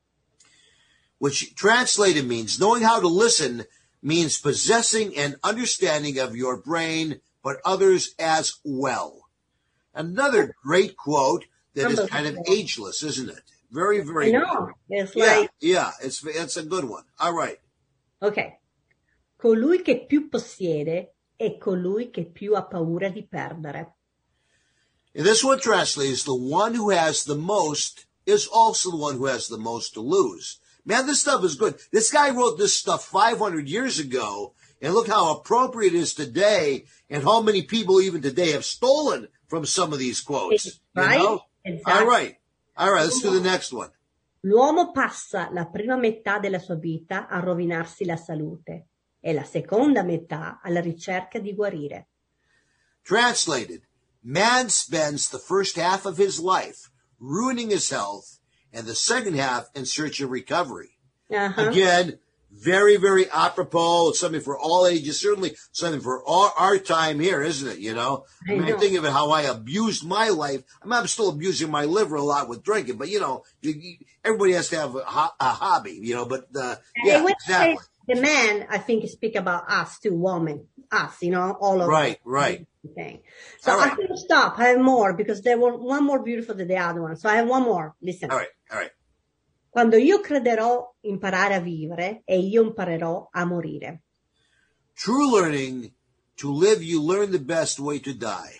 which 1.21 1.53
translated 1.53 2.25
means 2.27 2.59
knowing 2.59 2.81
how 2.81 2.99
to 2.99 3.07
listen 3.07 3.63
means 4.01 4.39
possessing 4.39 5.15
an 5.15 5.35
understanding 5.43 6.17
of 6.17 6.35
your 6.35 6.57
brain, 6.57 7.21
but 7.43 7.57
others 7.63 8.15
as 8.17 8.55
well. 8.63 9.29
Another 9.93 10.55
great 10.63 10.97
quote 10.97 11.45
that 11.75 11.91
is 11.91 12.09
kind 12.09 12.25
of 12.25 12.39
ageless, 12.49 13.03
isn't 13.03 13.29
it? 13.29 13.50
Very, 13.71 14.01
I 14.01 14.03
very 14.03 14.31
know. 14.31 14.71
It's. 14.89 15.15
Yeah, 15.15 15.37
like, 15.39 15.51
yeah, 15.61 15.91
it's 16.03 16.23
it's 16.25 16.57
a 16.57 16.63
good 16.63 16.83
one. 16.83 17.03
All 17.19 17.33
right. 17.33 17.57
ok, 18.19 18.59
colui 19.37 19.81
che 19.81 20.05
più 20.05 20.29
possiede 20.29 21.15
è 21.37 21.57
colui 21.57 22.11
che 22.11 22.25
più 22.25 22.53
ha 22.55 22.63
paura 22.65 23.09
di 23.09 23.23
perdere. 23.25 23.95
And 25.15 25.25
this 25.25 25.43
one 25.43 25.59
translates 25.59 26.23
the 26.23 26.35
one 26.35 26.73
who 26.75 26.91
has 26.91 27.23
the 27.23 27.35
most 27.35 28.05
is 28.25 28.47
also 28.47 28.91
the 28.91 28.97
one 28.97 29.15
who 29.17 29.25
has 29.25 29.47
the 29.47 29.57
most 29.57 29.93
to 29.95 30.01
lose. 30.01 30.59
Man, 30.85 31.05
this 31.05 31.19
stuff 31.21 31.43
is 31.43 31.55
good. 31.55 31.75
This 31.91 32.11
guy 32.11 32.29
wrote 32.31 32.57
this 32.57 32.75
stuff 32.75 33.05
500 33.05 33.67
years 33.67 33.99
ago, 33.99 34.53
and 34.81 34.93
look 34.93 35.07
how 35.07 35.31
appropriate 35.31 35.93
it 35.93 35.99
is 35.99 36.13
today, 36.13 36.85
and 37.09 37.23
how 37.23 37.41
many 37.41 37.61
people 37.63 37.99
even 38.01 38.21
today 38.21 38.51
have 38.51 38.65
stolen 38.65 39.27
from 39.47 39.65
some 39.65 39.91
of 39.93 39.99
these 39.99 40.21
quotes. 40.21 40.65
You 40.65 40.71
Right? 41.03 41.17
know? 41.19 41.41
Exactly. 41.63 41.93
All 41.93 42.05
right. 42.07 42.37
All 42.81 42.91
right, 42.91 43.03
let's 43.03 43.21
do 43.21 43.29
the 43.29 43.39
next 43.39 43.71
one. 43.71 43.91
L'uomo 44.41 44.91
passa 44.91 45.49
la 45.51 45.65
prima 45.67 45.95
metà 45.95 46.39
della 46.39 46.57
sua 46.57 46.73
vita 46.73 47.27
a 47.27 47.39
rovinarsi 47.39 48.05
la 48.05 48.17
salute 48.17 48.87
e 49.19 49.33
la 49.33 49.43
seconda 49.43 50.01
metà 50.01 50.59
alla 50.63 50.81
ricerca 50.81 51.37
di 51.37 51.53
guarire. 51.53 52.07
Translated, 53.03 53.83
man 54.23 54.69
spends 54.69 55.29
the 55.29 55.37
first 55.37 55.77
half 55.77 56.05
of 56.05 56.17
his 56.17 56.39
life 56.39 56.89
ruining 57.19 57.69
his 57.69 57.91
health, 57.91 58.39
and 58.73 58.87
the 58.87 58.95
second 58.95 59.35
half 59.35 59.69
in 59.75 59.85
search 59.85 60.19
of 60.19 60.31
recovery. 60.31 60.97
Uh-huh. 61.29 61.69
Again, 61.69 62.17
very, 62.51 62.97
very 62.97 63.29
apropos. 63.31 64.09
It's 64.09 64.19
something 64.19 64.41
for 64.41 64.57
all 64.57 64.85
ages, 64.85 65.19
certainly 65.19 65.55
something 65.71 66.01
for 66.01 66.23
all 66.23 66.51
our 66.57 66.77
time 66.77 67.19
here, 67.19 67.41
isn't 67.41 67.67
it? 67.67 67.79
You 67.79 67.93
know, 67.93 68.25
I, 68.47 68.53
mean, 68.53 68.63
I 68.63 68.77
think 68.77 68.97
of 68.97 69.05
it 69.05 69.11
how 69.11 69.31
I 69.31 69.43
abused 69.43 70.05
my 70.05 70.29
life. 70.29 70.63
I 70.81 70.85
mean, 70.85 70.93
I'm 70.93 71.07
still 71.07 71.29
abusing 71.29 71.71
my 71.71 71.85
liver 71.85 72.15
a 72.15 72.21
lot 72.21 72.49
with 72.49 72.63
drinking, 72.63 72.97
but 72.97 73.09
you 73.09 73.19
know, 73.19 73.43
you, 73.61 73.71
you, 73.71 73.97
everybody 74.23 74.53
has 74.53 74.69
to 74.69 74.77
have 74.77 74.95
a, 74.95 75.03
ho- 75.03 75.33
a 75.39 75.49
hobby, 75.49 75.97
you 76.01 76.15
know, 76.15 76.25
but, 76.25 76.47
uh, 76.55 76.75
yeah, 77.03 77.15
And 77.15 77.23
when 77.25 77.33
I 77.33 77.37
say 77.47 77.71
exactly. 77.71 77.85
The 78.07 78.21
man, 78.21 78.67
I 78.69 78.77
think, 78.79 79.07
speak 79.09 79.35
about 79.35 79.69
us 79.69 79.99
too, 79.99 80.13
women, 80.13 80.67
us, 80.91 81.21
you 81.21 81.31
know, 81.31 81.55
all 81.61 81.81
of 81.81 81.87
Right, 81.87 82.15
us. 82.15 82.21
right. 82.25 82.67
Thing. 82.95 83.21
So 83.59 83.73
All 83.73 83.79
I 83.79 83.89
right. 83.89 83.95
can 83.95 84.17
stop. 84.17 84.57
I 84.57 84.69
have 84.69 84.79
more 84.79 85.13
because 85.13 85.43
there 85.43 85.57
were 85.57 85.77
one 85.77 86.03
more 86.03 86.21
beautiful 86.23 86.55
than 86.55 86.67
the 86.67 86.77
other 86.77 87.01
one. 87.03 87.15
So 87.15 87.29
I 87.29 87.35
have 87.35 87.47
one 87.47 87.61
more. 87.61 87.95
Listen. 88.01 88.31
All 88.31 88.37
right, 88.37 88.47
all 88.71 88.79
right. 88.79 88.89
Quando 89.71 89.95
io 89.95 90.19
crederò 90.19 90.95
imparare 91.01 91.53
a 91.55 91.59
vivere 91.61 92.23
e 92.25 92.37
io 92.39 92.61
imparerò 92.61 93.29
a 93.31 93.45
morire. 93.45 94.01
True 94.93 95.25
learning, 95.31 95.89
to 96.35 96.51
live, 96.51 96.83
you 96.83 97.01
learn 97.01 97.31
the 97.31 97.39
best 97.39 97.79
way 97.79 97.97
to 98.01 98.13
die. 98.13 98.59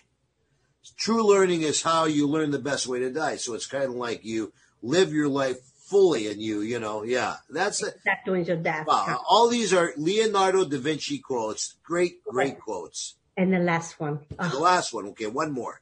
True 0.95 1.21
learning 1.21 1.63
is 1.63 1.81
how 1.83 2.05
you 2.05 2.27
learn 2.27 2.49
the 2.51 2.61
best 2.61 2.87
way 2.87 2.99
to 2.99 3.09
die. 3.11 3.35
So 3.37 3.55
it's 3.55 3.67
kind 3.67 3.89
of 3.89 3.95
like 3.95 4.21
you 4.23 4.53
live 4.81 5.11
your 5.13 5.27
life 5.27 5.59
fully 5.89 6.27
and 6.31 6.41
you, 6.41 6.61
you 6.61 6.79
know, 6.79 7.03
yeah, 7.03 7.35
that's 7.49 7.83
doing 8.25 8.45
your 8.45 8.55
death. 8.61 8.87
Wow, 8.87 9.21
all 9.27 9.49
these 9.49 9.73
are 9.73 9.91
Leonardo 9.97 10.63
da 10.63 10.77
Vinci 10.79 11.19
quotes. 11.19 11.75
Great, 11.83 12.23
great 12.23 12.57
quotes. 12.57 13.17
And 13.35 13.51
the 13.51 13.59
last 13.59 13.99
one. 13.99 14.19
Ah, 14.39 14.47
The 14.49 14.59
last 14.59 14.93
one, 14.93 15.07
okay, 15.09 15.27
one 15.27 15.51
more. 15.51 15.81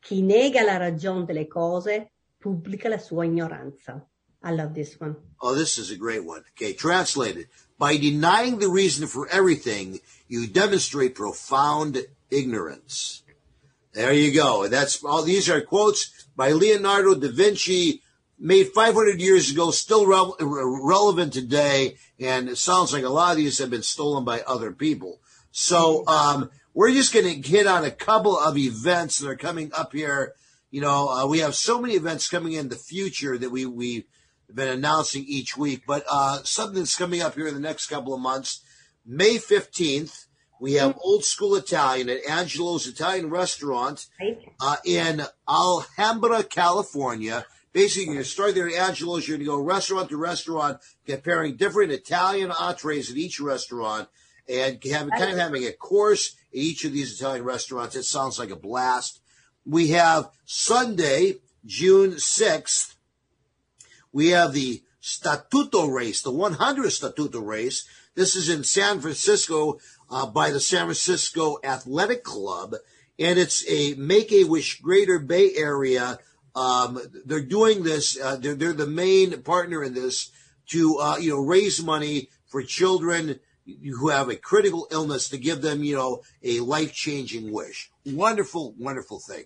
chi 0.00 0.20
nega 0.22 0.62
la 0.62 0.76
ragione 0.78 1.24
delle 1.26 1.48
cose 1.48 2.12
pubblica 2.38 2.88
la 2.88 2.98
sua 2.98 3.24
ignoranza. 3.24 4.06
I 4.42 4.52
love 4.52 4.74
this 4.74 4.98
one. 4.98 5.16
Oh, 5.40 5.54
this 5.54 5.78
is 5.78 5.90
a 5.90 5.96
great 5.96 6.24
one. 6.24 6.44
Okay, 6.56 6.72
translated. 6.72 7.48
By 7.78 7.96
denying 7.96 8.58
the 8.58 8.68
reason 8.68 9.06
for 9.06 9.28
everything, 9.28 10.00
you 10.28 10.46
demonstrate 10.46 11.14
profound 11.14 11.98
ignorance. 12.30 13.22
There 13.92 14.12
you 14.12 14.32
go. 14.32 14.68
That's 14.68 15.02
all. 15.04 15.22
These 15.22 15.50
are 15.50 15.60
quotes 15.60 16.26
by 16.36 16.52
Leonardo 16.52 17.14
da 17.14 17.28
Vinci, 17.28 18.02
made 18.38 18.68
500 18.68 19.20
years 19.20 19.50
ago, 19.50 19.70
still 19.70 20.06
re- 20.06 20.32
relevant 20.40 21.32
today, 21.32 21.96
and 22.18 22.48
it 22.48 22.56
sounds 22.56 22.92
like 22.92 23.04
a 23.04 23.08
lot 23.08 23.32
of 23.32 23.36
these 23.36 23.58
have 23.58 23.70
been 23.70 23.82
stolen 23.82 24.24
by 24.24 24.40
other 24.42 24.72
people. 24.72 25.20
So 25.50 26.06
um, 26.06 26.50
we're 26.72 26.92
just 26.92 27.12
going 27.12 27.42
to 27.42 27.48
hit 27.48 27.66
on 27.66 27.84
a 27.84 27.90
couple 27.90 28.38
of 28.38 28.56
events 28.56 29.18
that 29.18 29.28
are 29.28 29.36
coming 29.36 29.72
up 29.74 29.92
here. 29.92 30.34
You 30.70 30.80
know, 30.80 31.08
uh, 31.08 31.26
we 31.26 31.40
have 31.40 31.54
so 31.54 31.80
many 31.80 31.94
events 31.94 32.28
coming 32.28 32.52
in 32.52 32.68
the 32.68 32.76
future 32.76 33.36
that 33.36 33.50
we 33.50 33.66
we 33.66 34.06
been 34.54 34.68
announcing 34.68 35.24
each 35.26 35.56
week. 35.56 35.82
But 35.86 36.04
uh, 36.10 36.42
something 36.44 36.78
that's 36.78 36.96
coming 36.96 37.22
up 37.22 37.34
here 37.34 37.48
in 37.48 37.54
the 37.54 37.60
next 37.60 37.86
couple 37.86 38.14
of 38.14 38.20
months, 38.20 38.62
May 39.06 39.36
15th, 39.36 40.26
we 40.60 40.74
have 40.74 40.98
Old 41.02 41.24
School 41.24 41.56
Italian 41.56 42.10
at 42.10 42.24
Angelo's 42.28 42.86
Italian 42.86 43.30
Restaurant 43.30 44.06
uh, 44.60 44.76
in 44.84 45.22
Alhambra, 45.48 46.42
California. 46.44 47.46
Basically, 47.72 48.04
you're 48.04 48.14
going 48.14 48.24
to 48.24 48.30
start 48.30 48.54
there 48.54 48.68
at 48.68 48.74
Angelo's. 48.74 49.26
You're 49.26 49.38
going 49.38 49.46
to 49.46 49.52
go 49.52 49.62
restaurant 49.62 50.10
to 50.10 50.18
restaurant, 50.18 50.78
comparing 51.06 51.56
different 51.56 51.92
Italian 51.92 52.50
entrees 52.50 53.10
at 53.10 53.16
each 53.16 53.40
restaurant, 53.40 54.08
and 54.48 54.82
have, 54.84 55.08
kind 55.10 55.32
of 55.32 55.38
having 55.38 55.64
a 55.64 55.72
course 55.72 56.36
at 56.52 56.58
each 56.58 56.84
of 56.84 56.92
these 56.92 57.18
Italian 57.18 57.44
restaurants. 57.44 57.96
It 57.96 58.02
sounds 58.02 58.38
like 58.38 58.50
a 58.50 58.56
blast. 58.56 59.20
We 59.64 59.88
have 59.88 60.30
Sunday, 60.44 61.36
June 61.64 62.12
6th, 62.12 62.96
we 64.12 64.28
have 64.28 64.52
the 64.52 64.82
Statuto 65.02 65.92
race, 65.92 66.20
the 66.20 66.30
100 66.30 66.86
Statuto 66.86 67.44
race. 67.44 67.86
This 68.14 68.36
is 68.36 68.48
in 68.48 68.64
San 68.64 69.00
Francisco 69.00 69.78
uh, 70.10 70.26
by 70.26 70.50
the 70.50 70.60
San 70.60 70.86
Francisco 70.86 71.58
Athletic 71.64 72.22
Club, 72.22 72.74
and 73.18 73.38
it's 73.38 73.66
a 73.68 73.94
Make 73.94 74.32
a 74.32 74.44
Wish 74.44 74.80
Greater 74.80 75.18
Bay 75.18 75.52
Area. 75.56 76.18
Um, 76.54 77.00
they're 77.24 77.40
doing 77.40 77.82
this. 77.82 78.20
Uh, 78.20 78.36
they're, 78.36 78.54
they're 78.54 78.72
the 78.72 78.86
main 78.86 79.42
partner 79.42 79.82
in 79.82 79.94
this 79.94 80.30
to 80.70 80.98
uh, 80.98 81.16
you 81.16 81.30
know 81.30 81.40
raise 81.40 81.82
money 81.82 82.28
for 82.46 82.62
children 82.62 83.40
who 83.64 84.08
have 84.08 84.28
a 84.28 84.36
critical 84.36 84.88
illness 84.90 85.28
to 85.28 85.38
give 85.38 85.62
them 85.62 85.84
you 85.84 85.96
know 85.96 86.22
a 86.42 86.60
life 86.60 86.92
changing 86.92 87.52
wish. 87.52 87.90
Wonderful, 88.04 88.74
wonderful 88.78 89.20
thing. 89.20 89.44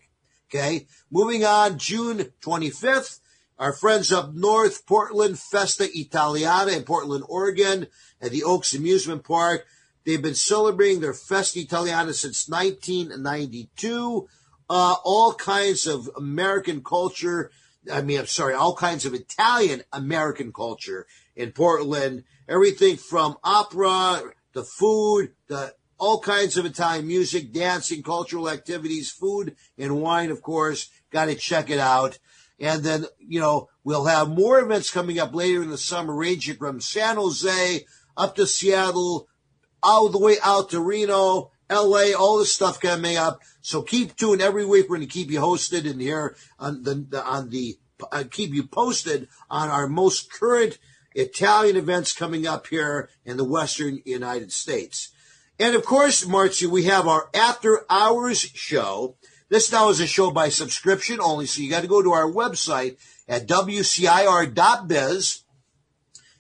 Okay, 0.49 0.87
moving 1.11 1.45
on, 1.45 1.79
June 1.79 2.33
25th. 2.41 3.21
Our 3.59 3.73
friends 3.73 4.11
up 4.11 4.35
north, 4.35 4.85
Portland 4.85 5.39
Festa 5.39 5.89
Italiana 5.93 6.73
in 6.73 6.83
Portland, 6.83 7.25
Oregon, 7.29 7.87
at 8.21 8.33
the 8.33 8.43
Oaks 8.43 8.75
Amusement 8.75 9.23
Park. 9.23 9.67
They've 10.05 10.21
been 10.21 10.35
celebrating 10.35 11.01
their 11.01 11.15
Festa 11.15 11.61
Italiana 11.61 12.13
since 12.15 12.49
1992. 12.49 14.29
Uh, 14.69 14.97
all 15.05 15.35
kinds 15.35 15.87
of 15.87 16.11
American 16.17 16.83
culture. 16.83 17.51
I 17.91 18.03
mean, 18.03 18.19
I'm 18.19 18.27
sorry, 18.27 18.55
all 18.55 18.75
kinds 18.75 19.07
of 19.07 19.15
Italian 19.15 19.83
American 19.93 20.53
culture 20.53 21.07
in 21.37 21.53
Portland. 21.53 22.25
Everything 22.49 22.97
from 22.97 23.37
opera 23.45 24.33
to 24.55 24.65
food 24.65 25.33
to 25.49 25.75
all 25.99 26.21
kinds 26.21 26.57
of 26.57 26.67
Italian 26.67 27.07
music, 27.07 27.53
dancing, 27.53 28.03
cultural 28.03 28.51
activities, 28.51 29.11
food 29.11 29.55
and 29.79 30.03
wine, 30.03 30.31
of 30.31 30.43
course. 30.43 30.89
Got 31.11 31.27
to 31.27 31.35
check 31.35 31.71
it 31.71 31.79
out. 31.79 32.19
And 32.61 32.83
then, 32.83 33.07
you 33.19 33.41
know, 33.41 33.69
we'll 33.83 34.05
have 34.05 34.29
more 34.29 34.61
events 34.61 34.91
coming 34.91 35.19
up 35.19 35.35
later 35.35 35.63
in 35.63 35.71
the 35.71 35.79
summer, 35.79 36.15
ranging 36.15 36.57
from 36.57 36.81
San 36.81 37.17
Jose 37.17 37.85
up 38.17 38.37
to 38.37 38.47
Seattle, 38.47 39.29
all 39.83 40.09
the 40.09 40.19
way 40.19 40.37
out 40.43 40.71
to 40.71 40.81
Reno, 40.81 41.51
LA, 41.71 42.13
all 42.17 42.39
this 42.39 42.55
stuff 42.55 42.81
coming 42.81 43.17
up. 43.17 43.41
So 43.61 43.83
keep 43.83 44.17
tuned 44.17 44.41
every 44.41 44.65
week. 44.65 44.89
We're 44.89 44.97
going 44.97 45.09
to 45.09 45.13
keep 45.13 45.31
you 45.31 45.41
hosted 45.41 45.85
in 45.85 45.99
here 45.99 46.37
on 46.59 46.83
the, 46.85 47.23
on 47.25 47.51
the 47.51 47.77
uh, 48.11 48.25
keep 48.31 48.53
you 48.53 48.65
posted 48.65 49.29
on 49.51 49.69
our 49.69 49.87
most 49.87 50.33
current 50.33 50.79
Italian 51.15 51.77
events 51.77 52.13
coming 52.13 52.47
up 52.47 52.67
here 52.67 53.09
in 53.25 53.37
the 53.37 53.45
Western 53.45 54.01
United 54.05 54.53
States. 54.53 55.11
And 55.59 55.77
of 55.77 55.85
course, 55.85 56.27
Marcy, 56.27 56.67
we 56.67 56.85
have 56.85 57.07
our 57.07 57.29
after 57.33 57.85
hours 57.89 58.41
show. 58.41 59.17
This 59.51 59.71
now 59.71 59.91
is 59.91 60.01
a 60.01 60.07
show 60.07 60.31
by 60.31 60.49
subscription 60.49 61.21
only, 61.21 61.47
so 61.47 61.61
you 61.61 61.69
got 61.69 61.83
to 61.83 61.89
go 61.89 62.03
to 62.03 62.13
our 62.13 62.31
website 62.31 62.97
at 63.29 63.47
wcir.biz. 63.47 65.43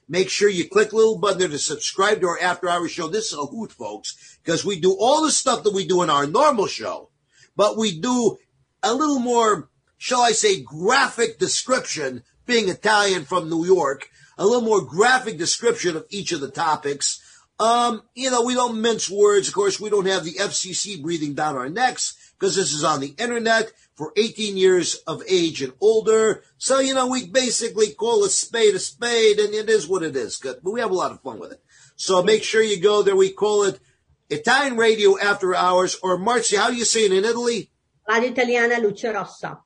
Make 0.08 0.30
sure 0.30 0.48
you 0.48 0.68
click 0.68 0.90
the 0.90 0.96
little 0.96 1.18
button 1.18 1.38
there 1.38 1.48
to 1.48 1.58
subscribe 1.58 2.20
to 2.20 2.28
our 2.28 2.40
after 2.40 2.68
hours 2.68 2.92
show. 2.92 3.08
This 3.08 3.32
is 3.32 3.38
a 3.38 3.44
hoot, 3.44 3.72
folks, 3.72 4.38
because 4.42 4.64
we 4.64 4.80
do 4.80 4.96
all 4.98 5.22
the 5.22 5.30
stuff 5.30 5.64
that 5.64 5.74
we 5.74 5.86
do 5.86 6.02
in 6.02 6.10
our 6.10 6.26
normal 6.26 6.66
show, 6.66 7.10
but 7.56 7.76
we 7.76 7.98
do 7.98 8.38
a 8.82 8.94
little 8.94 9.18
more, 9.18 9.68
shall 9.98 10.22
I 10.22 10.32
say, 10.32 10.62
graphic 10.62 11.38
description, 11.38 12.22
being 12.46 12.68
Italian 12.68 13.24
from 13.24 13.50
New 13.50 13.66
York, 13.66 14.08
a 14.38 14.46
little 14.46 14.62
more 14.62 14.82
graphic 14.82 15.38
description 15.38 15.96
of 15.96 16.06
each 16.10 16.32
of 16.32 16.40
the 16.40 16.50
topics. 16.50 17.20
Um, 17.60 18.02
you 18.14 18.30
know, 18.30 18.42
we 18.42 18.54
don't 18.54 18.80
mince 18.80 19.08
words. 19.08 19.48
Of 19.48 19.54
course, 19.54 19.78
we 19.78 19.90
don't 19.90 20.06
have 20.06 20.24
the 20.24 20.34
FCC 20.34 21.00
breathing 21.00 21.34
down 21.34 21.56
our 21.56 21.68
necks 21.68 22.16
because 22.44 22.56
this 22.56 22.74
is 22.74 22.84
on 22.84 23.00
the 23.00 23.14
internet 23.16 23.72
for 23.94 24.12
18 24.18 24.58
years 24.58 24.96
of 25.06 25.22
age 25.26 25.62
and 25.62 25.72
older. 25.80 26.42
So, 26.58 26.78
you 26.78 26.92
know, 26.92 27.06
we 27.06 27.26
basically 27.26 27.94
call 27.94 28.22
a 28.22 28.28
spade 28.28 28.74
a 28.74 28.78
spade 28.78 29.38
and 29.38 29.54
it 29.54 29.70
is 29.70 29.88
what 29.88 30.02
it 30.02 30.14
is. 30.14 30.36
Good. 30.36 30.58
But 30.62 30.72
we 30.72 30.80
have 30.80 30.90
a 30.90 30.94
lot 30.94 31.10
of 31.10 31.22
fun 31.22 31.38
with 31.38 31.52
it. 31.52 31.62
So 31.96 32.22
make 32.22 32.42
sure 32.42 32.62
you 32.62 32.82
go 32.82 33.02
there. 33.02 33.16
We 33.16 33.32
call 33.32 33.62
it 33.64 33.80
Italian 34.28 34.76
Radio 34.76 35.18
After 35.18 35.54
Hours 35.54 35.96
or 36.02 36.18
Marcy, 36.18 36.56
how 36.56 36.68
do 36.68 36.76
you 36.76 36.84
say 36.84 37.06
it 37.06 37.12
in 37.12 37.24
Italy? 37.24 37.70
Radio 38.06 38.32
Italiana 38.32 38.78
Luce 38.78 39.04
Rossa. 39.04 39.60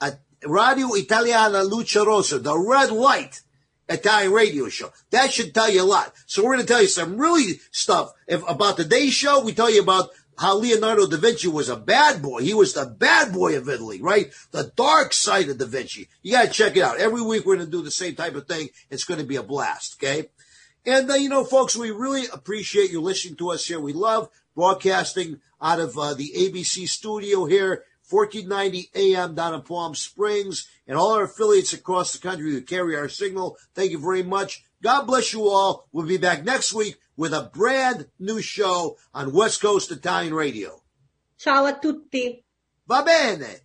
Uh, 0.00 0.12
Radio 0.44 0.94
Italiana 0.94 1.64
Luce 1.64 1.96
Rossa, 1.96 2.38
the 2.38 2.56
red 2.56 2.92
light 2.92 3.42
Italian 3.88 4.32
radio 4.32 4.68
show. 4.68 4.90
That 5.10 5.32
should 5.32 5.52
tell 5.52 5.70
you 5.70 5.82
a 5.82 5.84
lot. 5.84 6.12
So 6.26 6.44
we're 6.44 6.54
going 6.54 6.66
to 6.66 6.72
tell 6.72 6.82
you 6.82 6.88
some 6.88 7.18
really 7.18 7.60
stuff 7.72 8.12
if, 8.28 8.48
about 8.48 8.76
today's 8.76 9.12
show. 9.12 9.40
We 9.40 9.54
tell 9.54 9.70
you 9.70 9.82
about 9.82 10.10
how 10.38 10.56
Leonardo 10.56 11.06
da 11.06 11.16
Vinci 11.16 11.48
was 11.48 11.68
a 11.68 11.76
bad 11.76 12.22
boy. 12.22 12.40
He 12.40 12.54
was 12.54 12.74
the 12.74 12.86
bad 12.86 13.32
boy 13.32 13.56
of 13.56 13.68
Italy, 13.68 14.00
right? 14.00 14.32
The 14.50 14.72
dark 14.76 15.12
side 15.12 15.48
of 15.48 15.58
da 15.58 15.66
Vinci. 15.66 16.08
You 16.22 16.32
got 16.32 16.46
to 16.46 16.50
check 16.50 16.76
it 16.76 16.82
out. 16.82 16.98
Every 16.98 17.22
week 17.22 17.44
we're 17.44 17.56
going 17.56 17.66
to 17.66 17.70
do 17.70 17.82
the 17.82 17.90
same 17.90 18.14
type 18.14 18.34
of 18.34 18.46
thing. 18.46 18.68
It's 18.90 19.04
going 19.04 19.20
to 19.20 19.26
be 19.26 19.36
a 19.36 19.42
blast, 19.42 20.02
okay? 20.02 20.28
And, 20.84 21.10
uh, 21.10 21.14
you 21.14 21.28
know, 21.28 21.44
folks, 21.44 21.76
we 21.76 21.90
really 21.90 22.24
appreciate 22.32 22.90
you 22.90 23.00
listening 23.00 23.36
to 23.36 23.50
us 23.50 23.66
here. 23.66 23.78
We 23.78 23.92
love 23.92 24.28
broadcasting 24.54 25.40
out 25.60 25.80
of 25.80 25.96
uh, 25.96 26.14
the 26.14 26.32
ABC 26.34 26.88
studio 26.88 27.44
here, 27.44 27.84
1490 28.10 28.90
AM 28.94 29.34
down 29.34 29.54
in 29.54 29.62
Palm 29.62 29.94
Springs, 29.94 30.68
and 30.88 30.98
all 30.98 31.12
our 31.12 31.24
affiliates 31.24 31.72
across 31.72 32.12
the 32.12 32.18
country 32.18 32.50
who 32.50 32.60
carry 32.62 32.96
our 32.96 33.08
signal. 33.08 33.56
Thank 33.74 33.92
you 33.92 33.98
very 33.98 34.24
much. 34.24 34.64
God 34.82 35.06
bless 35.06 35.32
you 35.32 35.48
all. 35.48 35.86
We'll 35.92 36.06
be 36.06 36.16
back 36.16 36.44
next 36.44 36.72
week 36.72 36.96
with 37.16 37.32
a 37.32 37.50
brand 37.52 38.08
new 38.18 38.40
show 38.40 38.96
on 39.12 39.32
West 39.32 39.60
Coast 39.60 39.90
Italian 39.90 40.34
Radio. 40.34 40.82
Ciao 41.36 41.64
a 41.64 41.78
tutti. 41.78 42.42
Va 42.84 43.02
bene. 43.02 43.62